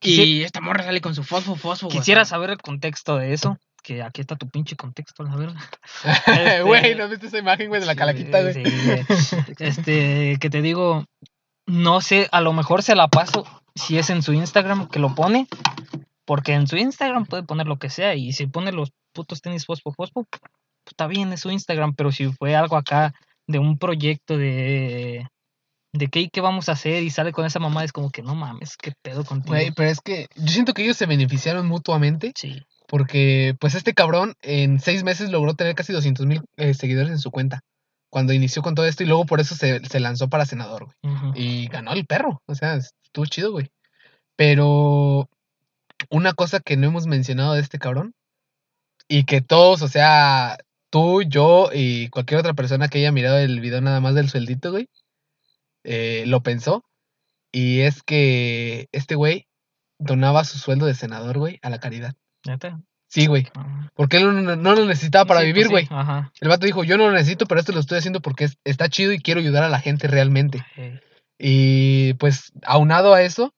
[0.00, 1.98] Y esta morra sale con su fosfo, fosfo, güey.
[1.98, 3.58] o Quisiera sea, saber el contexto de eso.
[3.82, 5.60] Que aquí está tu pinche contexto, la verdad.
[6.64, 8.54] Güey, Este- ¿no viste esa imagen, güey, de la Sí, calaquita, güey?
[8.54, 9.04] sí, güey.
[9.58, 11.04] Este, que te digo,
[11.66, 13.44] no sé, a lo mejor se la paso
[13.74, 15.46] si es en su Instagram que lo pone,
[16.24, 19.66] porque en su Instagram puede poner lo que sea y si pone los putos tenis
[19.66, 20.26] fosfo fosfo,
[20.86, 23.14] está bien, es su Instagram, pero si fue algo acá
[23.46, 25.26] de un proyecto de
[25.94, 28.34] de qué, qué vamos a hacer y sale con esa mamá, es como que no
[28.34, 29.54] mames, qué pedo contigo.
[29.54, 33.94] Güey, pero es que yo siento que ellos se beneficiaron mutuamente Sí, porque, pues, este
[33.94, 36.42] cabrón en seis meses logró tener casi 200 mil
[36.74, 37.62] seguidores en su cuenta
[38.12, 41.32] cuando inició con todo esto y luego por eso se, se lanzó para senador, güey.
[41.34, 42.42] Y ganó el perro.
[42.44, 43.70] O sea, estuvo chido, güey.
[44.36, 45.30] Pero
[46.10, 48.14] una cosa que no hemos mencionado de este cabrón
[49.08, 50.58] y que todos, o sea,
[50.90, 54.72] tú, yo y cualquier otra persona que haya mirado el video nada más del sueldito,
[54.72, 54.90] güey,
[55.82, 56.84] eh, lo pensó.
[57.50, 59.46] Y es que este güey
[59.98, 62.12] donaba su sueldo de senador, güey, a la caridad.
[62.46, 62.78] ¿Neta?
[63.12, 63.46] Sí, güey.
[63.54, 63.90] Ah.
[63.94, 66.02] Porque él no, no lo necesitaba para Sí, vivir, pues güey.
[66.02, 66.28] sí.
[66.40, 68.88] El vato dijo, yo no lo necesito, pero esto lo estoy haciendo porque es- está
[68.88, 70.64] chido y quiero ayudar a la gente realmente.
[71.38, 73.52] Y pues, aunado a eso,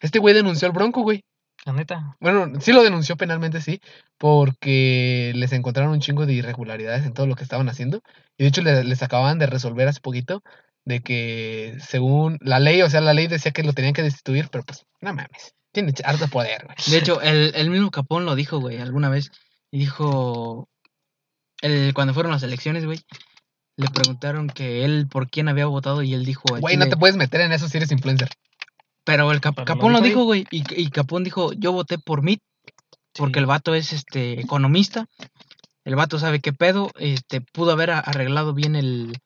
[0.00, 1.22] este güey denunció al Bronco, güey.
[1.64, 2.16] La neta.
[2.18, 3.80] Bueno, sí lo denunció penalmente, sí,
[4.18, 8.02] porque les encontraron un chingo de irregularidades en todo lo que estaban haciendo.
[8.36, 10.42] Y de hecho le- les acababan de resolver hace poquito
[10.84, 14.48] de que según la ley, o sea, la ley decía que lo tenían que destituir,
[14.50, 16.76] pero pues, no mames, tiene harto poder, güey.
[16.86, 19.30] De hecho, el, el mismo Capón lo dijo, güey, alguna vez.
[19.70, 20.68] Y dijo,
[21.62, 23.00] el, cuando fueron las elecciones, güey,
[23.76, 26.44] le preguntaron que él por quién había votado y él dijo...
[26.60, 28.28] Güey, no te puedes meter en eso si eres influencer.
[29.04, 30.24] Pero el Cap- Pero Capón lo dijo ahí.
[30.26, 30.46] güey.
[30.50, 32.40] Y, y Capón dijo, yo voté por Mitt
[33.14, 35.06] porque el vato es este economista.
[35.84, 36.90] El vato sabe qué pedo.
[36.98, 39.18] Este, pudo haber arreglado bien el,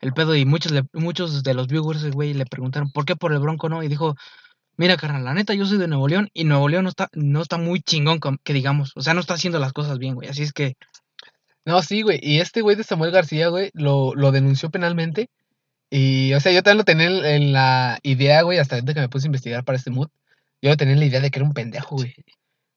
[0.00, 0.34] el pedo.
[0.34, 3.68] Y muchos, le- muchos de los viewers, güey, le preguntaron, ¿por qué por el Bronco
[3.68, 3.82] no?
[3.82, 4.14] Y dijo,
[4.78, 6.30] mira, carnal, la neta, yo soy de Nuevo León.
[6.32, 8.92] Y Nuevo León no está, no está muy chingón, que digamos.
[8.96, 10.28] O sea, no está haciendo las cosas bien, güey.
[10.28, 10.76] Así es que,
[11.66, 12.18] No, sí, güey.
[12.22, 15.28] Y este güey de Samuel García, güey, lo, lo denunció penalmente.
[15.90, 19.00] Y, o sea, yo también lo tenía en, en la idea, güey, hasta ahorita que
[19.00, 20.08] me puse a investigar para este mood.
[20.62, 22.14] Yo lo tenía en la idea de que era un pendejo, güey.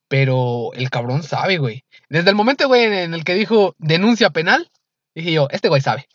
[0.08, 1.84] Pero el cabrón sabe, güey.
[2.08, 4.70] Desde el momento, güey, en, el que dijo denuncia penal,
[5.14, 6.06] dije yo, este güey sabe.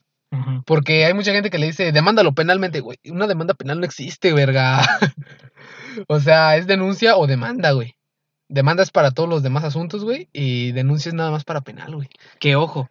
[0.66, 2.98] Porque hay mucha gente que le dice, demándalo penalmente, güey.
[3.06, 4.82] Una demanda penal no existe, verga.
[6.08, 7.96] o sea, es denuncia o demanda, güey.
[8.50, 10.30] Demanda es para todos los demás asuntos, güey.
[10.32, 12.10] Y denuncia es nada más para penal, güey.
[12.40, 12.90] que ojo,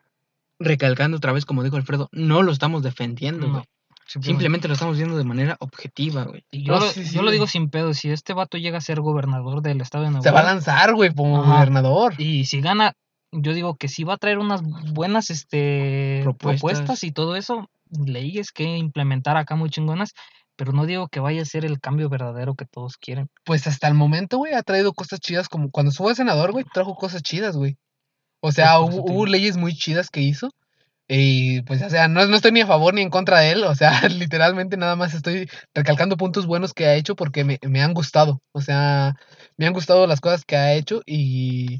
[0.59, 3.65] recalcando otra vez, como dijo Alfredo, no lo estamos defendiendo, No, güey.
[4.07, 6.45] Simplemente lo estamos viendo de manera objetiva, güey.
[6.53, 8.79] Y yo, No, lo, sí, sí, yo lo digo sin pedo, si este vato llega
[8.79, 11.55] a ser gobernador del estado de Nuevo Se va a lanzar, güey, como Ajá.
[11.55, 12.15] gobernador.
[12.19, 12.93] y si gana,
[13.33, 14.63] yo digo que sí va a traer unas
[14.93, 16.61] buenas este, Propuestas.
[16.61, 17.03] propuestas.
[17.05, 20.13] y todo eso, leyes que implementar acá muy chingonas,
[20.57, 23.29] pero no digo que vaya a ser el cambio verdadero que todos quieren.
[23.45, 25.49] Pues hasta el momento, güey, ha traído cosas chidas.
[25.49, 27.77] Como cuando fue senador, güey, trajo cosas chidas, güey.
[28.41, 30.51] O sea, hubo, hubo leyes muy chidas que hizo.
[31.09, 33.65] Y pues, o sea, no, no estoy ni a favor ni en contra de él.
[33.65, 37.83] O sea, literalmente nada más estoy recalcando puntos buenos que ha hecho porque me, me
[37.83, 38.41] han gustado.
[38.53, 39.15] O sea,
[39.57, 41.79] me han gustado las cosas que ha hecho y.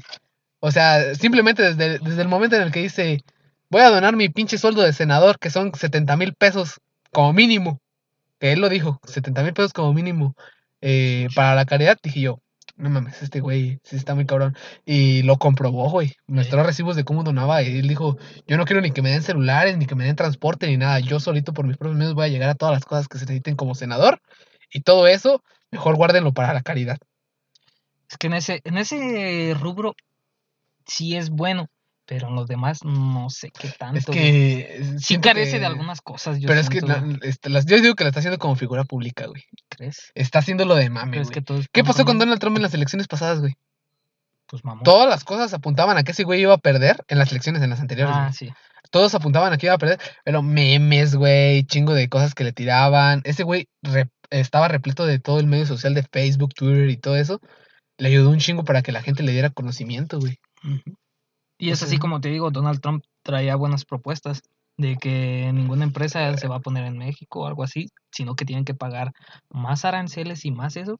[0.59, 3.21] O sea, simplemente desde, desde el momento en el que dice,
[3.69, 6.79] voy a donar mi pinche sueldo de senador, que son 70 mil pesos
[7.11, 7.79] como mínimo.
[8.39, 10.35] Que él lo dijo, 70 mil pesos como mínimo
[10.81, 11.97] eh, para la caridad.
[12.01, 12.39] Dije yo,
[12.77, 14.55] no mames, este güey sí está muy cabrón.
[14.85, 16.13] Y lo comprobó, güey.
[16.27, 19.23] Mostró recibos de cómo donaba y él dijo, yo no quiero ni que me den
[19.23, 20.99] celulares, ni que me den transporte, ni nada.
[20.99, 23.25] Yo solito por mis propios medios voy a llegar a todas las cosas que se
[23.25, 24.21] necesiten como senador.
[24.71, 26.97] Y todo eso, mejor guárdenlo para la caridad.
[28.09, 29.95] Es que en ese, en ese rubro
[30.85, 31.67] sí es bueno,
[32.07, 33.99] pero en los demás no sé qué tanto.
[33.99, 34.17] Es güey.
[34.17, 34.79] que...
[34.97, 37.79] sí siento carece que- de algunas cosas, yo Pero es que la- este, las- yo
[37.79, 39.43] digo que la está haciendo como figura pública, güey.
[39.69, 40.11] ¿crees?
[40.15, 41.43] Está haciéndolo de mame, ¿Crees güey.
[41.43, 42.17] que ¿Qué pasó con?
[42.17, 43.53] Donald Trump en las elecciones pasadas, güey?
[44.47, 44.83] Pues mamón.
[44.83, 47.69] Todas las cosas apuntaban a que ese güey iba a perder en las elecciones, en
[47.69, 48.15] las anteriores.
[48.17, 48.33] Ah, güey.
[48.33, 48.49] sí.
[48.89, 52.53] Todos apuntaban a que iba a perder, pero memes, güey, chingo de cosas que le
[52.53, 53.19] tiraban.
[53.25, 57.17] Ese güey re- estaba repleto de todo el medio social de Facebook, Twitter y todo
[57.17, 57.41] eso.
[57.97, 60.39] Le ayudó un chingo para que la gente le diera conocimiento, güey.
[61.57, 64.43] Y es así como te digo, Donald Trump traía buenas propuestas
[64.77, 68.45] de que ninguna empresa se va a poner en México o algo así, sino que
[68.45, 69.13] tienen que pagar
[69.49, 70.99] más aranceles y más eso.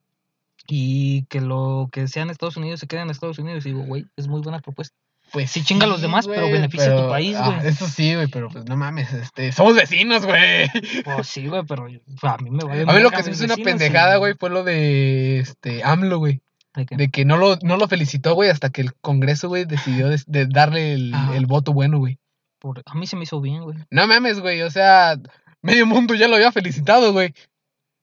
[0.68, 3.66] Y que lo que sea en Estados Unidos se quede en Estados Unidos.
[3.66, 4.96] Y digo, güey, es muy buena propuesta.
[5.32, 7.68] Pues Sí chinga a los demás, pero beneficia a tu país, ah, güey.
[7.68, 10.70] eso sí, güey, pero pues no mames, este, somos vecinos, güey.
[11.04, 12.84] Pues sí, güey, pero a mí me vale.
[12.88, 16.42] A mí lo que se hizo una pendejada, güey, fue lo de este AMLO, güey.
[16.76, 16.96] ¿De qué?
[16.96, 20.48] De que no lo, no lo felicitó, güey, hasta que el Congreso, güey, decidió de
[20.48, 21.32] darle el, Ah.
[21.36, 22.20] el voto bueno, güey.
[22.60, 23.78] Por- a mí se me hizo bien, güey.
[23.92, 25.16] No mames, güey, o sea,
[25.62, 27.34] medio mundo ya lo había felicitado, güey.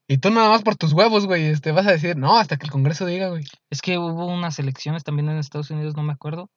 [0.09, 2.67] Y tú nada más por tus huevos, güey, este, vas a decir, no, hasta que
[2.67, 3.45] el Congreso diga, güey.
[3.71, 6.51] Es que hubo unas elecciones también en Estados Unidos, no me acuerdo,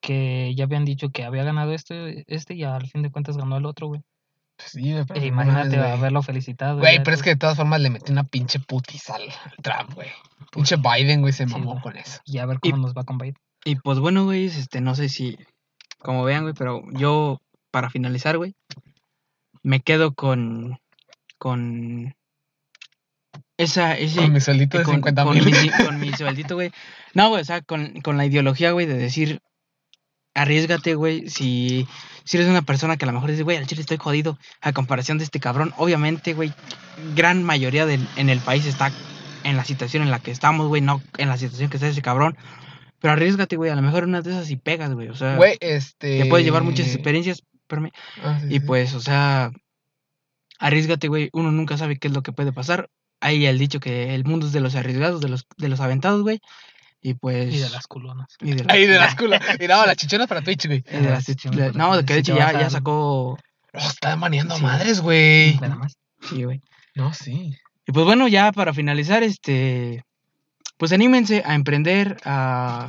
[0.00, 3.56] que ya habían dicho que había ganado este, este y al fin de cuentas ganó
[3.56, 4.02] el otro, güey.
[4.66, 6.78] Sí, pero E imagínate mames, haberlo felicitado.
[6.78, 9.22] Güey, pero es que de todas formas le metió una pinche putiza al
[9.62, 10.08] Trump, güey.
[10.38, 11.82] pues, Pinche Biden, güey, se Sí, mamó güey.
[11.82, 12.20] con eso.
[12.24, 13.36] Y a ver Y- cómo nos va con Biden.
[13.64, 15.38] Y pues bueno, güey, este, no sé si,
[15.98, 18.54] como vean, güey, pero yo, para finalizar, güey,
[19.62, 20.78] me quedo con,
[21.38, 22.14] con
[23.56, 25.44] esa, ese, Con mi sueldito de con, 50 con mil.
[25.44, 26.72] mi, con mi sueldito, güey.
[27.14, 29.40] No, güey, o sea, con, con la ideología, güey, de decir,
[30.34, 31.86] arriesgate, güey, si,
[32.24, 34.72] si eres una persona que a lo mejor dice, güey, al chile estoy jodido, a
[34.72, 36.52] comparación de este cabrón, obviamente, güey,
[37.14, 38.92] gran mayoría del, en el país está
[39.44, 42.02] en la situación en la que estamos, güey, no en la situación que está ese
[42.02, 42.36] cabrón.
[43.00, 45.56] Pero arriesgate, güey, a lo mejor una de esas y pegas, güey, o sea, Güey,
[45.60, 46.22] este...
[46.22, 47.90] te puedes llevar muchas experiencias, espérame,
[48.22, 48.60] Ah, sí, y sí.
[48.60, 49.50] pues, o sea,
[50.58, 51.28] arriesgate, güey.
[51.32, 52.88] Uno nunca sabe qué es lo que puede pasar.
[53.20, 56.22] Hay el dicho que el mundo es de los arriesgados, de los, de los aventados,
[56.22, 56.40] güey.
[57.06, 57.52] Y pues.
[57.54, 58.26] Y de las culonas.
[58.40, 59.40] y de las- Ahí de las culas.
[59.60, 60.82] Y daba las chichonas para Twitch, güey.
[60.90, 61.36] y de las- sí,
[61.74, 63.32] no, de que de hecho ya, ya sacó.
[63.32, 63.38] Oh,
[63.74, 64.62] está maneando Sí.
[64.62, 65.54] madres, güey.
[65.60, 65.96] Nada más.
[66.22, 66.60] Sí, güey.
[66.94, 67.54] No, sí.
[67.86, 70.02] Y pues bueno, ya para finalizar, este.
[70.78, 72.88] Pues anímense a emprender, a,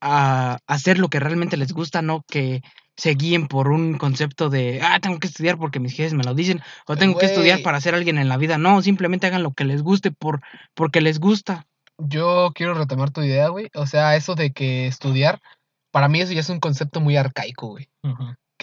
[0.00, 2.62] a hacer lo que realmente les gusta, no que
[2.96, 6.34] se guíen por un concepto de, ah, tengo que estudiar porque mis jefes me lo
[6.34, 8.56] dicen, o tengo que estudiar para ser alguien en la vida.
[8.58, 10.40] No, simplemente hagan lo que les guste por,
[10.74, 11.66] porque les gusta.
[11.98, 13.70] Yo quiero retomar tu idea, güey.
[13.74, 15.40] O sea, eso de que estudiar,
[15.90, 17.88] para mí eso ya es un concepto muy arcaico, güey.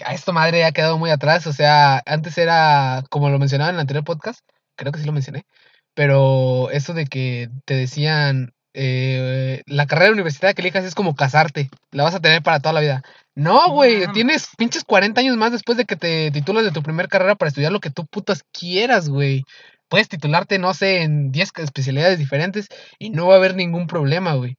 [0.04, 1.46] A esto madre ya ha quedado muy atrás.
[1.46, 4.40] O sea, antes era, como lo mencionaba en el anterior podcast,
[4.76, 5.46] creo que sí lo mencioné,
[5.94, 11.70] pero eso de que te decían, eh, la carrera universitaria que elijas es como casarte,
[11.92, 13.02] la vas a tener para toda la vida.
[13.36, 17.08] No, güey, tienes pinches 40 años más después de que te titulas de tu primer
[17.08, 19.44] carrera para estudiar lo que tú putas quieras, güey.
[19.88, 24.34] Puedes titularte, no sé, en 10 especialidades diferentes y no va a haber ningún problema,
[24.34, 24.56] güey.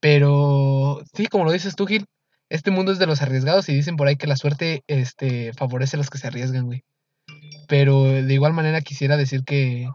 [0.00, 2.06] Pero sí, como lo dices tú, Gil,
[2.50, 5.96] este mundo es de los arriesgados y dicen por ahí que la suerte este, favorece
[5.96, 6.84] a los que se arriesgan, güey.
[7.68, 9.88] Pero de igual manera quisiera decir que,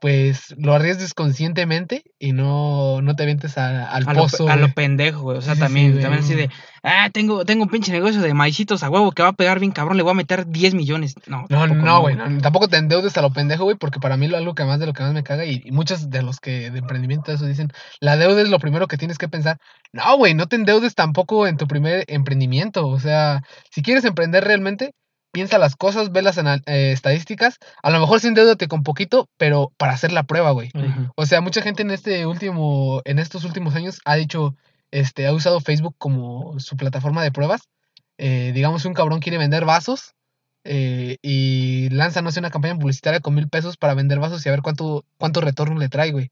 [0.00, 4.48] pues, lo arriesgues conscientemente y no, no te avientes a- al A pozo.
[4.48, 5.38] a lo pendejo, güey.
[5.38, 6.50] O sea, Sí, sí, sí, también, también así de,
[6.82, 9.72] ah, tengo, tengo un pinche negocio de maicitos a huevo que va a pegar bien
[9.72, 11.14] cabrón, le voy a meter 10 millones.
[11.26, 14.26] No, No, no, güey, no, tampoco te endeudes a lo pendejo, güey, porque para mí
[14.28, 16.40] lo algo que más de lo que más me caga y, y muchos de los
[16.40, 17.70] que de emprendimiento eso dicen,
[18.00, 19.58] la deuda es lo primero que tienes que pensar.
[19.92, 24.44] No, güey, no te endeudes tampoco en tu primer emprendimiento, o sea, si quieres emprender
[24.44, 24.92] realmente,
[25.32, 29.72] piensa las cosas, ve las eh, estadísticas, a lo mejor sí endeudate con poquito, pero
[29.76, 30.70] para hacer la prueba, güey.
[31.16, 34.54] O sea, mucha gente en este último, en estos últimos años ha dicho,
[34.90, 37.62] este, ha usado Facebook como su plataforma de pruebas.
[38.18, 40.14] Eh, digamos, un cabrón quiere vender vasos
[40.64, 44.48] eh, y lanza, no sé, una campaña publicitaria con mil pesos para vender vasos y
[44.48, 46.30] a ver cuánto, cuánto retorno le trae, güey.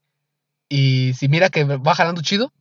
[0.69, 2.53] Y si mira que va jalando chido,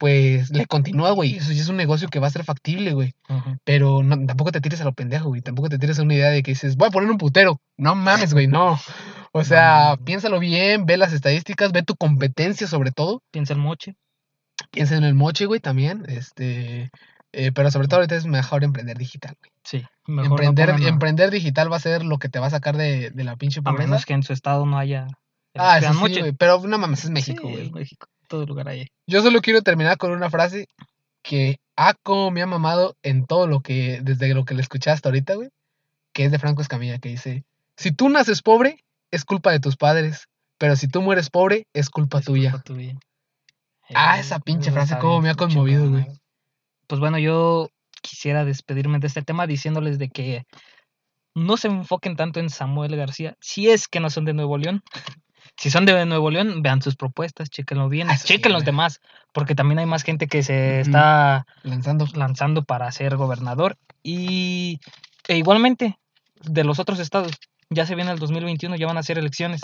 [0.00, 1.36] pues le continúa, güey.
[1.36, 3.12] Eso ya es un negocio que va a ser factible, güey.
[3.64, 5.42] Pero no, tampoco te tires a lo pendejo, güey.
[5.42, 7.60] Tampoco te tires a una idea de que dices, voy a poner un putero.
[7.76, 8.80] No mames, güey, no.
[9.32, 10.04] O sea, no.
[10.04, 13.22] piénsalo bien, ve las estadísticas, ve tu competencia sobre todo.
[13.30, 13.94] Piensa el moche.
[14.70, 16.04] Piensa en el moche, güey, también.
[16.08, 16.90] Este,
[17.32, 19.52] eh, pero sobre todo ahorita es mejor emprender digital, güey.
[19.64, 19.84] Sí.
[20.06, 23.10] Mejor Emprender, a- emprender digital va a ser lo que te va a sacar de,
[23.10, 23.86] de la pinche a pobreza.
[23.86, 25.08] menos que en su estado no haya.
[25.54, 26.20] Ah, sí, moche.
[26.20, 26.32] güey.
[26.32, 27.70] Pero no mames, es Sí, México, es güey.
[27.72, 28.06] México.
[28.30, 28.86] Todo lugar hay.
[29.06, 30.68] Yo solo quiero terminar con una frase
[31.22, 34.90] que ha como me ha mamado en todo lo que, desde lo que le escuché
[34.90, 35.50] hasta ahorita, güey,
[36.14, 37.44] que es de Franco Escamilla, que dice,
[37.76, 41.90] si tú naces pobre, es culpa de tus padres, pero si tú mueres pobre, es
[41.90, 42.52] culpa Es tuya.
[42.52, 42.94] culpa tuya.
[43.94, 46.06] Ah, Eh, esa pinche está frase, cómo bien me ha conmovido, güey.
[46.86, 47.68] Pues bueno, yo
[48.02, 50.44] quisiera despedirme de este tema diciéndoles de que
[51.34, 54.82] no se enfoquen tanto en Samuel García, si es que no son de Nuevo León.
[55.60, 58.66] Si son de Nuevo León, vean sus propuestas, chéquenlo bien, Ah, sí, chequen los güey.
[58.72, 59.02] demás,
[59.34, 62.06] porque también hay más gente que se está Lanzando.
[62.14, 63.76] lanzando para ser gobernador.
[64.02, 64.80] Y
[65.28, 65.98] e igualmente,
[66.44, 67.32] de los otros estados,
[67.68, 69.60] ya se viene el 2021, ya van a ser elecciones.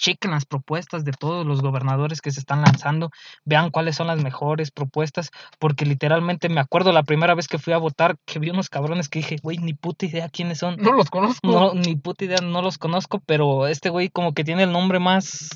[0.00, 3.10] Chequen las propuestas de todos los gobernadores que se están lanzando,
[3.44, 7.74] vean cuáles son las mejores propuestas, porque literalmente me acuerdo la primera vez que fui
[7.74, 10.76] a votar que vi unos cabrones que dije, güey, ni puta idea quiénes son.
[10.78, 11.46] No los conozco.
[11.46, 14.98] No, ni puta idea, no los conozco, pero este güey como que tiene el nombre
[14.98, 15.50] más,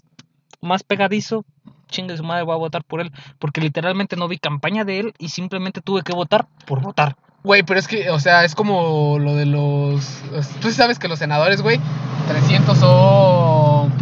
[0.60, 1.44] más pegadizo.
[1.88, 3.12] Chingue su madre, voy a votar por él.
[3.38, 7.16] Porque literalmente no vi campaña de él y simplemente tuve que votar por votar.
[7.44, 10.22] Güey, pero es que, o sea, es como lo de los...
[10.60, 11.78] Tú sí sabes que los senadores, güey,
[12.26, 13.53] 300 son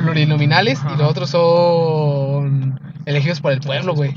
[0.03, 4.15] plurinominales y los otros son elegidos por el pueblo, güey.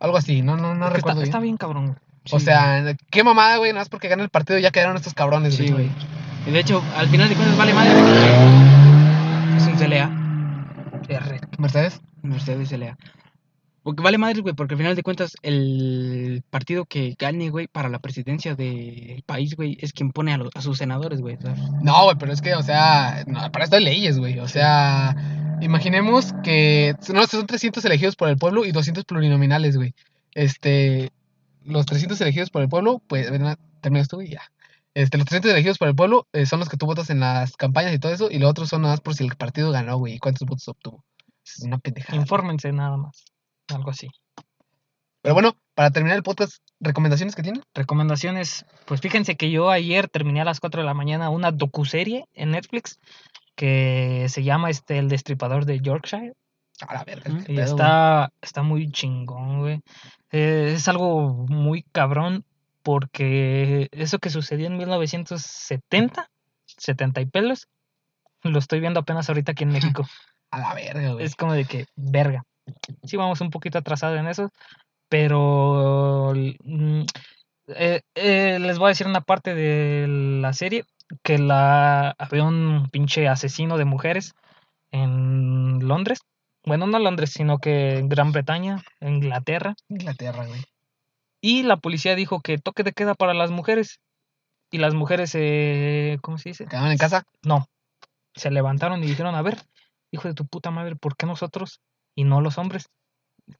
[0.00, 1.56] Algo así, no, no, no recuerdo está, está bien.
[1.56, 1.96] cabrón.
[2.30, 5.14] O Sí, sea, qué mamada, güey, nada más porque gana el partido ya quedaron estos
[5.14, 5.88] cabrones, Sí, güey.
[5.88, 5.90] güey.
[6.46, 7.92] Y de hecho, al final de cuentas vale madre.
[9.56, 10.10] Es un CLA.
[11.08, 11.40] R.
[11.58, 12.00] Mercedes.
[12.22, 12.96] Mercedes CLA.
[13.84, 17.88] Porque vale madre, güey, porque al final de cuentas el partido que gane, güey, para
[17.90, 21.36] la presidencia del país, güey, es quien pone a, los- a sus senadores, güey.
[21.82, 24.38] No, güey, pero es que, o sea, no, para esto hay leyes, güey.
[24.38, 25.14] O sea,
[25.60, 29.94] imaginemos que no, son 300 elegidos por el pueblo y 200 plurinominales, güey.
[30.32, 31.10] Este,
[31.62, 33.30] los 300 elegidos por el pueblo, pues,
[33.82, 34.42] terminas tú y ya.
[34.94, 37.56] Este, los 300 elegidos por el pueblo eh, son los que tú votas en las
[37.56, 39.98] campañas y todo eso, y los otros son nada más por si el partido ganó,
[39.98, 41.04] güey, y cuántos votos obtuvo.
[41.44, 42.16] Es una pendejada.
[42.16, 43.24] Infórmense nada más.
[43.68, 44.08] Algo así.
[45.22, 47.60] Pero bueno, para terminar el podcast, ¿recomendaciones que tiene?
[47.74, 48.66] Recomendaciones.
[48.84, 52.50] Pues fíjense que yo ayer terminé a las 4 de la mañana una docuserie en
[52.50, 52.98] Netflix
[53.54, 56.34] que se llama este El Destripador de Yorkshire.
[56.86, 57.30] A la verga.
[57.48, 59.80] Está, está muy chingón, güey.
[60.30, 62.44] Eh, es algo muy cabrón
[62.82, 66.28] porque eso que sucedió en 1970,
[66.66, 67.68] 70 y pelos,
[68.42, 69.70] lo estoy viendo apenas ahorita aquí en
[70.02, 70.06] México.
[70.50, 71.24] A la verga, güey.
[71.24, 72.44] es como de que, verga.
[73.02, 74.50] Sí, vamos un poquito atrasados en eso,
[75.08, 77.02] pero mm,
[77.68, 80.84] eh, eh, les voy a decir una parte de la serie
[81.22, 84.34] que la había un pinche asesino de mujeres
[84.90, 86.20] en Londres.
[86.64, 89.74] Bueno, no Londres, sino que en Gran Bretaña, Inglaterra.
[89.88, 90.64] Inglaterra, güey.
[91.40, 94.00] Y la policía dijo que toque de queda para las mujeres.
[94.70, 96.64] Y las mujeres, eh, ¿cómo se dice?
[96.66, 97.24] ¿Quedaron en casa?
[97.42, 97.66] No.
[98.34, 99.58] Se levantaron y dijeron, a ver,
[100.10, 101.80] hijo de tu puta madre, ¿por qué nosotros
[102.14, 102.88] y no los hombres?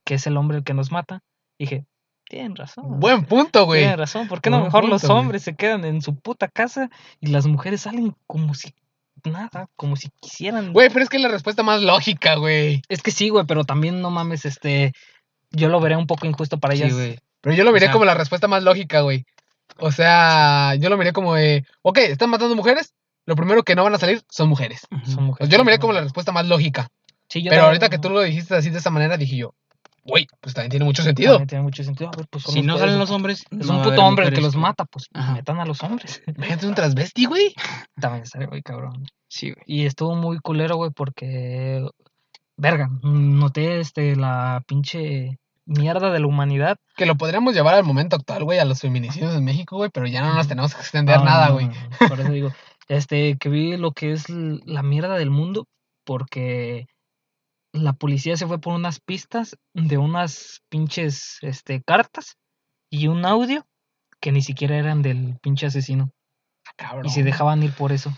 [0.03, 1.21] Que es el hombre el que nos mata.
[1.59, 1.85] Dije,
[2.27, 2.99] tienen razón.
[2.99, 3.81] Buen punto, güey.
[3.81, 4.27] Tienen razón.
[4.27, 5.17] ¿Por qué no Buen mejor los güey.
[5.17, 8.73] hombres se quedan en su puta casa y las mujeres salen como si
[9.23, 10.73] nada, como si quisieran?
[10.73, 12.81] Güey, pero es que es la respuesta más lógica, güey.
[12.89, 14.91] Es que sí, güey, pero también no mames, este,
[15.51, 16.93] yo lo veré un poco injusto para Sí, ellas.
[16.95, 17.19] güey.
[17.41, 19.25] Pero yo lo sea- como la respuesta más lógica, güey.
[19.79, 22.93] O sea, yo lo miré como de, ok, están matando mujeres,
[23.25, 24.87] lo primero que no van a salir son mujeres.
[25.05, 25.49] Son mujeres.
[25.49, 26.89] Yo lo miré como la respuesta más lógica.
[27.29, 29.53] Sí, yo Pero también- ahorita que tú lo dijiste así de esa manera, dije yo,
[30.03, 31.31] güey, pues también tiene mucho sentido.
[31.33, 32.11] también tiene mucho sentido.
[32.13, 34.41] A ver, pues Si no salen los hombres, Es no un puto hombre el que
[34.41, 35.33] los mata, pues Ajá.
[35.33, 36.21] metan a los hombres.
[36.37, 37.53] Imagínate un transvesti, güey.
[37.99, 39.05] También estaría muy cabrón.
[39.27, 39.63] Sí, güey.
[39.65, 41.83] Y estuvo muy culero, güey, porque.
[42.57, 46.77] Verga, noté este la pinche mierda de la humanidad.
[46.95, 50.07] Que lo podríamos llevar al momento actual, güey, a los feminicidios en México, güey, pero
[50.07, 51.65] ya no nos tenemos que extender No, nada, güey.
[51.65, 52.51] no, no, Por eso digo,
[52.87, 55.67] este, que vi lo que es la mierda del mundo,
[56.05, 56.85] porque
[57.75, 62.35] la policía se fue por unas pistas de unas pinches este, cartas
[62.91, 63.65] y un audio
[64.21, 66.11] que ni siquiera eran del pinche asesino.
[66.67, 67.05] Ah, cabrón.
[67.05, 68.11] Y se dejaban ir por eso.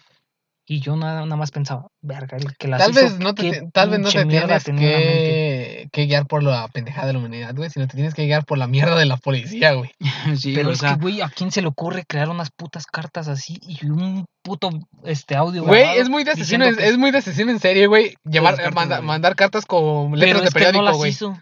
[0.70, 3.70] Y yo nada, nada más pensaba, verga, el que las Tal hizo, vez no te,
[3.72, 5.47] tal vez no te tienes mente".
[5.58, 8.46] Que, que guiar por la pendejada de la humanidad, güey, sino te tienes que guiar
[8.46, 9.92] por la mierda de la policía, güey.
[10.38, 12.86] Sí, Pero o es sea, que, güey, ¿a quién se le ocurre crear unas putas
[12.86, 14.70] cartas así y un puto
[15.06, 17.88] este audio Güey, es muy de asesino, es, que- es muy de asesino en serie,
[17.88, 18.16] güey.
[18.24, 19.08] Llevar, cartas, manda- güey.
[19.08, 21.12] mandar cartas con Pero letras de es que no periódico, las güey.
[21.12, 21.38] hizo.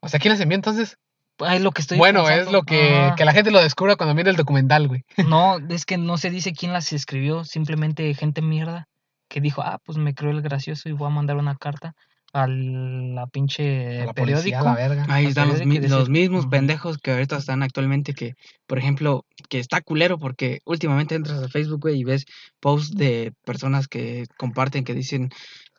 [0.00, 0.96] O sea, ¿quién las envió entonces?
[1.38, 4.30] Ay, lo que estoy bueno, es lo que, que la gente lo descubra cuando mire
[4.30, 5.04] el documental, güey.
[5.28, 8.88] No, es que no se dice quién las escribió, simplemente gente mierda
[9.28, 11.94] que dijo, ah, pues me creo el gracioso y voy a mandar una carta
[12.42, 14.58] a la pinche A la policía, periódico.
[14.58, 15.06] a la verga.
[15.08, 18.34] Ahí están los, mi- mismos pendejos que ahorita están actualmente que,
[18.66, 22.26] por ejemplo, que está culero porque últimamente entras a Facebook, güey, y ves
[22.60, 25.30] posts de personas que comparten que dicen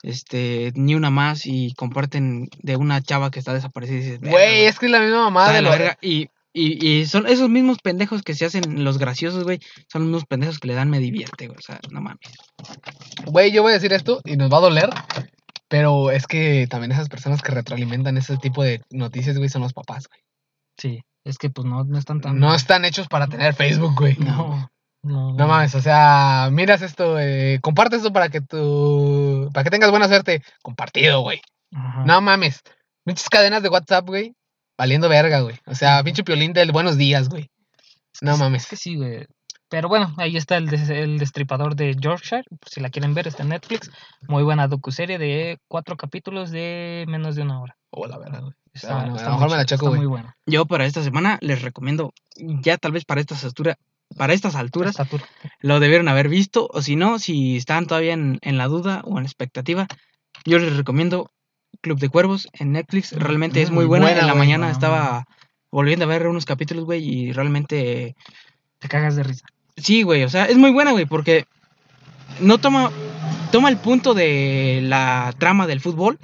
[0.04, 4.32] este, ni una más y comparten de una chava que está desaparecida y dices, "Verga,
[4.38, 5.98] Güey, es que es la misma mamada de la lo- verga".
[6.02, 9.60] Y, y, y son esos mismos pendejos que se hacen los graciosos, güey,
[9.92, 12.20] son los mismos pendejos que le dan me divierte, güey, o sea, no mames.
[13.26, 14.90] Güey, yo voy a decir esto y nos va a doler,
[15.68, 19.73] pero es que también esas personas que retroalimentan ese tipo de noticias, güey, son los
[19.73, 20.22] papás, güey.
[20.77, 22.39] Sí, es que pues no, no están tan...
[22.39, 24.15] No están hechos para tener Facebook, güey.
[24.18, 24.69] No,
[25.03, 29.69] no, No mames, o sea, miras esto, eh, comparte esto para que tu, para que
[29.69, 30.44] tengas buena suerte.
[30.61, 31.41] Compartido, güey.
[31.73, 32.03] Ajá.
[32.06, 32.61] No mames.
[33.06, 34.35] Muchas cadenas de WhatsApp, güey.
[34.77, 35.56] Valiendo verga, güey.
[35.65, 37.49] O sea, pinche piolín del buenos días, güey.
[38.22, 38.64] No mames.
[38.64, 39.26] Es que sí, güey.
[39.69, 42.44] Pero bueno, ahí está el, des- el destripador de Yorkshire.
[42.65, 43.91] si la quieren ver, está en Netflix.
[44.27, 47.76] Muy buena docuserie de cuatro capítulos de menos de una hora.
[47.89, 48.53] Oh, la verga, güey.
[48.73, 49.98] Está, bueno, a está lo muy mejor me la checo, güey.
[49.99, 50.38] muy buena.
[50.45, 53.76] Yo para esta semana les recomiendo, ya tal vez para estas alturas,
[54.15, 54.95] para estas alturas,
[55.60, 59.18] lo debieron haber visto, o si no, si están todavía en, en la duda o
[59.19, 59.88] en expectativa,
[60.45, 61.30] yo les recomiendo
[61.81, 63.11] Club de Cuervos en Netflix.
[63.11, 64.06] Realmente es muy Mm, buena.
[64.06, 64.48] buena, en la güey.
[64.48, 65.26] mañana estaba
[65.72, 68.15] volviendo a ver unos capítulos, güey, y realmente
[68.80, 69.45] Te cagas de risa.
[69.78, 71.45] Sí, güey, o sea, es muy buena, güey, porque
[72.40, 72.91] no toma
[73.52, 76.20] toma el punto de la trama del fútbol,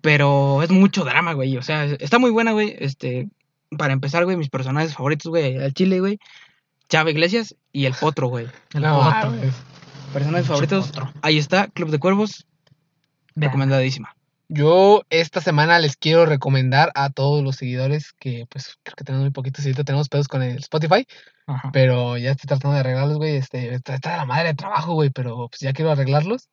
[0.00, 1.56] pero es mucho drama, güey.
[1.56, 2.76] O sea, está muy buena, güey.
[2.78, 3.28] Este,
[3.76, 6.18] para empezar, güey, mis personajes favoritos, güey, el Chile, güey,
[6.88, 8.46] Chava Iglesias y el Potro, güey.
[8.74, 9.32] El No potro.
[10.12, 10.86] Personajes favoritos.
[10.88, 11.12] Potro.
[11.22, 12.46] Ahí está, Club de Cuervos,
[13.36, 14.14] recomendadísima.
[14.52, 19.22] Yo esta semana les quiero recomendar a todos los seguidores que, pues, creo que tenemos
[19.22, 21.06] muy poquitos y tenemos pedos con el Spotify,
[21.46, 21.70] Ajá.
[21.72, 23.36] pero ya estoy tratando de arreglarlos, güey.
[23.36, 26.48] Este, está, de la madre de trabajo, güey, pero pues ya quiero arreglarlos.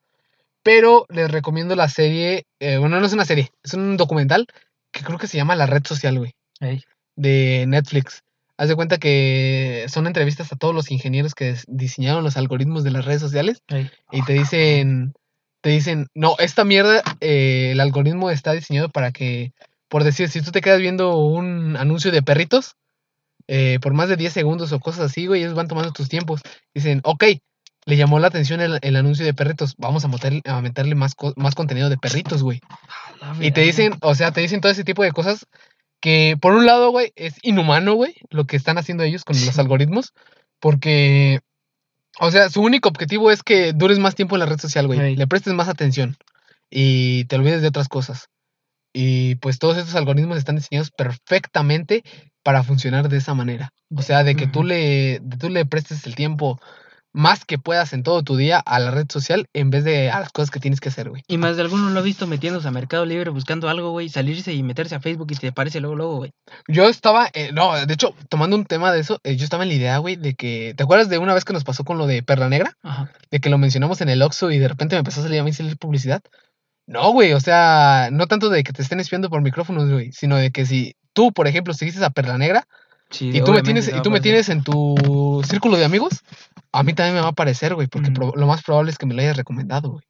[0.61, 4.45] Pero les recomiendo la serie, eh, bueno, no es una serie, es un documental
[4.91, 6.83] que creo que se llama La Red Social, güey, Ey.
[7.15, 8.23] de Netflix.
[8.57, 12.91] Haz de cuenta que son entrevistas a todos los ingenieros que diseñaron los algoritmos de
[12.91, 13.89] las redes sociales Ey.
[14.11, 15.13] y te dicen,
[15.61, 19.53] te dicen, no, esta mierda, eh, el algoritmo está diseñado para que,
[19.89, 22.75] por decir, si tú te quedas viendo un anuncio de perritos,
[23.47, 26.41] eh, por más de 10 segundos o cosas así, güey, ellos van tomando tus tiempos.
[26.73, 27.23] Dicen, ok,
[27.85, 31.15] le llamó la atención el, el anuncio de perritos, vamos a, meter- a meterle más,
[31.15, 32.59] co- más contenido de perritos, güey.
[33.39, 35.45] Y te dicen, o sea, te dicen todo ese tipo de cosas
[36.01, 39.57] que, por un lado, güey, es inhumano, güey, lo que están haciendo ellos con los
[39.59, 40.13] algoritmos,
[40.59, 41.39] porque,
[42.19, 44.99] o sea, su único objetivo es que dures más tiempo en la red social, güey,
[44.99, 45.15] Ey.
[45.15, 46.17] le prestes más atención
[46.69, 48.29] y te olvides de otras cosas.
[48.93, 52.03] Y pues todos estos algoritmos están diseñados perfectamente
[52.43, 53.71] para funcionar de esa manera.
[53.95, 56.59] O sea, de que tú le, de tú le prestes el tiempo
[57.13, 60.19] más que puedas en todo tu día a la red social en vez de a
[60.19, 61.23] las cosas que tienes que hacer, güey.
[61.27, 64.53] Y más de alguno lo ha visto metiéndose a Mercado Libre buscando algo, güey, salirse
[64.53, 66.31] y meterse a Facebook y te aparece luego, luego, güey.
[66.67, 69.69] Yo estaba, eh, no, de hecho, tomando un tema de eso, eh, yo estaba en
[69.69, 72.07] la idea, güey, de que, ¿te acuerdas de una vez que nos pasó con lo
[72.07, 72.77] de Perla Negra?
[72.83, 73.11] Ajá.
[73.31, 75.43] De que lo mencionamos en el Oxxo y de repente me empezó a salir a
[75.43, 76.21] mí salir publicidad.
[76.85, 80.37] No, güey, o sea, no tanto de que te estén espiando por micrófonos, güey, sino
[80.37, 82.67] de que si tú, por ejemplo, seguiste a Perla Negra
[83.09, 86.23] Sí, y tú me tienes, y tú me tienes en tu círculo de amigos,
[86.77, 89.13] a mí también me va a aparecer, güey, porque lo más probable es que me
[89.13, 90.03] lo hayas recomendado, güey.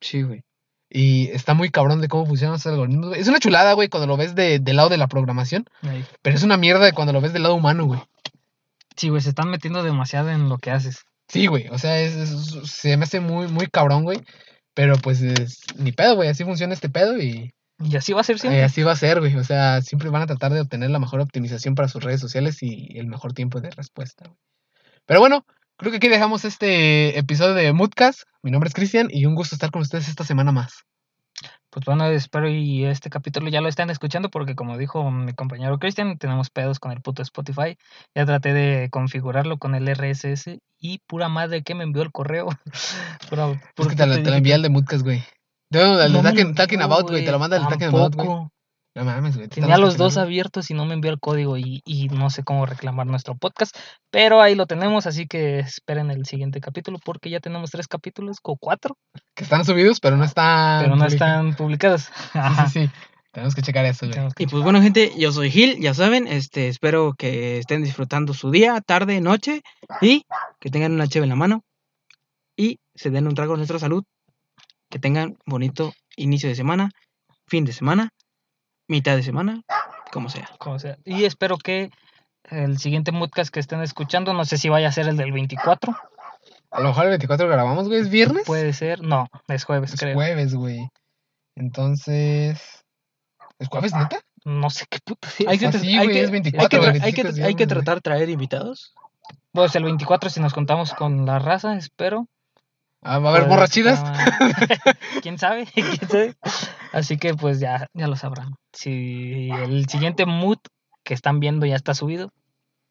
[0.00, 0.42] Sí, güey.
[0.88, 3.16] Y está muy cabrón de cómo funcionan esos algoritmos.
[3.16, 5.64] Es una chulada, güey, cuando lo ves de- del lado de la programación,
[6.22, 8.00] pero es una mierda de cuando lo ves del lado humano, güey.
[8.96, 11.04] Sí, güey, se están metiendo demasiado en lo que haces.
[11.28, 14.20] Sí, güey, o sea, es, es- se me hace muy, muy cabrón, güey.
[14.74, 17.52] Pero pues es, ni pedo, güey, así funciona este pedo y
[17.82, 18.62] Y así va a ser eh, siempre.
[18.64, 19.34] así va a ser, güey.
[19.36, 22.62] O sea, siempre van a tratar de obtener la mejor optimización para sus redes sociales
[22.62, 24.38] y el mejor tiempo de respuesta, güey.
[25.06, 25.44] Pero bueno,
[25.80, 28.22] creo que aquí dejamos este episodio de Moodcast.
[28.42, 30.84] Mi nombre es Cristian y un gusto estar con ustedes esta semana más.
[31.70, 35.78] Pues bueno, espero y este capítulo ya lo están escuchando porque como dijo mi compañero
[35.78, 37.78] Cristian, tenemos pedos con el puto Spotify.
[38.14, 42.48] Ya traté de configurarlo con el RSS y pura madre que me envió el correo.
[43.30, 45.22] Pura- Es puro que te, lo- puto te lo envía el de Moodcast, güey.
[45.70, 46.22] No, el de No
[46.54, 47.24] Talking, About, güey.
[47.24, 48.28] Te lo manda el Talking About, güey.
[49.00, 49.48] No mames, güey.
[49.48, 52.42] te Tenía los dos abiertos y no me envió el código y, y no sé
[52.44, 53.74] cómo reclamar nuestro podcast,
[54.10, 58.36] pero ahí lo tenemos, así que esperen el siguiente capítulo porque ya tenemos tres capítulos
[58.42, 58.98] o cuatro,
[59.34, 60.82] Que están subidos, pero no están.
[60.82, 61.14] pero no publicados.
[61.14, 62.02] están publicados.
[62.02, 62.90] Sí, sí, sí.
[63.32, 64.18] Tenemos que checar eso, güey.
[64.36, 68.34] Que Y pues bueno, gente, yo soy Gil, ya saben, este, espero que estén disfrutando
[68.34, 69.62] su día, tarde, noche
[70.02, 70.26] y
[70.60, 71.64] que tengan una cheve en la mano
[72.54, 74.04] y se den un trago a nuestra salud,
[74.90, 76.90] que tengan bonito inicio de semana,
[77.46, 78.10] fin de semana,
[78.90, 79.62] mitad de semana,
[80.12, 80.48] como sea.
[80.58, 80.98] como sea.
[81.04, 81.90] Y espero que
[82.50, 85.96] el siguiente podcast que estén escuchando, no sé si vaya a ser el del 24,
[86.72, 88.00] A lo mejor el 24 grabamos, güey.
[88.00, 88.44] ¿Es viernes?
[88.46, 90.14] puede ser, no, es jueves, Es creo.
[90.14, 90.88] jueves, güey.
[91.56, 92.84] Entonces.
[93.58, 94.20] ¿Es jueves, neta?
[94.44, 96.68] No sé qué puta Hay que, Ah, tra- sí, hay güey, que- es hay 24,
[96.68, 98.94] que güey, tra- hay que- 25 es hay que tratar traer invitados.
[99.52, 102.26] Pues el 24 si nos contamos con la raza, espero.
[103.04, 104.00] ¿Va a haber Pues, morras chidas?
[104.04, 104.14] ah,
[105.22, 105.66] ¿Quién sabe?
[105.74, 106.34] ¿Quién sabe?
[106.92, 108.54] Así que pues ya, ya lo sabrán.
[108.72, 110.58] Si el siguiente mood
[111.02, 112.32] que están viendo ya está subido,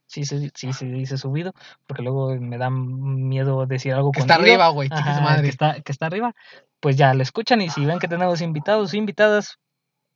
[0.07, 1.53] sí, sí, sí, sí dice subido,
[1.85, 4.89] porque luego me da miedo decir algo Que está arriba, güey.
[4.89, 5.43] Madre.
[5.43, 6.33] Que está, que está arriba,
[6.79, 9.59] pues ya lo escuchan y si ven que tenemos invitados o invitadas,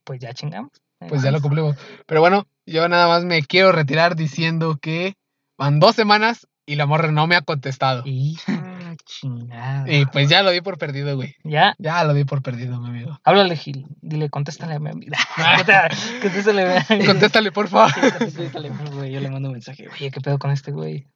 [0.03, 0.71] pues ya chingamos.
[1.07, 1.77] Pues ya lo cumplimos.
[2.07, 5.15] Pero bueno, yo nada más me quiero retirar diciendo que
[5.57, 8.03] van dos semanas y la morra no me ha contestado.
[8.05, 8.37] Y
[9.05, 9.91] chingada.
[9.91, 11.35] Y pues ya lo di por perdido, güey.
[11.43, 13.19] Ya, Ya lo di por perdido, mi amigo.
[13.23, 13.85] háblale, Gil.
[14.01, 15.17] Dile, contéstale a mi amiga.
[16.21, 17.91] contéstale, Contéstale, por favor.
[17.93, 19.87] Sí, contéstale, güey, Yo le mando un mensaje.
[19.89, 21.07] Oye, ¿qué pedo con este güey?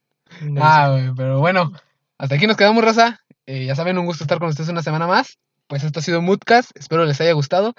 [0.60, 1.72] Ah, güey, pero bueno,
[2.18, 3.20] hasta aquí nos quedamos, raza.
[3.46, 5.38] Eh, ya saben, un gusto estar con ustedes una semana más.
[5.68, 6.72] Pues esto ha sido Moodcast.
[6.76, 7.74] Espero les haya gustado.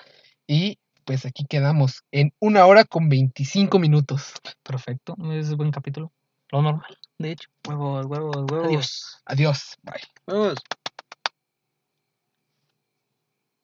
[0.47, 4.32] Y pues aquí quedamos en una hora con 25 minutos.
[4.62, 6.12] Perfecto, es buen capítulo.
[6.50, 7.48] Lo normal, de hecho.
[7.66, 8.66] Huevos, huevos, huevos.
[8.66, 9.22] Adiós.
[9.26, 9.76] Adiós.
[9.82, 10.02] Bye.
[10.26, 10.58] Huevos.